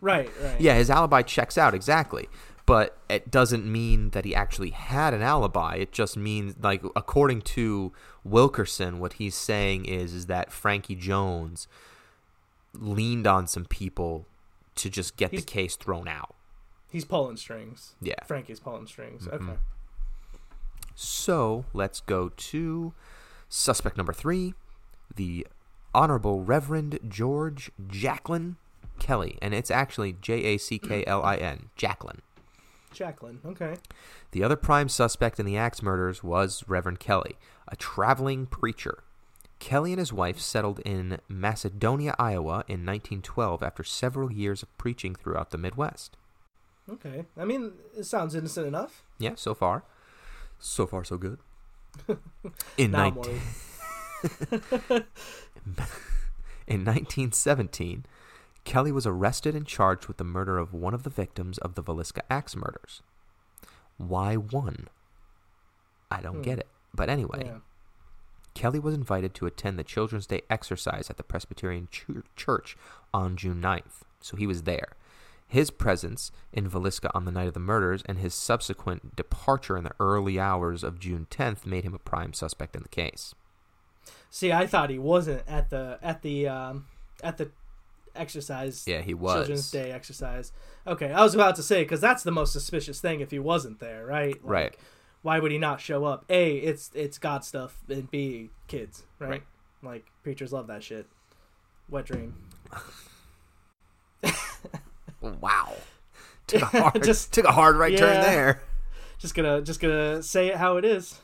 Right, 0.00 0.30
right. 0.40 0.60
Yeah, 0.60 0.74
his 0.74 0.88
alibi 0.88 1.22
checks 1.22 1.58
out 1.58 1.74
exactly. 1.74 2.28
But 2.66 2.96
it 3.08 3.30
doesn't 3.30 3.66
mean 3.66 4.10
that 4.10 4.24
he 4.24 4.32
actually 4.34 4.70
had 4.70 5.12
an 5.12 5.20
alibi. 5.20 5.74
It 5.74 5.90
just 5.92 6.16
means 6.16 6.54
like 6.62 6.82
according 6.94 7.42
to 7.42 7.92
Wilkerson, 8.22 9.00
what 9.00 9.14
he's 9.14 9.34
saying 9.34 9.84
is 9.86 10.14
is 10.14 10.26
that 10.26 10.52
Frankie 10.52 10.94
Jones 10.94 11.66
leaned 12.72 13.26
on 13.26 13.46
some 13.46 13.64
people 13.64 14.26
to 14.76 14.88
just 14.90 15.16
get 15.16 15.30
He's- 15.32 15.42
the 15.44 15.46
case 15.50 15.76
thrown 15.76 16.08
out. 16.08 16.33
He's 16.94 17.04
pulling 17.04 17.36
strings. 17.36 17.96
Yeah. 18.00 18.22
Frankie's 18.24 18.60
pulling 18.60 18.86
strings. 18.86 19.26
Mhm. 19.26 19.32
Okay. 19.50 19.58
So 20.94 21.64
let's 21.72 22.00
go 22.00 22.28
to 22.28 22.94
suspect 23.48 23.96
number 23.96 24.12
three, 24.12 24.54
the 25.16 25.44
Honorable 25.92 26.44
Reverend 26.44 27.00
George 27.08 27.72
Jacklin 27.88 28.58
Kelly, 29.00 29.38
and 29.42 29.52
it's 29.52 29.72
actually 29.72 30.12
J 30.20 30.44
A 30.54 30.56
C 30.56 30.78
K 30.78 31.04
L 31.04 31.20
I 31.24 31.34
N, 31.34 31.70
Jacklin. 31.76 32.22
Jacqueline. 32.92 33.40
Okay. 33.44 33.74
The 34.30 34.44
other 34.44 34.54
prime 34.54 34.88
suspect 34.88 35.40
in 35.40 35.46
the 35.46 35.56
axe 35.56 35.82
murders 35.82 36.22
was 36.22 36.62
Reverend 36.68 37.00
Kelly, 37.00 37.36
a 37.66 37.74
traveling 37.74 38.46
preacher. 38.46 39.02
Kelly 39.58 39.90
and 39.92 39.98
his 39.98 40.12
wife 40.12 40.38
settled 40.38 40.78
in 40.84 41.18
Macedonia, 41.28 42.14
Iowa 42.20 42.62
in 42.68 42.86
1912 42.86 43.64
after 43.64 43.82
several 43.82 44.30
years 44.30 44.62
of 44.62 44.78
preaching 44.78 45.16
throughout 45.16 45.50
the 45.50 45.58
Midwest. 45.58 46.16
Okay. 46.90 47.24
I 47.36 47.44
mean, 47.44 47.72
it 47.96 48.04
sounds 48.04 48.34
innocent 48.34 48.66
enough. 48.66 49.02
Yeah, 49.18 49.32
so 49.36 49.54
far. 49.54 49.84
So 50.58 50.86
far, 50.86 51.04
so 51.04 51.16
good. 51.16 51.38
In, 52.76 52.90
19 52.90 53.40
in 56.66 56.84
1917, 56.84 58.04
Kelly 58.64 58.90
was 58.92 59.06
arrested 59.06 59.54
and 59.54 59.66
charged 59.66 60.06
with 60.06 60.16
the 60.16 60.24
murder 60.24 60.58
of 60.58 60.72
one 60.72 60.94
of 60.94 61.02
the 61.02 61.10
victims 61.10 61.58
of 61.58 61.74
the 61.74 61.82
Villisca 61.82 62.22
axe 62.30 62.56
murders. 62.56 63.02
Why 63.98 64.36
one? 64.36 64.88
I 66.10 66.20
don't 66.20 66.36
Hmm. 66.36 66.42
get 66.42 66.58
it. 66.58 66.66
But 66.94 67.10
anyway, 67.10 67.44
Yeah. 67.46 67.58
Kelly 68.54 68.78
was 68.78 68.94
invited 68.94 69.34
to 69.34 69.46
attend 69.46 69.78
the 69.78 69.84
Children's 69.84 70.26
Day 70.26 70.42
exercise 70.48 71.10
at 71.10 71.16
the 71.16 71.22
Presbyterian 71.24 71.88
Ch- 71.90 72.06
Church 72.36 72.76
on 73.12 73.36
June 73.36 73.60
9th, 73.60 74.02
so 74.20 74.36
he 74.36 74.46
was 74.46 74.62
there. 74.62 74.96
His 75.46 75.70
presence 75.70 76.32
in 76.52 76.68
Villisca 76.68 77.10
on 77.14 77.24
the 77.24 77.30
night 77.30 77.48
of 77.48 77.54
the 77.54 77.60
murders 77.60 78.02
and 78.06 78.18
his 78.18 78.34
subsequent 78.34 79.14
departure 79.14 79.76
in 79.76 79.84
the 79.84 79.92
early 80.00 80.38
hours 80.40 80.82
of 80.82 80.98
June 80.98 81.26
10th 81.30 81.64
made 81.66 81.84
him 81.84 81.94
a 81.94 81.98
prime 81.98 82.32
suspect 82.32 82.74
in 82.74 82.82
the 82.82 82.88
case. 82.88 83.34
See, 84.30 84.50
I 84.52 84.66
thought 84.66 84.90
he 84.90 84.98
wasn't 84.98 85.42
at 85.46 85.70
the 85.70 85.98
at 86.02 86.22
the 86.22 86.48
um 86.48 86.86
at 87.22 87.38
the 87.38 87.50
exercise. 88.16 88.84
Yeah, 88.86 89.00
he 89.00 89.14
was. 89.14 89.34
Children's 89.34 89.70
Day 89.70 89.92
exercise. 89.92 90.52
Okay, 90.86 91.12
I 91.12 91.22
was 91.22 91.34
about 91.34 91.54
to 91.56 91.62
say 91.62 91.82
because 91.84 92.00
that's 92.00 92.22
the 92.22 92.32
most 92.32 92.52
suspicious 92.52 93.00
thing 93.00 93.20
if 93.20 93.30
he 93.30 93.38
wasn't 93.38 93.78
there, 93.80 94.04
right? 94.04 94.34
Like, 94.42 94.50
Right. 94.50 94.76
Why 95.22 95.38
would 95.38 95.52
he 95.52 95.58
not 95.58 95.80
show 95.80 96.04
up? 96.04 96.24
A, 96.28 96.56
it's 96.56 96.90
it's 96.94 97.16
God 97.18 97.44
stuff, 97.44 97.78
and 97.88 98.10
B, 98.10 98.50
kids, 98.68 99.04
right? 99.18 99.30
Right. 99.30 99.42
Like 99.82 100.06
preachers 100.22 100.52
love 100.52 100.66
that 100.66 100.82
shit. 100.82 101.06
Wet 101.88 102.06
dream. 102.06 102.34
Wow. 105.40 105.74
Took 106.46 106.62
a 106.62 106.66
hard, 106.66 107.02
Just- 107.04 107.32
took 107.32 107.44
a 107.46 107.52
hard 107.52 107.76
right 107.76 107.96
turn 107.96 108.20
there. 108.20 108.60
Just 109.18 109.34
gonna 109.34 109.62
just 109.62 109.80
gonna 109.80 110.22
say 110.22 110.48
it 110.48 110.56
how 110.56 110.76
it 110.76 110.84
is. 110.84 111.18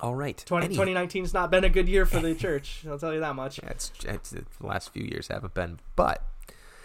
All 0.00 0.16
right. 0.16 0.36
20, 0.44 0.66
Any- 0.66 0.76
2019's 0.76 1.32
not 1.32 1.50
been 1.52 1.62
a 1.62 1.68
good 1.68 1.88
year 1.88 2.04
for 2.04 2.18
the 2.18 2.34
church. 2.34 2.84
I'll 2.88 2.98
tell 2.98 3.14
you 3.14 3.20
that 3.20 3.36
much. 3.36 3.60
Yeah, 3.62 3.70
it's, 3.70 3.92
it's, 4.04 4.30
the 4.30 4.44
last 4.60 4.92
few 4.92 5.04
years 5.04 5.28
haven't 5.28 5.54
been. 5.54 5.78
But 5.94 6.24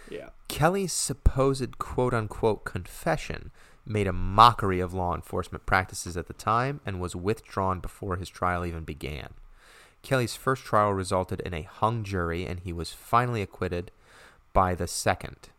Yeah. 0.09 0.30
Kelly's 0.47 0.93
supposed 0.93 1.80
quote 1.80 2.13
unquote 2.13 2.65
confession 2.65 3.49
made 3.86 4.05
a 4.05 4.13
mockery 4.13 4.80
of 4.80 4.93
law 4.93 5.15
enforcement 5.15 5.65
practices 5.65 6.15
at 6.15 6.28
the 6.28 6.34
time 6.34 6.80
and 6.86 7.01
was 7.01 7.15
withdrawn 7.15 7.80
before 7.80 8.17
his 8.17 8.30
trial 8.30 8.63
even 8.63 8.84
began. 8.84 9.30
Kelly's 10.03 10.36
first 10.36 10.63
trial 10.63 10.93
resulted 10.93 11.39
in 11.41 11.55
a 11.55 11.63
hung 11.63 12.03
jury 12.03 12.45
and 12.45 12.59
he 12.59 12.72
was 12.72 12.91
finally 12.93 13.41
acquitted 13.41 13.89
by 14.53 14.76
the 14.76 14.88
second. 14.88 15.49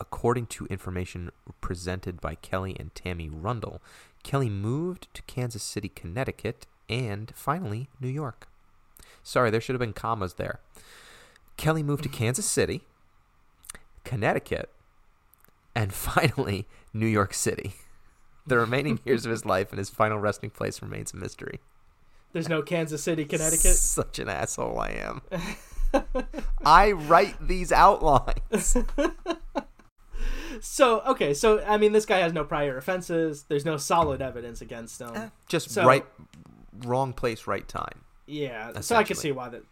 According 0.00 0.46
to 0.46 0.66
information 0.66 1.30
presented 1.60 2.20
by 2.20 2.34
Kelly 2.34 2.76
and 2.78 2.94
Tammy 2.94 3.28
Rundle, 3.28 3.80
Kelly 4.22 4.48
moved 4.48 5.08
to 5.14 5.22
Kansas 5.22 5.62
City, 5.62 5.88
Connecticut, 5.88 6.66
and 6.88 7.32
finally 7.34 7.88
New 8.00 8.08
York. 8.08 8.48
Sorry, 9.22 9.50
there 9.50 9.60
should 9.60 9.74
have 9.74 9.80
been 9.80 9.92
commas 9.92 10.34
there. 10.34 10.60
Kelly 11.56 11.82
moved 11.82 12.02
to 12.02 12.08
Kansas 12.08 12.46
City, 12.46 12.82
Connecticut, 14.02 14.70
and 15.74 15.92
finally 15.94 16.66
New 16.92 17.06
York 17.06 17.34
City. 17.34 17.74
The 18.46 18.58
remaining 18.58 19.00
years 19.04 19.24
of 19.24 19.30
his 19.30 19.46
life 19.46 19.70
and 19.70 19.78
his 19.78 19.90
final 19.90 20.18
resting 20.18 20.50
place 20.50 20.82
remains 20.82 21.14
a 21.14 21.16
mystery. 21.16 21.60
There's 22.32 22.48
no 22.48 22.62
Kansas 22.62 23.02
City, 23.02 23.24
Connecticut. 23.24 23.60
Such 23.76 24.18
an 24.18 24.28
asshole 24.28 24.78
I 24.78 24.90
am. 24.90 25.22
I 26.66 26.92
write 26.92 27.36
these 27.46 27.70
outlines. 27.70 28.76
So 30.66 31.00
okay, 31.02 31.34
so 31.34 31.62
I 31.64 31.76
mean, 31.76 31.92
this 31.92 32.06
guy 32.06 32.18
has 32.20 32.32
no 32.32 32.42
prior 32.42 32.76
offenses. 32.78 33.44
There's 33.44 33.66
no 33.66 33.76
solid 33.76 34.22
evidence 34.22 34.60
against 34.62 35.00
him. 35.00 35.30
Just 35.46 35.70
So- 35.70 35.84
right, 35.84 36.06
wrong 36.84 37.12
place, 37.12 37.46
right 37.46 37.68
time. 37.68 38.00
Yeah, 38.26 38.80
so 38.80 38.96
I 38.96 39.04
can 39.04 39.16
see 39.16 39.30
why 39.32 39.50
that. 39.50 39.62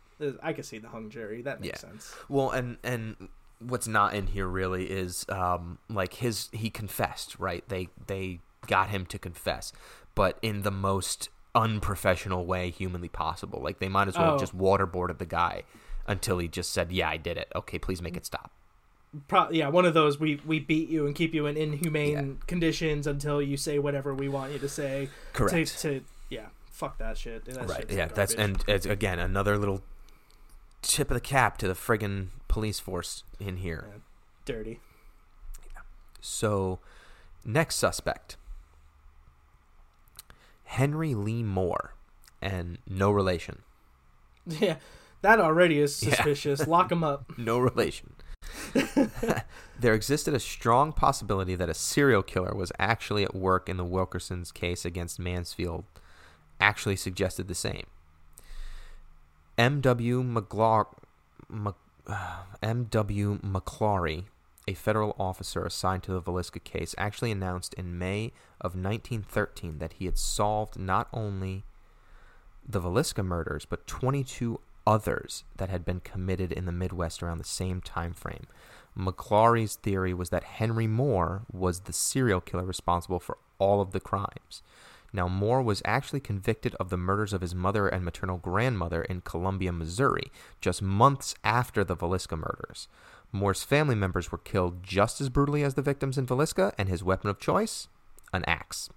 I 0.42 0.52
can 0.52 0.62
see 0.64 0.78
the 0.78 0.88
hung 0.88 1.08
jury. 1.08 1.40
That 1.42 1.60
makes 1.62 1.82
Yeah. 1.82 1.88
sense. 1.90 2.14
Well, 2.28 2.50
and 2.50 2.76
and 2.84 3.28
what's 3.58 3.88
not 3.88 4.14
in 4.14 4.26
here 4.26 4.46
really 4.46 4.90
is 4.90 5.24
um 5.30 5.78
like 5.88 6.14
his 6.14 6.50
he 6.52 6.68
confessed, 6.68 7.38
right? 7.38 7.66
They 7.68 7.88
they 8.06 8.40
got 8.66 8.90
him 8.90 9.06
to 9.06 9.18
confess, 9.18 9.72
but 10.14 10.38
in 10.42 10.60
the 10.62 10.70
most 10.70 11.30
unprofessional 11.54 12.44
way 12.46 12.70
humanly 12.70 13.08
possible. 13.08 13.60
Like 13.62 13.78
they 13.78 13.88
might 13.88 14.08
as 14.08 14.16
well 14.18 14.28
Oh. 14.28 14.30
have 14.32 14.40
just 14.40 14.56
waterboarded 14.56 15.16
the 15.18 15.26
guy 15.26 15.62
until 16.06 16.36
he 16.38 16.48
just 16.48 16.70
said, 16.72 16.92
"Yeah, 16.92 17.08
I 17.08 17.16
did 17.16 17.36
it. 17.38 17.50
Okay, 17.54 17.78
please 17.78 18.02
make 18.02 18.16
it 18.16 18.26
stop." 18.26 18.50
Pro- 19.28 19.50
yeah, 19.50 19.68
one 19.68 19.84
of 19.84 19.92
those 19.94 20.18
we 20.18 20.40
we 20.46 20.58
beat 20.58 20.88
you 20.88 21.06
and 21.06 21.14
keep 21.14 21.34
you 21.34 21.46
in 21.46 21.56
inhumane 21.56 22.38
conditions 22.46 23.06
until 23.06 23.42
you 23.42 23.56
say 23.58 23.78
whatever 23.78 24.14
we 24.14 24.28
want 24.28 24.52
you 24.52 24.58
to 24.58 24.68
say. 24.68 25.10
Correct. 25.34 25.78
To, 25.80 25.98
to 26.00 26.04
yeah, 26.30 26.46
fuck 26.70 26.96
that 26.98 27.18
shit. 27.18 27.44
That 27.44 27.68
right. 27.68 27.84
Yeah. 27.90 28.06
That's 28.06 28.32
and 28.34 28.64
it's 28.66 28.86
again 28.86 29.18
another 29.18 29.58
little 29.58 29.82
tip 30.80 31.10
of 31.10 31.14
the 31.14 31.20
cap 31.20 31.58
to 31.58 31.68
the 31.68 31.74
friggin' 31.74 32.28
police 32.48 32.80
force 32.80 33.22
in 33.38 33.58
here. 33.58 33.84
Yeah, 33.92 33.98
dirty. 34.46 34.80
So, 36.24 36.78
next 37.44 37.76
suspect 37.76 38.36
Henry 40.64 41.14
Lee 41.14 41.42
Moore, 41.42 41.94
and 42.40 42.78
no 42.88 43.10
relation. 43.10 43.62
Yeah, 44.46 44.76
that 45.20 45.38
already 45.38 45.78
is 45.78 46.02
Yeah. 46.02 46.14
suspicious. 46.14 46.66
Lock 46.66 46.90
him 46.90 47.04
up. 47.04 47.32
No 47.38 47.58
relation. 47.60 48.14
there 49.80 49.94
existed 49.94 50.34
a 50.34 50.40
strong 50.40 50.92
possibility 50.92 51.54
that 51.54 51.68
a 51.68 51.74
serial 51.74 52.22
killer 52.22 52.54
was 52.54 52.72
actually 52.78 53.24
at 53.24 53.34
work 53.34 53.68
in 53.68 53.76
the 53.76 53.84
Wilkerson's 53.84 54.52
case 54.52 54.84
against 54.84 55.18
Mansfield, 55.18 55.84
actually 56.60 56.96
suggested 56.96 57.48
the 57.48 57.54
same. 57.54 57.84
M.W. 59.58 60.22
McGlaw, 60.22 60.86
Mc, 61.48 61.74
uh, 62.06 62.42
M.W. 62.62 63.38
McClary, 63.40 64.24
a 64.66 64.74
federal 64.74 65.14
officer 65.18 65.64
assigned 65.64 66.02
to 66.04 66.12
the 66.12 66.22
Villisca 66.22 66.62
case, 66.62 66.94
actually 66.96 67.30
announced 67.30 67.74
in 67.74 67.98
May 67.98 68.32
of 68.60 68.74
1913 68.74 69.78
that 69.78 69.94
he 69.94 70.06
had 70.06 70.16
solved 70.16 70.78
not 70.78 71.08
only 71.12 71.64
the 72.66 72.80
Villisca 72.80 73.24
murders, 73.24 73.66
but 73.66 73.86
22 73.86 74.60
others 74.86 75.44
that 75.56 75.68
had 75.68 75.84
been 75.84 76.00
committed 76.00 76.52
in 76.52 76.66
the 76.66 76.72
Midwest 76.72 77.22
around 77.22 77.38
the 77.38 77.44
same 77.44 77.80
time 77.80 78.12
frame. 78.12 78.46
McClary's 78.96 79.76
theory 79.76 80.12
was 80.12 80.30
that 80.30 80.44
Henry 80.44 80.86
Moore 80.86 81.42
was 81.50 81.80
the 81.80 81.92
serial 81.92 82.40
killer 82.40 82.64
responsible 82.64 83.20
for 83.20 83.38
all 83.58 83.80
of 83.80 83.92
the 83.92 84.00
crimes. 84.00 84.62
Now, 85.14 85.28
Moore 85.28 85.62
was 85.62 85.82
actually 85.84 86.20
convicted 86.20 86.74
of 86.76 86.88
the 86.88 86.96
murders 86.96 87.32
of 87.32 87.42
his 87.42 87.54
mother 87.54 87.86
and 87.86 88.04
maternal 88.04 88.38
grandmother 88.38 89.02
in 89.02 89.20
Columbia, 89.20 89.72
Missouri, 89.72 90.30
just 90.60 90.80
months 90.80 91.34
after 91.44 91.84
the 91.84 91.96
Villisca 91.96 92.36
murders. 92.36 92.88
Moore's 93.30 93.62
family 93.62 93.94
members 93.94 94.32
were 94.32 94.38
killed 94.38 94.82
just 94.82 95.20
as 95.20 95.28
brutally 95.28 95.62
as 95.62 95.74
the 95.74 95.82
victims 95.82 96.16
in 96.16 96.26
Villisca, 96.26 96.72
and 96.78 96.88
his 96.88 97.04
weapon 97.04 97.28
of 97.28 97.38
choice? 97.38 97.88
an 98.32 98.44
axe. 98.46 98.88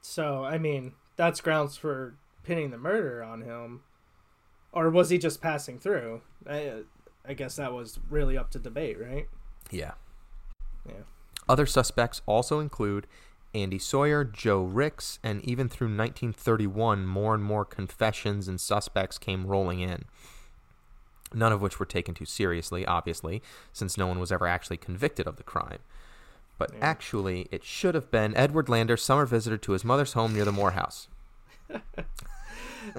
So 0.00 0.44
I 0.44 0.58
mean, 0.58 0.92
that's 1.16 1.40
grounds 1.40 1.76
for 1.76 2.14
pinning 2.42 2.70
the 2.70 2.78
murder 2.78 3.22
on 3.22 3.42
him, 3.42 3.82
or 4.74 4.90
was 4.90 5.10
he 5.10 5.18
just 5.18 5.40
passing 5.40 5.78
through? 5.78 6.20
I, 6.48 6.82
I 7.26 7.34
guess 7.34 7.56
that 7.56 7.72
was 7.72 7.98
really 8.10 8.36
up 8.36 8.50
to 8.50 8.58
debate, 8.58 9.00
right? 9.00 9.28
Yeah. 9.70 9.92
Yeah. 10.86 11.04
Other 11.48 11.66
suspects 11.66 12.20
also 12.26 12.60
include 12.60 13.06
Andy 13.54 13.78
Sawyer, 13.78 14.24
Joe 14.24 14.62
Ricks, 14.62 15.18
and 15.22 15.42
even 15.44 15.68
through 15.68 15.86
1931, 15.88 17.06
more 17.06 17.34
and 17.34 17.42
more 17.44 17.64
confessions 17.64 18.48
and 18.48 18.60
suspects 18.60 19.16
came 19.16 19.46
rolling 19.46 19.80
in. 19.80 20.04
None 21.32 21.52
of 21.52 21.62
which 21.62 21.78
were 21.80 21.86
taken 21.86 22.14
too 22.14 22.24
seriously, 22.24 22.84
obviously, 22.86 23.42
since 23.72 23.96
no 23.96 24.06
one 24.06 24.18
was 24.20 24.32
ever 24.32 24.46
actually 24.46 24.76
convicted 24.76 25.26
of 25.26 25.36
the 25.36 25.42
crime. 25.42 25.78
But 26.58 26.72
Yeah. 26.74 26.78
actually, 26.82 27.48
it 27.50 27.64
should 27.64 27.94
have 27.94 28.10
been 28.10 28.36
Edward 28.36 28.68
Lander, 28.68 28.96
summer 28.96 29.26
visitor 29.26 29.58
to 29.58 29.72
his 29.72 29.84
mother's 29.84 30.12
home 30.12 30.34
near 30.34 30.44
the 30.44 30.52
Moore 30.52 30.72
house. 30.72 31.08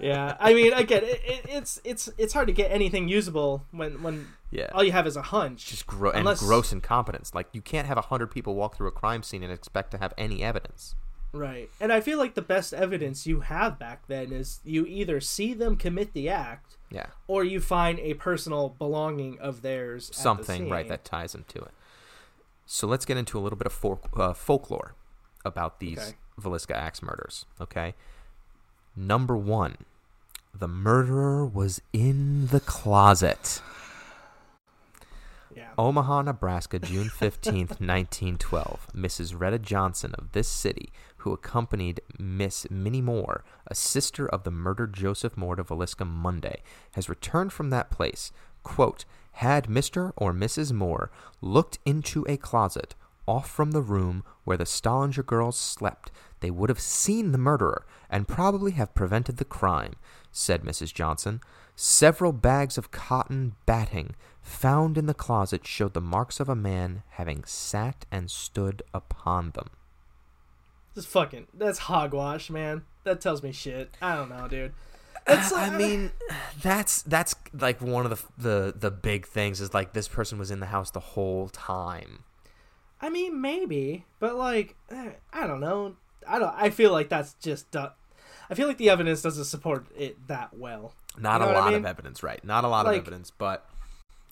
yeah, 0.02 0.36
I 0.40 0.54
mean, 0.54 0.74
I 0.74 0.84
get 0.84 1.04
it, 1.04 1.22
it. 1.26 1.46
It's 1.50 1.80
it's 1.84 2.10
it's 2.18 2.34
hard 2.34 2.48
to 2.48 2.54
get 2.54 2.72
anything 2.72 3.08
usable 3.08 3.66
when 3.72 4.02
when 4.04 4.28
Yeah. 4.52 4.70
all 4.74 4.84
you 4.84 4.92
have 4.92 5.08
is 5.08 5.16
a 5.16 5.22
hunch. 5.22 5.66
Just 5.68 5.86
gro- 5.88 6.12
Unless- 6.12 6.42
and 6.42 6.48
gross 6.48 6.72
incompetence. 6.72 7.34
Like, 7.34 7.48
you 7.54 7.62
can't 7.62 7.88
have 7.88 7.98
a 7.98 8.02
hundred 8.02 8.28
people 8.32 8.56
walk 8.56 8.78
through 8.78 8.88
a 8.88 8.92
crime 8.92 9.24
scene 9.24 9.44
and 9.44 9.52
expect 9.52 9.92
to 9.92 9.98
have 9.98 10.14
any 10.18 10.44
evidence. 10.44 10.96
Right. 11.34 11.70
And 11.82 11.92
I 11.92 12.00
feel 12.00 12.18
like 12.18 12.36
the 12.36 12.42
best 12.42 12.74
evidence 12.74 13.28
you 13.28 13.42
have 13.42 13.78
back 13.78 14.08
then 14.08 14.32
is 14.32 14.62
you 14.64 14.86
either 14.86 15.20
see 15.20 15.54
them 15.54 15.76
commit 15.76 16.14
the 16.14 16.30
act 16.30 16.78
Yeah. 16.90 17.08
or 17.28 17.44
you 17.44 17.60
find 17.60 18.00
a 18.00 18.14
personal 18.14 18.70
belonging 18.70 19.38
of 19.40 19.62
theirs. 19.62 20.10
at 20.10 20.16
the 20.16 20.22
something 20.22 20.70
right 20.70 20.88
that 20.88 21.04
ties 21.04 21.34
them 21.34 21.44
to 21.50 21.60
it. 21.60 21.72
So 22.66 22.88
let's 22.88 23.04
get 23.06 23.18
into 23.18 23.38
a 23.38 23.42
little 23.42 23.58
bit 23.58 23.68
of 23.68 23.74
folk, 23.74 24.10
uh, 24.18 24.34
folklore 24.34 24.96
about 25.44 25.80
these 25.80 26.00
Okay. 26.00 26.18
Villisca 26.42 26.74
axe 26.74 27.02
murders. 27.04 27.46
Okay, 27.60 27.96
number 28.96 29.36
one, 29.36 29.78
the 30.58 30.68
murderer 30.68 31.46
was 31.46 31.82
in 31.92 32.48
the 32.48 32.60
closet. 32.60 33.62
Yeah. 35.56 35.70
Omaha, 35.78 36.24
Nebraska, 36.24 36.80
June 36.80 37.10
15th, 37.10 37.80
1912. 37.80 38.88
Mrs. 38.96 39.40
Retta 39.40 39.60
Johnson 39.60 40.14
of 40.18 40.32
this 40.32 40.48
city, 40.48 40.92
who 41.18 41.34
accompanied 41.34 42.02
Miss 42.20 42.70
Minnie 42.70 43.02
Moore, 43.02 43.44
a 43.68 43.76
sister 43.76 44.28
of 44.28 44.44
the 44.44 44.52
murdered 44.52 44.94
Joseph 44.94 45.36
Moore 45.38 45.56
to 45.56 45.64
Villisca 45.64 46.06
Monday, 46.06 46.62
has 46.94 47.10
returned 47.10 47.52
from 47.52 47.70
that 47.70 47.90
place. 47.90 48.32
Quote, 48.64 49.06
had 49.34 49.66
Mr. 49.66 50.14
or 50.16 50.34
Mrs. 50.34 50.72
Moore 50.72 51.12
looked 51.42 51.78
into 51.86 52.26
a 52.28 52.38
closet 52.38 52.96
off 53.28 53.50
from 53.50 53.72
the 53.72 53.82
room 53.82 54.24
where 54.44 54.58
the 54.58 54.66
Stillinger 54.66 55.24
girls 55.26 55.58
slept, 55.58 56.12
they 56.40 56.52
would 56.52 56.70
have 56.70 56.80
seen 56.80 57.32
the 57.32 57.38
murderer 57.38 57.86
and 58.10 58.28
probably 58.28 58.74
have 58.74 58.94
prevented 58.94 59.38
the 59.38 59.46
crime, 59.46 59.94
said 60.32 60.64
Mrs. 60.64 60.94
Johnson. 60.94 61.42
Several 61.76 62.32
bags 62.32 62.78
of 62.78 62.92
cotton 62.92 63.56
batting 63.66 64.16
found 64.42 64.98
in 64.98 65.08
the 65.08 65.14
closet 65.14 65.66
showed 65.66 65.94
the 65.94 66.02
marks 66.02 66.40
of 66.40 66.48
a 66.48 66.56
man 66.56 67.04
having 67.12 67.44
sat 67.46 68.06
and 68.12 68.30
stood 68.30 68.84
upon 68.94 69.52
them. 69.52 69.70
Just 70.94 71.08
fucking. 71.10 71.48
That's 71.54 71.80
hogwash, 71.80 72.50
man. 72.50 72.84
That 73.04 73.20
tells 73.20 73.44
me 73.44 73.52
shit. 73.52 73.96
I 74.02 74.16
don't 74.16 74.30
know, 74.30 74.48
dude. 74.48 74.74
It's, 75.28 75.52
I 75.54 75.76
mean, 75.76 76.12
that's 76.62 77.02
that's 77.02 77.36
like 77.54 77.82
one 77.82 78.06
of 78.06 78.12
the 78.38 78.42
the 78.42 78.74
the 78.78 78.92
big 78.92 79.26
things 79.26 79.60
is 79.60 79.74
like 79.74 79.94
this 79.94 80.08
person 80.08 80.40
was 80.40 80.52
in 80.52 80.62
the 80.62 80.68
house 80.68 80.92
the 80.92 81.00
whole 81.02 81.50
time. 81.50 82.24
I 83.06 83.10
mean, 83.10 83.40
maybe, 83.42 84.06
but 84.20 84.36
like, 84.36 84.76
eh, 84.90 85.12
I 85.32 85.46
don't 85.46 85.60
know. 85.60 85.96
I 86.28 86.40
don't. 86.40 86.54
I 86.56 86.70
feel 86.72 86.92
like 86.92 87.10
that's 87.10 87.34
just. 87.36 87.76
Uh, 87.76 87.90
I 88.50 88.56
feel 88.56 88.68
like 88.68 88.78
the 88.78 88.90
evidence 88.90 89.22
doesn't 89.22 89.46
support 89.46 89.86
it 89.96 90.28
that 90.28 90.58
well. 90.58 90.94
Not 91.18 91.40
You 91.42 91.46
know 91.46 91.52
a 91.52 91.54
what 91.54 91.58
I 91.58 91.66
lot 91.66 91.74
of 91.76 91.86
evidence, 91.86 92.24
right? 92.24 92.44
Not 92.44 92.64
a 92.64 92.68
lot 92.68 92.86
Like, 92.86 92.98
of 92.98 93.02
evidence, 93.08 93.32
but 93.32 93.68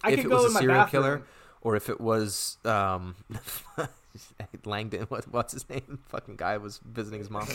I 0.03 0.09
if 0.11 0.17
could 0.17 0.25
it 0.25 0.29
go 0.29 0.35
was 0.35 0.45
in 0.45 0.51
a 0.51 0.53
my 0.53 0.59
serial 0.61 0.79
bathroom. 0.79 1.03
killer 1.03 1.21
or 1.61 1.75
if 1.75 1.87
it 1.89 2.01
was 2.01 2.57
um 2.65 3.15
Langdon 4.65 5.03
what, 5.03 5.27
what's 5.31 5.53
his 5.53 5.69
name? 5.69 5.99
Fucking 6.09 6.35
guy 6.35 6.57
was 6.57 6.79
visiting 6.83 7.19
his 7.19 7.29
mom. 7.29 7.47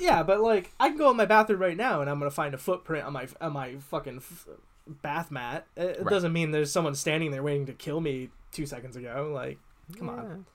yeah, 0.00 0.22
but 0.22 0.40
like, 0.40 0.72
I 0.78 0.88
can 0.88 0.98
go 0.98 1.10
in 1.10 1.16
my 1.16 1.24
bathroom 1.26 1.60
right 1.60 1.76
now 1.76 2.00
and 2.00 2.10
I'm 2.10 2.18
gonna 2.18 2.30
find 2.30 2.54
a 2.54 2.58
footprint 2.58 3.04
on 3.06 3.12
my 3.12 3.26
on 3.40 3.52
my 3.52 3.76
fucking 3.76 4.16
f- 4.18 4.46
bath 4.86 5.30
mat. 5.30 5.66
It, 5.76 5.82
it 5.82 5.98
Right. 6.04 6.10
doesn't 6.10 6.32
mean 6.32 6.50
there's 6.50 6.70
someone 6.72 6.94
standing 6.94 7.30
there 7.30 7.42
waiting 7.42 7.66
to 7.66 7.72
kill 7.72 8.00
me 8.00 8.30
two 8.54 8.66
seconds 8.66 8.96
ago. 8.96 9.30
Like, 9.34 9.58
come 9.98 10.08
on. 10.08 10.46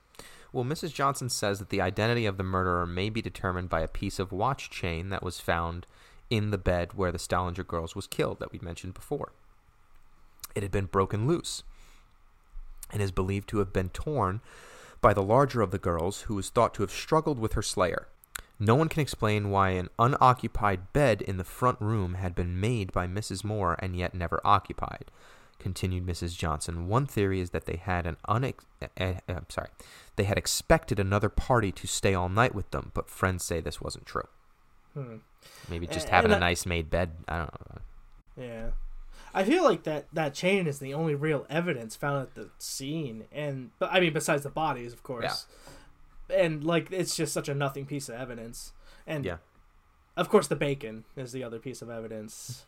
Well, 0.52 0.64
Mrs. 0.64 0.92
Johnson 0.92 1.28
says 1.28 1.60
that 1.60 1.68
the 1.68 1.80
identity 1.80 2.26
of 2.26 2.36
the 2.36 2.42
murderer 2.42 2.86
may 2.86 3.08
be 3.08 3.22
determined 3.22 3.68
by 3.68 3.80
a 3.82 3.88
piece 3.88 4.18
of 4.18 4.32
watch 4.32 4.68
chain 4.68 5.10
that 5.10 5.22
was 5.22 5.38
found 5.38 5.86
in 6.28 6.50
the 6.50 6.58
bed 6.58 6.94
where 6.94 7.12
the 7.12 7.18
Stillinger 7.18 7.64
girls 7.66 7.94
was 7.94 8.08
killed 8.08 8.40
that 8.40 8.52
we 8.52 8.58
mentioned 8.60 8.94
before. 8.94 9.32
It 10.54 10.64
had 10.64 10.72
been 10.72 10.86
broken 10.86 11.28
loose 11.28 11.62
and 12.90 13.00
is 13.00 13.12
believed 13.12 13.48
to 13.50 13.58
have 13.58 13.72
been 13.72 13.90
torn 13.90 14.40
by 15.00 15.14
the 15.14 15.22
larger 15.22 15.62
of 15.62 15.70
the 15.70 15.78
girls 15.78 16.22
who 16.22 16.34
was 16.34 16.50
thought 16.50 16.74
to 16.74 16.82
have 16.82 16.90
struggled 16.90 17.38
with 17.38 17.52
her 17.52 17.62
slayer. 17.62 18.08
No 18.58 18.74
one 18.74 18.88
can 18.88 19.00
explain 19.00 19.50
why 19.50 19.70
an 19.70 19.88
unoccupied 19.98 20.92
bed 20.92 21.22
in 21.22 21.36
the 21.36 21.44
front 21.44 21.80
room 21.80 22.14
had 22.14 22.34
been 22.34 22.60
made 22.60 22.92
by 22.92 23.06
Mrs. 23.06 23.44
Moore 23.44 23.76
and 23.78 23.96
yet 23.96 24.14
never 24.14 24.40
occupied. 24.44 25.06
Continued 25.60 26.06
Mrs. 26.06 26.36
Johnson. 26.36 26.88
One 26.88 27.06
theory 27.06 27.40
is 27.40 27.50
that 27.50 27.66
they 27.66 27.76
had 27.76 28.06
an 28.06 28.16
unex- 28.28 28.64
uh, 28.82 28.86
uh, 29.00 29.12
I'm 29.28 29.46
sorry, 29.48 29.68
they 30.16 30.24
had 30.24 30.36
expected 30.38 30.98
another 30.98 31.28
party 31.28 31.70
to 31.72 31.86
stay 31.86 32.14
all 32.14 32.28
night 32.28 32.54
with 32.54 32.70
them, 32.72 32.90
but 32.94 33.08
friends 33.08 33.44
say 33.44 33.60
this 33.60 33.80
wasn't 33.80 34.06
true. 34.06 34.28
Hmm. 34.94 35.16
Maybe 35.68 35.86
just 35.86 36.06
And 36.06 36.14
having 36.16 36.32
a 36.32 36.36
I- 36.36 36.40
nice 36.40 36.66
made 36.66 36.90
bed. 36.90 37.10
I 37.28 37.38
don't 37.38 37.52
know. 37.70 37.82
Yeah. 38.44 38.70
I 39.32 39.44
feel 39.44 39.62
like 39.62 39.84
that 39.84 40.06
that 40.12 40.34
chain 40.34 40.66
is 40.66 40.80
the 40.80 40.92
only 40.94 41.14
real 41.14 41.46
evidence 41.48 41.94
found 41.94 42.22
at 42.22 42.34
the 42.34 42.50
scene, 42.58 43.24
and 43.30 43.70
but 43.78 43.90
I 43.92 44.00
mean 44.00 44.12
besides 44.12 44.42
the 44.42 44.50
bodies, 44.50 44.92
of 44.92 45.02
course. 45.04 45.46
Yeah. 46.28 46.36
And 46.44 46.64
like 46.64 46.90
it's 46.90 47.14
just 47.16 47.32
such 47.32 47.48
a 47.48 47.54
nothing 47.54 47.86
piece 47.86 48.08
of 48.08 48.16
evidence, 48.16 48.72
and 49.06 49.24
Yeah. 49.24 49.36
of 50.16 50.28
course 50.28 50.48
the 50.48 50.56
bacon 50.56 51.04
is 51.16 51.30
the 51.32 51.44
other 51.44 51.58
piece 51.60 51.80
of 51.80 51.90
evidence. 51.90 52.64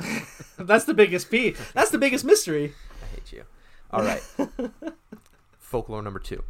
That's 0.58 0.84
the 0.84 0.94
biggest 0.94 1.30
piece. 1.30 1.58
That's 1.72 1.90
the 1.90 1.98
biggest 1.98 2.24
mystery. 2.24 2.74
I 3.02 3.14
hate 3.14 3.32
you. 3.32 3.44
All 3.90 4.02
right. 4.02 4.22
Folklore 5.58 6.02
number 6.02 6.18
two. 6.18 6.42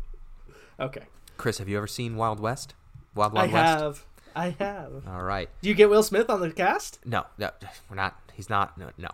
Okay, 0.80 1.04
Chris, 1.36 1.58
have 1.58 1.68
you 1.68 1.76
ever 1.76 1.86
seen 1.86 2.16
Wild 2.16 2.40
West? 2.40 2.74
Wild 3.14 3.32
I 3.32 3.46
Wild 3.46 3.52
West? 3.52 3.82
have. 3.82 4.04
I 4.36 4.50
have. 4.60 5.08
All 5.08 5.22
right. 5.22 5.48
Do 5.60 5.68
you 5.68 5.74
get 5.74 5.90
Will 5.90 6.02
Smith 6.04 6.30
on 6.30 6.40
the 6.40 6.50
cast? 6.50 7.00
No, 7.04 7.26
no, 7.38 7.50
we're 7.90 7.96
not. 7.96 8.20
He's 8.32 8.48
not. 8.48 8.78
No, 8.78 8.90
no. 8.96 9.08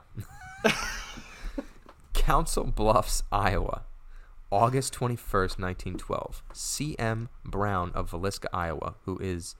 Council 2.12 2.64
Bluffs, 2.64 3.22
Iowa, 3.32 3.82
August 4.50 4.94
21st, 4.94 5.58
1912. 5.58 6.42
C.M. 6.52 7.28
Brown 7.44 7.90
of 7.94 8.10
Villisca, 8.10 8.46
Iowa, 8.52 8.94
who 9.04 9.18
is 9.18 9.56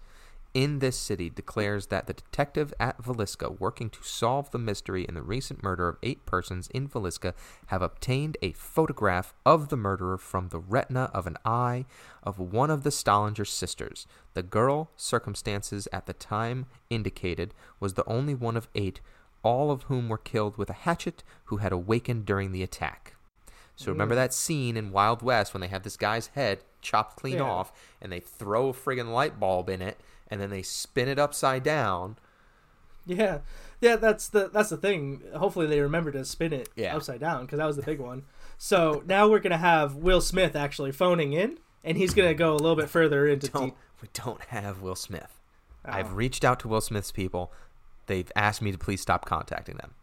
in 0.55 0.79
this 0.79 0.97
city, 0.97 1.29
declares 1.29 1.89
that 1.89 2.07
the 2.07 2.15
detective 2.15 2.73
at 2.79 3.03
Villisca 3.03 3.59
working 3.59 3.91
to 3.91 4.03
solve 4.05 4.53
the 4.53 4.59
mystery 4.59 5.05
in 5.05 5.15
the 5.15 5.23
recent 5.23 5.65
murder 5.65 5.89
of 5.89 5.99
eight 6.03 6.25
persons 6.25 6.69
in 6.69 6.89
Villisca 6.89 7.35
have 7.67 7.83
obtained 7.83 8.37
a 8.41 8.53
photograph 8.53 9.35
of 9.45 9.69
the 9.69 9.77
murderer 9.77 10.17
from 10.17 10.49
the 10.49 10.61
retina 10.61 11.11
of 11.13 11.27
an 11.27 11.37
eye 11.45 11.85
of 12.23 12.39
one 12.39 12.71
of 12.71 12.85
the 12.85 12.91
Stillinger 12.91 13.45
sisters. 13.45 14.07
The 14.35 14.45
girl, 14.45 14.91
circumstances 14.97 15.89
at 15.93 16.07
the 16.07 16.13
time 16.13 16.67
indicated, 16.89 17.53
was 17.81 17.95
the 17.95 18.09
only 18.09 18.35
one 18.35 18.57
of 18.57 18.69
eight, 18.77 19.01
all 19.43 19.73
of 19.73 19.85
whom 19.85 20.09
were 20.09 20.19
killed 20.19 20.57
with 20.57 20.71
a 20.71 20.75
hatchet, 20.75 21.25
who 21.47 21.57
had 21.57 21.73
awakened 21.73 22.27
during 22.27 22.53
the 22.53 22.63
attack. 22.63 23.17
So 23.77 23.87
mm. 23.87 23.89
remember 23.89 24.15
that 24.15 24.33
scene 24.33 24.77
in 24.77 24.93
Wild 24.93 25.21
West 25.21 25.53
when 25.53 25.61
they 25.61 25.69
have 25.69 25.83
this 25.83 25.97
guy's 25.97 26.29
head 26.29 26.61
chopped 26.81 27.17
clean 27.17 27.39
Yeah. 27.39 27.43
off 27.43 27.73
and 28.01 28.13
they 28.13 28.21
throw 28.21 28.69
a 28.69 28.73
friggin' 28.73 29.13
light 29.13 29.41
bulb 29.41 29.69
in 29.69 29.83
it 29.83 29.99
and 30.29 30.41
then 30.41 30.51
they 30.51 30.63
spin 30.63 31.09
it 31.09 31.19
upside 31.19 31.63
down. 31.63 32.17
Yeah, 33.07 33.39
yeah. 33.81 33.97
That's 33.97 34.29
the 34.29 34.49
that's 34.49 34.71
the 34.71 34.77
thing. 34.77 35.23
Hopefully 35.37 35.67
they 35.67 35.81
remember 35.81 36.11
to 36.13 36.25
spin 36.25 36.53
it 36.53 36.69
Yeah. 36.75 36.97
upside 36.97 37.21
down 37.21 37.43
because 37.43 37.59
that 37.59 37.67
was 37.67 37.77
the 37.77 37.83
big 37.83 38.01
one. 38.01 38.23
So 38.57 39.03
now 39.07 39.29
we're 39.29 39.41
gonna 39.41 39.59
have 39.59 39.95
Will 39.97 40.21
Smith 40.23 40.57
actually 40.57 40.93
phoning 40.93 41.33
in, 41.35 41.59
and 41.83 41.99
he's 41.99 42.15
gonna 42.15 42.35
go 42.35 42.53
a 42.53 42.57
little 42.57 42.77
bit 42.77 42.89
further 42.89 43.27
into. 43.29 43.49
Don't 43.49 43.65
deep- 43.67 43.75
we 44.01 44.09
don't 44.15 44.41
have 44.47 44.81
Will 44.81 44.95
Smith. 44.97 45.41
Oh. 45.85 45.91
I've 45.93 46.15
reached 46.15 46.45
out 46.45 46.61
to 46.61 46.69
Will 46.69 46.81
Smith's 46.81 47.13
people. 47.13 47.53
They've 48.07 48.31
asked 48.37 48.63
me 48.63 48.73
to 48.73 48.79
please 48.79 49.01
stop 49.03 49.27
contacting 49.27 49.77
them. 49.77 49.95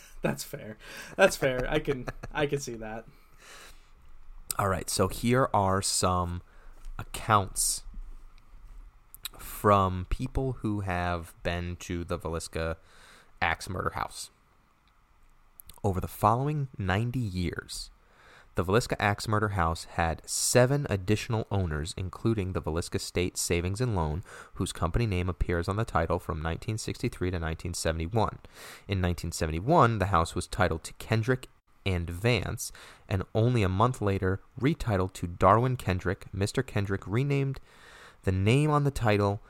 That's 0.22 0.42
fair. 0.42 0.78
That's 1.16 1.36
fair. 1.36 1.66
I 1.70 1.78
can 1.80 2.06
I 2.32 2.46
can 2.46 2.60
see 2.60 2.74
that. 2.76 3.04
All 4.58 4.68
right, 4.68 4.88
so 4.90 5.08
here 5.08 5.48
are 5.52 5.80
some 5.82 6.42
accounts 6.98 7.82
from 9.40 10.06
people 10.10 10.58
who 10.60 10.80
have 10.80 11.34
been 11.42 11.76
to 11.80 12.04
the 12.04 12.18
Villisca 12.18 12.76
Axe 13.40 13.68
Murder 13.68 13.90
House. 13.94 14.30
Over 15.84 16.00
the 16.00 16.08
following 16.08 16.68
90 16.76 17.18
years, 17.18 17.90
The 18.58 18.64
Villisca 18.64 18.96
Axe 18.98 19.28
Murder 19.28 19.50
House 19.50 19.84
had 19.92 20.20
seven 20.26 20.84
additional 20.90 21.46
owners, 21.48 21.94
including 21.96 22.54
the 22.54 22.60
Villisca 22.60 23.00
State 23.00 23.38
Savings 23.38 23.80
and 23.80 23.94
Loan, 23.94 24.24
whose 24.54 24.72
company 24.72 25.06
name 25.06 25.28
appears 25.28 25.68
on 25.68 25.76
the 25.76 25.84
title 25.84 26.18
from 26.18 26.38
1963 26.38 27.30
to 27.30 27.36
1971. 27.36 28.38
In 28.88 29.00
1971, 29.00 30.00
the 30.00 30.06
house 30.06 30.34
was 30.34 30.48
titled 30.48 30.82
to 30.82 30.92
Kendrick 30.94 31.46
and 31.86 32.10
Vance, 32.10 32.72
and 33.08 33.22
only 33.32 33.62
a 33.62 33.68
month 33.68 34.02
later 34.02 34.40
retitled 34.60 35.12
to 35.12 35.28
Darwin 35.28 35.76
Kendrick. 35.76 36.24
Mr. 36.36 36.66
Kendrick 36.66 37.06
renamed 37.06 37.60
the 38.24 38.32
name 38.32 38.70
on 38.70 38.84
the 38.84 38.90
title. 38.90 39.40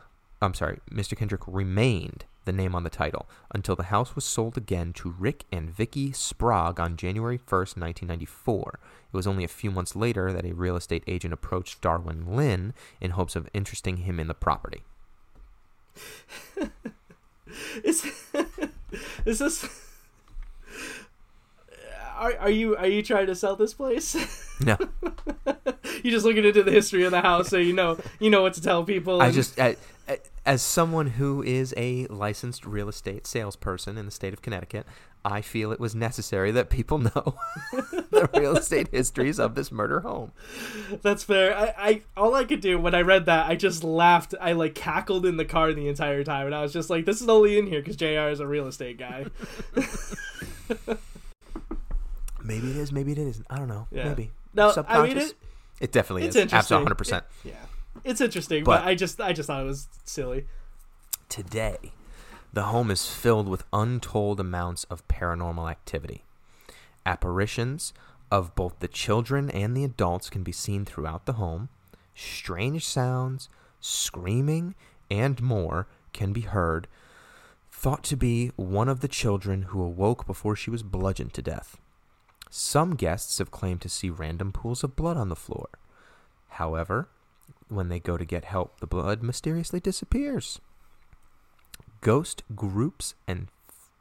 I'm 0.41 0.55
sorry, 0.55 0.79
Mr. 0.91 1.17
Kendrick 1.17 1.43
remained 1.47 2.25
the 2.45 2.53
name 2.53 2.75
on 2.75 2.85
the 2.85 2.91
title 2.91 3.29
until 3.53 3.77
the 3.77 3.85
house 3.85 4.15
was 4.15 4.25
sold 4.25 4.57
again 4.57 4.93
to 4.95 5.15
Rick 5.19 5.45
and 5.53 5.71
Vicky 5.71 6.13
Sprague 6.13 6.81
on 6.81 6.97
January 6.97 7.39
1st, 7.39 7.77
1994. 7.77 8.79
It 9.13 9.17
was 9.17 9.27
only 9.27 9.45
a 9.45 9.49
few 9.49 9.71
months 9.71 9.95
later 9.95 10.33
that 10.33 10.47
a 10.47 10.55
real 10.55 10.77
estate 10.77 11.05
agent 11.07 11.35
approached 11.35 11.81
Darwin 11.81 12.35
Linn 12.35 12.73
in 13.01 13.11
hopes 13.13 13.37
of 13.37 13.49
interesting 13.53 13.99
him 13.99 14.19
in 14.19 14.29
the 14.29 14.35
property. 14.35 14.83
is 17.85 18.05
is 19.25 19.39
this 19.39 19.88
are, 22.19 22.37
are 22.39 22.51
you 22.51 22.77
are 22.77 22.87
you 22.87 23.03
trying 23.03 23.27
to 23.27 23.35
sell 23.35 23.57
this 23.57 23.75
place? 23.75 24.17
No, 24.61 24.77
you 26.03 26.11
just 26.11 26.27
looking 26.27 26.45
into 26.45 26.65
the 26.65 26.73
history 26.73 27.05
of 27.05 27.13
the 27.13 27.21
house, 27.21 27.47
so 27.49 27.59
you 27.59 27.73
know 27.73 27.97
you 28.19 28.29
know 28.29 28.43
what 28.43 28.55
to 28.55 28.61
tell 28.61 28.83
people. 28.83 29.23
I 29.23 29.31
just 29.31 29.61
I, 29.61 29.77
I- 30.09 30.19
as 30.45 30.63
someone 30.63 31.07
who 31.07 31.45
is 31.45 31.73
a 31.77 32.07
licensed 32.09 32.67
real 32.67 32.89
estate 32.89 33.25
salesperson 33.25 33.97
in 33.97 34.05
the 34.05 34.11
state 34.11 34.33
of 34.33 34.43
Connecticut, 34.43 34.85
I 35.25 35.43
feel 35.43 35.71
it 35.71 35.79
was 35.79 35.95
necessary 35.95 36.51
that 36.51 36.71
people 36.71 36.99
know 37.15 37.37
the 38.11 38.29
real 38.35 38.57
estate 38.57 38.89
histories 38.91 39.39
of 39.39 39.55
this 39.55 39.71
murder 39.71 40.01
home. 40.01 40.33
That's 41.03 41.23
fair. 41.23 41.57
I, 41.57 41.75
I 41.79 42.03
all 42.17 42.35
I 42.35 42.43
could 42.43 42.61
do 42.61 42.81
when 42.81 42.97
I 42.97 43.03
read 43.03 43.27
that, 43.27 43.49
I 43.49 43.55
just 43.55 43.85
laughed. 43.85 44.35
I 44.41 44.55
like 44.55 44.75
cackled 44.75 45.25
in 45.25 45.37
the 45.37 45.45
car 45.45 45.73
the 45.73 45.87
entire 45.87 46.25
time, 46.25 46.47
and 46.47 46.55
I 46.55 46.63
was 46.63 46.73
just 46.73 46.91
like, 46.91 47.05
"This 47.05 47.21
is 47.23 47.29
only 47.29 47.59
in 47.59 47.69
here 47.69 47.79
because 47.81 47.95
Jr. 47.95 48.29
is 48.33 48.41
a 48.41 48.47
real 48.49 48.67
estate 48.67 48.99
guy." 48.99 49.27
Maybe 52.49 52.71
it 52.71 52.77
is, 52.77 52.91
maybe 52.93 53.13
it 53.13 53.19
isn't. 53.19 53.47
I 53.51 53.57
don't 53.59 53.69
know. 53.69 53.87
Yeah. 53.91 54.09
Maybe. 54.09 54.33
No, 54.55 54.65
I 54.65 54.67
mean 54.67 54.75
Subconscious. 54.75 55.31
it. 55.31 55.37
It 55.81 55.93
definitely 55.93 56.25
It's 56.25 56.35
is. 56.35 56.43
interesting. 56.43 56.77
Absolutely 56.79 57.19
100%. 57.19 57.23
Yeah, 57.45 57.53
it's 58.05 58.21
interesting, 58.21 58.65
but, 58.65 58.81
But- 58.81 58.89
I 58.89 58.95
just 58.95 59.21
I 59.21 59.33
just 59.33 59.47
thought 59.47 59.63
it 59.63 59.67
was 59.67 59.87
silly. 60.05 60.47
Today, 61.29 61.93
the 62.53 62.65
home 62.65 62.91
is 62.91 63.07
filled 63.07 63.49
with 63.49 63.65
untold 63.73 64.41
amounts 64.41 64.85
of 64.85 65.07
paranormal 65.09 65.71
activity. 65.71 66.25
Apparitions 67.07 67.93
of 68.31 68.55
both 68.55 68.79
the 68.81 68.89
children 68.89 69.51
and 69.51 69.77
the 69.77 69.85
adults 69.85 70.29
can 70.31 70.43
be 70.43 70.53
seen 70.53 70.85
throughout 70.85 71.27
the 71.27 71.35
home. 71.35 71.69
Strange 72.15 72.85
sounds, 72.87 73.49
screaming, 73.81 74.75
and 75.11 75.41
more 75.43 75.87
can 76.13 76.33
be 76.33 76.41
heard, 76.43 76.89
thought 77.71 78.03
to 78.05 78.17
be 78.17 78.49
one 78.57 78.89
of 78.89 79.01
the 79.01 79.09
children 79.09 79.63
who 79.63 79.81
awoke 79.83 80.27
before 80.27 80.57
she 80.57 80.71
was 80.71 80.83
bludgeoned 80.83 81.33
to 81.35 81.43
death. 81.43 81.77
Some 82.51 82.97
guests 82.97 83.39
have 83.39 83.51
claimed 83.51 83.81
to 83.83 83.89
see 83.89 84.11
random 84.11 84.53
pools 84.53 84.83
of 84.83 84.97
blood 84.97 85.17
on 85.17 85.29
the 85.29 85.37
floor. 85.37 85.69
However, 86.49 87.09
when 87.69 87.89
they 87.89 88.01
go 88.01 88.17
to 88.17 88.25
get 88.25 88.45
help, 88.45 88.81
the 88.81 88.87
blood 88.87 89.23
mysteriously 89.23 89.81
disappears. 89.81 90.61
Ghost 92.01 92.43
groups 92.55 93.15
and 93.27 93.49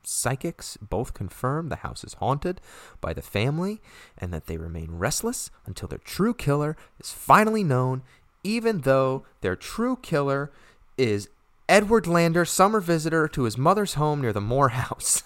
psychics 0.04 0.78
both 0.78 1.14
confirm 1.14 1.68
the 1.68 1.78
house 1.78 2.04
is 2.04 2.14
haunted 2.16 2.62
by 3.02 3.14
the 3.14 3.22
family 3.22 3.82
and 4.18 4.34
that 4.34 4.46
they 4.46 4.58
remain 4.58 4.92
restless 4.92 5.52
until 5.66 5.88
their 5.88 5.98
true 6.00 6.34
killer 6.34 6.78
is 7.00 7.12
finally 7.12 7.64
known, 7.64 8.04
even 8.44 8.82
though 8.82 9.26
their 9.42 9.56
true 9.56 9.98
killer 9.98 10.52
is 10.98 11.30
Edward 11.68 12.08
Lander, 12.08 12.46
summer 12.46 12.80
visitor 12.80 13.28
to 13.28 13.44
his 13.44 13.58
mother's 13.58 13.96
home 13.96 14.22
near 14.22 14.32
the 14.32 14.40
Moore 14.40 14.70
house. 14.70 15.24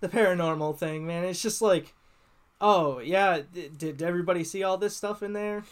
The 0.00 0.08
paranormal 0.08 0.78
thing, 0.78 1.06
man. 1.06 1.24
It's 1.24 1.42
just 1.42 1.60
like, 1.60 1.92
oh 2.60 2.98
yeah, 3.00 3.40
d- 3.52 3.70
did 3.76 4.02
everybody 4.02 4.44
see 4.44 4.62
all 4.62 4.76
this 4.78 4.96
stuff 4.96 5.22
in 5.22 5.32
there? 5.34 5.64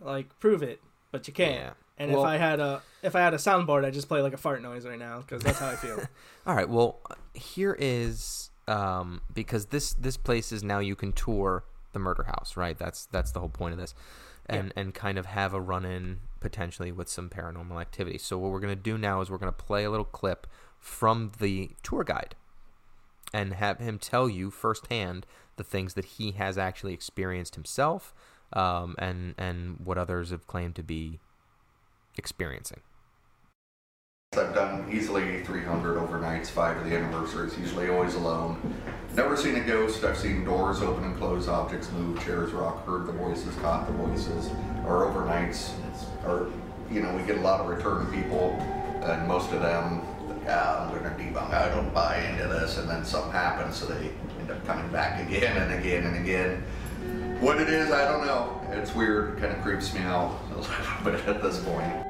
Like, 0.00 0.38
prove 0.40 0.62
it, 0.62 0.80
but 1.12 1.26
you 1.28 1.34
can't. 1.34 1.54
Yeah. 1.54 1.70
And 1.98 2.12
Well- 2.12 2.22
if 2.24 2.28
I 2.28 2.36
had 2.36 2.60
a 2.60 2.82
if 3.02 3.14
I 3.14 3.20
had 3.20 3.34
a 3.34 3.38
soundboard, 3.38 3.84
I'd 3.84 3.94
just 3.94 4.08
play 4.08 4.22
like 4.22 4.32
a 4.32 4.38
fart 4.38 4.62
noise 4.62 4.86
right 4.86 4.98
now 4.98 5.20
because 5.20 5.42
that's 5.42 5.58
how 5.58 5.68
I 5.68 5.76
feel. 5.76 6.00
All 6.46 6.54
right. 6.54 6.68
Well, 6.68 7.00
here 7.34 7.76
is 7.78 8.50
um, 8.68 9.20
because 9.32 9.66
this 9.66 9.92
this 9.94 10.16
place 10.16 10.50
is 10.52 10.62
now 10.64 10.78
you 10.78 10.96
can 10.96 11.12
tour 11.12 11.64
the 11.92 11.98
murder 11.98 12.24
house, 12.24 12.56
right? 12.56 12.78
That's 12.78 13.06
that's 13.06 13.32
the 13.32 13.40
whole 13.40 13.48
point 13.48 13.74
of 13.74 13.78
this, 13.78 13.94
and 14.46 14.72
and 14.76 14.94
kind 14.94 15.18
of 15.18 15.26
have 15.26 15.54
a 15.54 15.60
run 15.60 15.84
in 15.84 16.20
potentially 16.40 16.90
with 16.90 17.08
some 17.08 17.28
paranormal 17.28 17.80
activity. 17.80 18.16
So 18.18 18.38
what 18.38 18.50
we're 18.50 18.60
gonna 18.60 18.76
do 18.76 18.96
now 18.96 19.20
is 19.20 19.30
we're 19.30 19.38
gonna 19.38 19.52
play 19.52 19.84
a 19.84 19.90
little 19.90 20.04
clip 20.04 20.46
from 20.78 21.32
the 21.38 21.70
tour 21.82 22.02
guide, 22.04 22.34
and 23.32 23.54
have 23.54 23.78
him 23.78 23.98
tell 23.98 24.28
you 24.28 24.50
firsthand 24.50 25.26
the 25.56 25.64
things 25.64 25.94
that 25.94 26.04
he 26.04 26.32
has 26.32 26.56
actually 26.58 26.94
experienced 26.94 27.54
himself, 27.54 28.14
um, 28.52 28.94
and 28.98 29.34
and 29.38 29.80
what 29.84 29.98
others 29.98 30.30
have 30.30 30.46
claimed 30.46 30.74
to 30.76 30.82
be 30.82 31.20
experiencing. 32.16 32.80
I've 34.32 34.54
done 34.54 34.88
easily 34.92 35.42
300 35.42 35.96
overnights, 35.98 36.46
five 36.46 36.76
of 36.76 36.88
the 36.88 36.96
anniversaries, 36.96 37.58
usually 37.58 37.88
always 37.88 38.14
alone. 38.14 38.80
Never 39.16 39.36
seen 39.36 39.56
a 39.56 39.60
ghost. 39.60 40.04
I've 40.04 40.16
seen 40.16 40.44
doors 40.44 40.82
open 40.82 41.02
and 41.02 41.16
close, 41.16 41.48
objects 41.48 41.90
move, 41.90 42.24
chairs 42.24 42.52
rock, 42.52 42.86
heard 42.86 43.06
the 43.06 43.12
voices, 43.12 43.56
caught 43.56 43.88
the 43.88 43.92
voices. 43.92 44.48
Or 44.86 45.10
overnights, 45.10 45.72
or 46.24 46.48
you 46.92 47.02
know, 47.02 47.12
we 47.16 47.24
get 47.24 47.38
a 47.38 47.40
lot 47.40 47.60
of 47.60 47.68
return 47.68 48.06
people, 48.12 48.52
and 49.02 49.26
most 49.26 49.50
of 49.52 49.62
them, 49.62 50.02
yeah, 50.44 50.78
I'm 50.78 50.90
going 50.90 51.02
to 51.02 51.10
debunk. 51.10 51.52
I 51.52 51.68
don't 51.68 51.92
buy 51.92 52.18
into 52.18 52.48
this, 52.48 52.78
and 52.78 52.88
then 52.88 53.04
something 53.04 53.32
happens, 53.32 53.76
so 53.76 53.86
they 53.86 54.10
end 54.38 54.50
up 54.50 54.64
coming 54.66 54.90
back 54.90 55.26
again 55.26 55.56
and 55.56 55.72
again 55.72 56.04
and 56.04 56.16
again. 56.16 56.62
What 57.40 57.60
it 57.60 57.68
is, 57.68 57.90
I 57.90 58.04
don't 58.04 58.26
know. 58.26 58.60
It's 58.72 58.94
weird. 58.94 59.38
it 59.38 59.40
Kind 59.40 59.56
of 59.56 59.62
creeps 59.62 59.94
me 59.94 60.00
out 60.00 60.38
a 60.54 60.58
little 60.58 61.04
bit 61.04 61.26
at 61.26 61.42
this 61.42 61.62
point. 61.64 62.06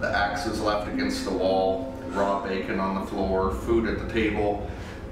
The 0.00 0.08
axe 0.08 0.46
is 0.46 0.60
left 0.60 0.88
against 0.88 1.24
the 1.24 1.32
wall, 1.32 1.94
raw 2.08 2.46
bacon 2.46 2.80
on 2.80 3.00
the 3.00 3.06
floor, 3.06 3.52
food 3.52 3.86
at 3.86 3.98
the 3.98 4.12
table. 4.12 4.70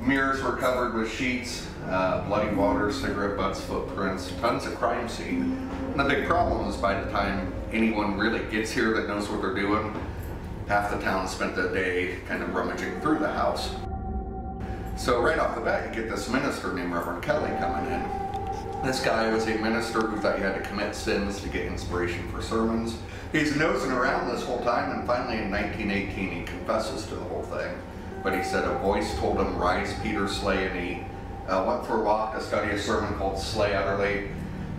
Mirrors 0.09 0.43
were 0.43 0.57
covered 0.57 0.95
with 0.95 1.13
sheets, 1.13 1.69
uh, 1.87 2.27
bloody 2.27 2.49
water, 2.55 2.91
cigarette 2.91 3.37
butts, 3.37 3.61
footprints, 3.61 4.33
tons 4.41 4.65
of 4.65 4.75
crime 4.77 5.07
scene. 5.07 5.69
And 5.91 6.01
the 6.01 6.05
big 6.05 6.27
problem 6.27 6.67
is 6.67 6.79
by 6.79 6.99
the 6.99 7.11
time 7.11 7.53
anyone 7.75 8.17
really 8.17 8.43
gets 8.51 8.71
here 8.71 8.95
that 8.95 9.07
knows 9.07 9.29
what 9.29 9.43
they're 9.43 9.53
doing, 9.53 9.95
half 10.67 10.91
the 10.91 10.99
town 11.05 11.29
spent 11.29 11.55
the 11.57 11.69
day 11.69 12.21
kind 12.27 12.43
of 12.43 12.55
rummaging 12.55 12.99
through 13.03 13.19
the 13.19 13.31
house. 13.31 13.75
So 14.97 15.21
right 15.21 15.39
off 15.39 15.55
the 15.55 15.61
bat, 15.61 15.95
you 15.95 16.01
get 16.01 16.11
this 16.11 16.31
minister 16.31 16.73
named 16.73 16.91
Reverend 16.91 17.23
Kelly 17.23 17.51
coming 17.59 17.93
in. 17.93 18.83
This 18.83 19.05
guy 19.05 19.31
was 19.31 19.47
a 19.47 19.59
minister 19.59 20.01
who 20.01 20.17
thought 20.23 20.39
you 20.39 20.45
had 20.45 20.55
to 20.55 20.67
commit 20.67 20.95
sins 20.95 21.39
to 21.43 21.51
get 21.51 21.67
inspiration 21.67 22.27
for 22.33 22.41
sermons. 22.41 22.97
He's 23.31 23.57
nosing 23.57 23.93
around 23.93 24.31
this 24.31 24.43
whole 24.43 24.65
time, 24.65 24.91
and 24.91 25.07
finally 25.07 25.37
in 25.37 25.51
1918 25.51 26.31
he 26.31 26.43
confesses 26.45 27.05
to 27.09 27.15
the 27.15 27.25
whole 27.25 27.43
thing. 27.43 27.77
But 28.23 28.35
he 28.35 28.43
said 28.43 28.65
a 28.65 28.79
voice 28.79 29.17
told 29.19 29.39
him, 29.39 29.57
Rise, 29.57 29.95
Peter, 30.03 30.29
slay, 30.29 30.67
and 30.67 30.79
he 30.79 31.05
uh, 31.49 31.65
went 31.65 31.87
for 31.87 32.01
a 32.01 32.05
walk 32.05 32.35
to 32.35 32.41
study 32.41 32.71
a 32.71 32.79
sermon 32.79 33.15
called 33.19 33.39
Slay 33.39 33.75
Utterly. 33.75 34.29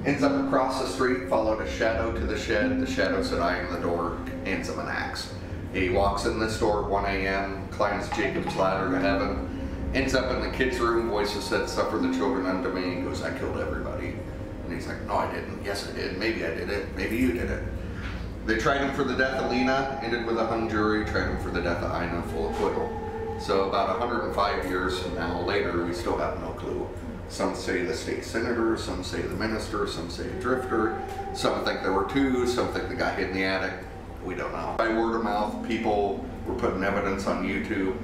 Ends 0.06 0.24
up 0.24 0.32
across 0.46 0.82
the 0.82 0.88
street, 0.88 1.28
followed 1.30 1.62
a 1.62 1.70
shadow 1.70 2.12
to 2.14 2.26
the 2.26 2.38
shed. 2.38 2.80
The 2.80 2.90
shadow 2.90 3.22
said, 3.24 3.40
I 3.40 3.58
am 3.58 3.74
the 3.74 3.80
door, 3.80 4.18
hands 4.46 4.70
him 4.70 4.80
an 4.80 4.88
axe. 4.88 5.34
He 5.74 5.90
walks 5.90 6.26
in 6.26 6.40
this 6.40 6.60
door 6.60 6.84
at 6.84 6.90
1 6.90 7.06
a.m., 7.06 7.68
climbs 7.70 8.10
Jacob's 8.10 8.56
ladder 8.56 8.90
to 8.92 9.00
heaven, 9.00 9.48
ends 9.94 10.16
up 10.16 10.32
in 10.32 10.42
the 10.42 10.56
kids' 10.56 10.80
room. 10.80 11.10
Voices 11.10 11.44
said, 11.44 11.70
Suffer 11.70 11.98
the 11.98 12.12
children 12.14 12.46
unto 12.46 12.70
me. 12.70 12.96
He 12.96 13.02
goes, 13.02 13.22
I 13.22 13.38
killed 13.38 13.58
everybody. 13.58 14.16
And 14.64 14.74
he's 14.74 14.88
like, 14.88 15.02
No, 15.06 15.16
I 15.16 15.34
didn't. 15.34 15.64
Yes, 15.64 15.88
I 15.88 15.96
did. 15.96 16.18
Maybe 16.18 16.46
I 16.46 16.54
did 16.54 16.70
it. 16.70 16.96
Maybe 16.96 17.18
you 17.18 17.34
did 17.34 17.50
it. 17.50 17.64
They 18.46 18.58
tried 18.58 18.82
him 18.82 18.94
for 18.96 19.04
the 19.04 19.16
death 19.16 19.42
of 19.42 19.52
Lena, 19.52 20.00
ended 20.02 20.26
with 20.26 20.38
a 20.38 20.46
hung 20.46 20.70
jury, 20.70 21.06
tried 21.06 21.30
him 21.30 21.40
for 21.40 21.50
the 21.50 21.62
death 21.62 21.84
of 21.84 21.92
Ina, 21.92 22.24
full 22.32 22.50
acquittal. 22.50 23.09
So 23.40 23.70
about 23.70 23.88
105 24.00 24.66
years 24.66 25.00
from 25.00 25.16
now 25.16 25.40
later, 25.42 25.86
we 25.86 25.94
still 25.94 26.18
have 26.18 26.42
no 26.42 26.50
clue. 26.50 26.88
Some 27.30 27.56
say 27.56 27.84
the 27.84 27.96
state 27.96 28.26
senator, 28.26 28.76
some 28.76 29.02
say 29.02 29.22
the 29.22 29.36
minister, 29.36 29.88
some 29.88 30.10
say 30.10 30.28
a 30.28 30.42
drifter, 30.42 31.02
some 31.34 31.64
think 31.64 31.82
there 31.82 31.94
were 31.94 32.10
two, 32.10 32.46
some 32.48 32.68
think 32.74 32.90
the 32.90 32.96
guy 32.96 33.16
hid 33.16 33.30
in 33.30 33.34
the 33.36 33.46
attic. 33.46 33.74
We 34.26 34.36
don't 34.36 34.52
know. 34.52 34.76
By 34.78 34.90
word 34.90 35.16
of 35.16 35.24
mouth, 35.24 35.66
people 35.66 36.26
were 36.46 36.56
putting 36.56 36.84
evidence 36.84 37.28
on 37.28 37.48
YouTube. 37.48 37.98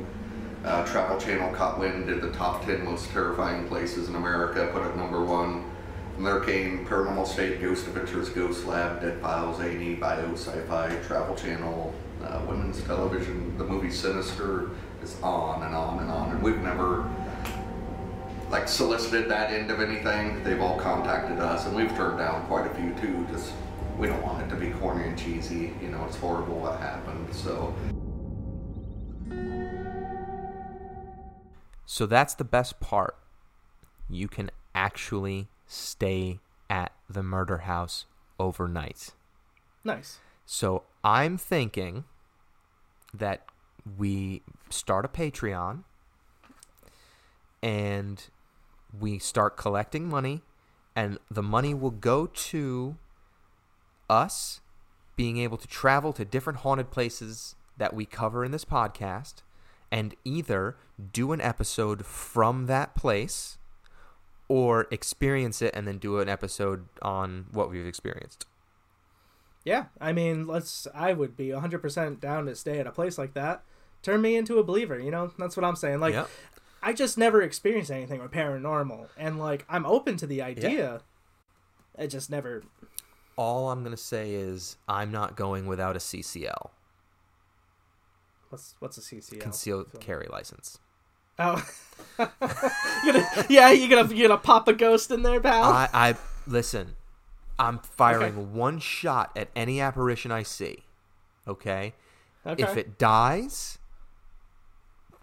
Uh, 0.64 0.86
Travel 0.86 1.20
Channel 1.20 1.54
caught 1.54 1.80
wind, 1.80 2.08
did 2.08 2.22
the 2.22 2.32
top 2.32 2.66
10 2.66 2.86
most 2.86 3.10
terrifying 3.10 3.68
places 3.68 4.08
in 4.08 4.16
America, 4.16 4.70
put 4.72 4.88
it 4.88 4.96
number 4.96 5.22
one. 5.22 5.70
And 6.16 6.26
there 6.26 6.40
came 6.40 6.86
Paranormal 6.86 7.28
State, 7.28 7.62
Ghost 7.62 7.88
Adventures, 7.88 8.30
Ghost 8.30 8.66
Lab, 8.66 9.02
Dead 9.02 9.20
Files, 9.22 9.60
A&E, 9.60 9.96
Bio, 9.96 10.34
Sci-Fi, 10.34 10.96
Travel 11.06 11.36
Channel, 11.36 11.94
uh, 12.24 12.42
Women's 12.48 12.82
Television, 12.84 13.58
the 13.58 13.66
movie 13.66 13.92
Sinister 13.92 14.70
is 15.06 15.22
on 15.22 15.64
and 15.64 15.76
on 15.76 16.00
and 16.00 16.10
on. 16.10 16.32
And 16.32 16.42
we've 16.42 16.62
never 16.62 17.10
like 18.50 18.68
solicited 18.68 19.30
that 19.30 19.52
end 19.52 19.72
of 19.72 19.80
anything. 19.80 20.44
They've 20.44 20.62
all 20.62 20.80
contacted 20.80 21.40
us, 21.40 21.66
and 21.66 21.76
we've 21.76 21.94
turned 21.96 22.18
down 22.18 22.46
quite 22.48 22.70
a 22.70 22.74
few 22.74 22.94
too. 22.96 23.26
Just 23.32 23.54
we 23.98 24.08
don't 24.08 24.22
want 24.22 24.42
it 24.42 24.50
to 24.50 24.56
be 24.56 24.72
corny 24.72 25.08
and 25.08 25.18
cheesy. 25.18 25.74
You 25.82 25.90
know, 25.90 26.04
it's 26.06 26.18
horrible 26.18 26.60
what 26.60 26.80
happened. 26.80 27.34
So 27.34 27.74
So 31.86 32.06
that's 32.06 32.34
the 32.34 32.44
best 32.44 32.80
part. 32.80 33.16
You 34.10 34.28
can 34.28 34.52
actually 34.74 35.48
stay 35.68 36.40
at 36.70 36.92
the 37.10 37.24
murder 37.24 37.60
house 37.60 38.06
overnight. 38.40 39.12
Nice. 39.84 40.18
So 40.46 40.84
I'm 41.04 41.38
thinking 41.38 42.06
that 43.14 43.46
we 43.98 44.42
start 44.70 45.06
a 45.06 45.08
Patreon 45.08 45.84
and 47.62 48.24
we 48.98 49.20
start 49.20 49.58
collecting 49.58 50.08
money, 50.08 50.42
and 50.96 51.18
the 51.30 51.44
money 51.44 51.74
will 51.74 51.92
go 51.92 52.28
to 52.28 52.96
us 54.10 54.62
being 55.16 55.38
able 55.38 55.58
to 55.58 55.68
travel 55.68 56.14
to 56.14 56.24
different 56.24 56.60
haunted 56.60 56.92
places 56.92 57.56
that 57.78 57.94
we 57.94 58.06
cover 58.06 58.46
in 58.46 58.52
this 58.52 58.66
podcast 58.66 59.36
and 59.92 60.16
either 60.24 60.76
do 61.12 61.32
an 61.32 61.42
episode 61.42 62.06
from 62.06 62.68
that 62.68 62.96
place 62.96 63.58
or 64.48 64.88
experience 64.92 65.62
it 65.62 65.74
and 65.74 65.88
then 65.88 65.98
do 65.98 66.20
an 66.20 66.30
episode 66.30 66.86
on 67.02 67.46
what 67.52 67.70
we've 67.70 67.88
experienced. 67.88 68.46
Yeah, 69.64 69.86
I 70.00 70.14
mean, 70.14 70.46
let's. 70.46 70.88
I 70.94 71.14
would 71.14 71.36
be 71.36 71.48
100% 71.48 72.20
down 72.20 72.46
to 72.46 72.56
stay 72.56 72.78
at 72.78 72.86
a 72.86 72.92
place 72.92 73.18
like 73.18 73.34
that. 73.34 73.64
Turn 74.06 74.22
me 74.22 74.36
into 74.36 74.60
a 74.60 74.64
believer, 74.64 75.00
you 75.00 75.10
know? 75.10 75.32
That's 75.40 75.58
what 75.58 75.64
I'm 75.64 75.76
saying. 75.76 76.00
Like, 76.00 76.14
Yep. 76.14 76.30
I 76.84 76.94
just 76.94 77.18
never 77.18 77.42
experienced 77.42 77.90
anything 77.90 78.22
with 78.22 78.30
paranormal. 78.32 79.08
And, 79.18 79.40
like, 79.40 79.66
I'm 79.68 79.84
open 79.88 80.16
to 80.18 80.28
the 80.28 80.44
idea. 80.44 81.02
It 81.98 82.10
just 82.10 82.30
never. 82.30 82.62
All 83.36 83.72
I'm 83.72 83.80
going 83.84 83.96
to 83.96 84.02
say 84.02 84.36
is 84.36 84.78
I'm 84.88 85.12
not 85.12 85.36
going 85.36 85.66
without 85.66 85.96
a 85.96 86.00
CCL, 86.00 86.70
What's 88.50 88.76
what's 88.80 88.98
a 89.00 89.02
CCL? 89.02 89.40
concealed 89.42 89.88
carry 90.00 90.28
license. 90.32 90.78
Oh. 91.40 91.68
you 92.20 92.26
gonna, 93.12 93.26
yeah, 93.50 93.72
you're 93.72 93.90
gonna 93.90 94.14
you're 94.14 94.28
gonna 94.30 94.40
pop 94.40 94.68
a 94.68 94.74
ghost 94.74 95.10
in 95.12 95.24
there, 95.24 95.42
pal? 95.42 95.64
I, 95.64 95.90
I 95.94 96.16
listen. 96.48 96.96
I'm 97.58 97.80
firing 97.80 98.38
Okay. 98.38 98.46
one 98.46 98.80
shot 98.80 99.32
at 99.36 99.50
any 99.56 99.82
apparition 99.82 100.32
I 100.32 100.44
see. 100.44 100.84
Okay? 101.48 101.94
okay. 102.46 102.64
If 102.64 102.78
it 102.78 102.98
dies, 102.98 103.80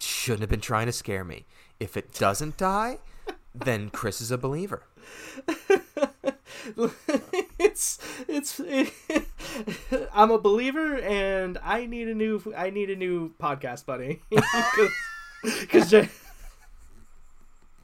shouldn't 0.03 0.41
have 0.41 0.49
been 0.49 0.61
trying 0.61 0.85
to 0.87 0.91
scare 0.91 1.23
me. 1.23 1.45
If 1.79 1.97
it 1.97 2.13
doesn't 2.13 2.57
die, 2.57 2.99
then 3.53 3.89
Chris 3.89 4.21
is 4.21 4.31
a 4.31 4.37
believer. 4.37 4.83
it's 7.59 7.99
it's 8.27 8.61
I'm 10.13 10.31
a 10.31 10.37
believer 10.37 10.97
and 10.97 11.57
I 11.63 11.85
need 11.85 12.07
a 12.07 12.13
new 12.15 12.41
I 12.55 12.69
need 12.69 12.89
a 12.89 12.95
new 12.95 13.33
podcast 13.39 13.85
buddy 13.85 14.21
because 15.43 15.93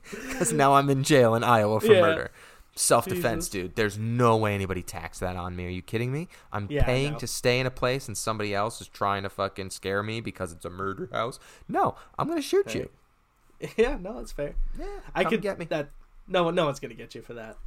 Because 0.10 0.54
now 0.54 0.76
I'm 0.76 0.90
in 0.90 1.04
jail 1.04 1.36
in 1.36 1.44
Iowa 1.44 1.80
for 1.82 1.88
Yeah. 1.94 2.02
murder. 2.02 2.32
Self 2.80 3.06
defense, 3.06 3.50
mm-hmm. 3.50 3.60
dude. 3.60 3.76
There's 3.76 3.98
no 3.98 4.38
way 4.38 4.56
anybody 4.56 4.82
taxed 4.82 5.20
that 5.20 5.36
on 5.36 5.56
me. 5.56 5.66
Are 5.66 5.70
you 5.70 5.82
kidding 5.82 6.14
me? 6.14 6.30
I'm 6.54 6.68
Yeah, 6.70 6.86
paying 6.86 7.18
to 7.18 7.28
stay 7.28 7.60
in 7.60 7.66
a 7.66 7.72
place 7.72 8.08
and 8.08 8.18
somebody 8.18 8.56
else 8.56 8.80
is 8.80 8.88
trying 8.88 9.24
to 9.24 9.30
fucking 9.30 9.72
scare 9.72 10.02
me 10.02 10.22
because 10.22 10.54
it's 10.54 10.64
a 10.64 10.70
murder 10.70 11.10
house. 11.12 11.40
No, 11.68 11.96
I'm 12.18 12.28
gonna 12.28 12.42
shoot 12.42 12.74
you. 12.74 12.90
yeah 13.76 13.98
no 14.00 14.14
that's 14.14 14.32
fair 14.32 14.56
Yeah, 14.80 14.86
I 15.14 15.26
could 15.26 15.42
get 15.42 15.60
me. 15.60 15.66
that 15.66 15.90
no 16.30 16.44
one 16.44 16.56
no 16.56 16.64
one's 16.64 16.80
gonna 16.80 16.94
get 16.94 17.14
you 17.14 17.22
for 17.22 17.34
that 17.34 17.58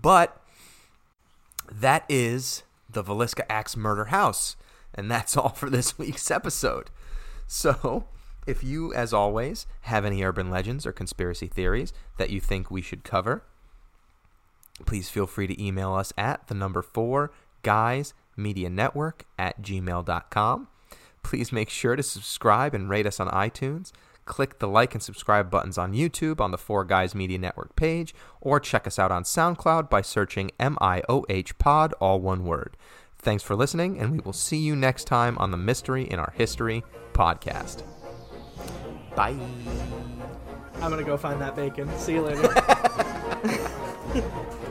But 0.00 0.40
that 1.72 2.04
is 2.08 2.62
the 2.88 3.02
Villisca 3.02 3.44
Axe 3.48 3.76
Murder 3.76 4.06
House. 4.06 4.56
And 4.94 5.10
that's 5.10 5.36
all 5.36 5.50
for 5.50 5.70
this 5.70 5.98
week's 5.98 6.30
episode. 6.30 6.90
So, 7.46 8.06
if 8.46 8.62
you, 8.62 8.92
as 8.94 9.12
always, 9.12 9.66
have 9.82 10.04
any 10.04 10.22
urban 10.22 10.50
legends 10.50 10.86
or 10.86 10.92
conspiracy 10.92 11.46
theories 11.46 11.92
that 12.18 12.30
you 12.30 12.40
think 12.40 12.70
we 12.70 12.82
should 12.82 13.04
cover, 13.04 13.42
please 14.84 15.08
feel 15.08 15.26
free 15.26 15.46
to 15.46 15.62
email 15.62 15.94
us 15.94 16.12
at 16.16 16.46
the 16.48 16.54
number 16.54 16.82
four 16.82 17.32
guys 17.62 18.14
media 18.36 18.70
network 18.70 19.24
at 19.38 19.62
gmail.com. 19.62 20.68
Please 21.22 21.50
make 21.50 21.70
sure 21.70 21.96
to 21.96 22.02
subscribe 22.02 22.74
and 22.74 22.88
rate 22.88 23.06
us 23.06 23.18
on 23.18 23.28
iTunes. 23.28 23.90
Click 24.26 24.58
the 24.58 24.68
like 24.68 24.94
and 24.94 25.02
subscribe 25.02 25.50
buttons 25.50 25.78
on 25.78 25.92
YouTube 25.92 26.40
on 26.40 26.50
the 26.50 26.58
Four 26.58 26.84
Guys 26.84 27.14
Media 27.14 27.38
Network 27.38 27.76
page, 27.76 28.12
or 28.40 28.58
check 28.58 28.86
us 28.86 28.98
out 28.98 29.12
on 29.12 29.22
SoundCloud 29.22 29.88
by 29.88 30.02
searching 30.02 30.50
MIOH 30.58 31.58
Pod, 31.58 31.94
all 32.00 32.20
one 32.20 32.44
word. 32.44 32.76
Thanks 33.18 33.44
for 33.44 33.56
listening, 33.56 33.98
and 33.98 34.12
we 34.12 34.18
will 34.18 34.32
see 34.32 34.58
you 34.58 34.76
next 34.76 35.04
time 35.04 35.38
on 35.38 35.52
the 35.52 35.56
Mystery 35.56 36.04
in 36.04 36.18
Our 36.18 36.32
History 36.36 36.84
podcast. 37.12 37.95
Bye. 39.16 39.34
I'm 40.82 40.90
gonna 40.90 41.02
go 41.02 41.16
find 41.16 41.40
that 41.40 41.56
bacon 41.56 41.88
see 41.98 42.12
you 42.12 42.20
later 42.22 42.52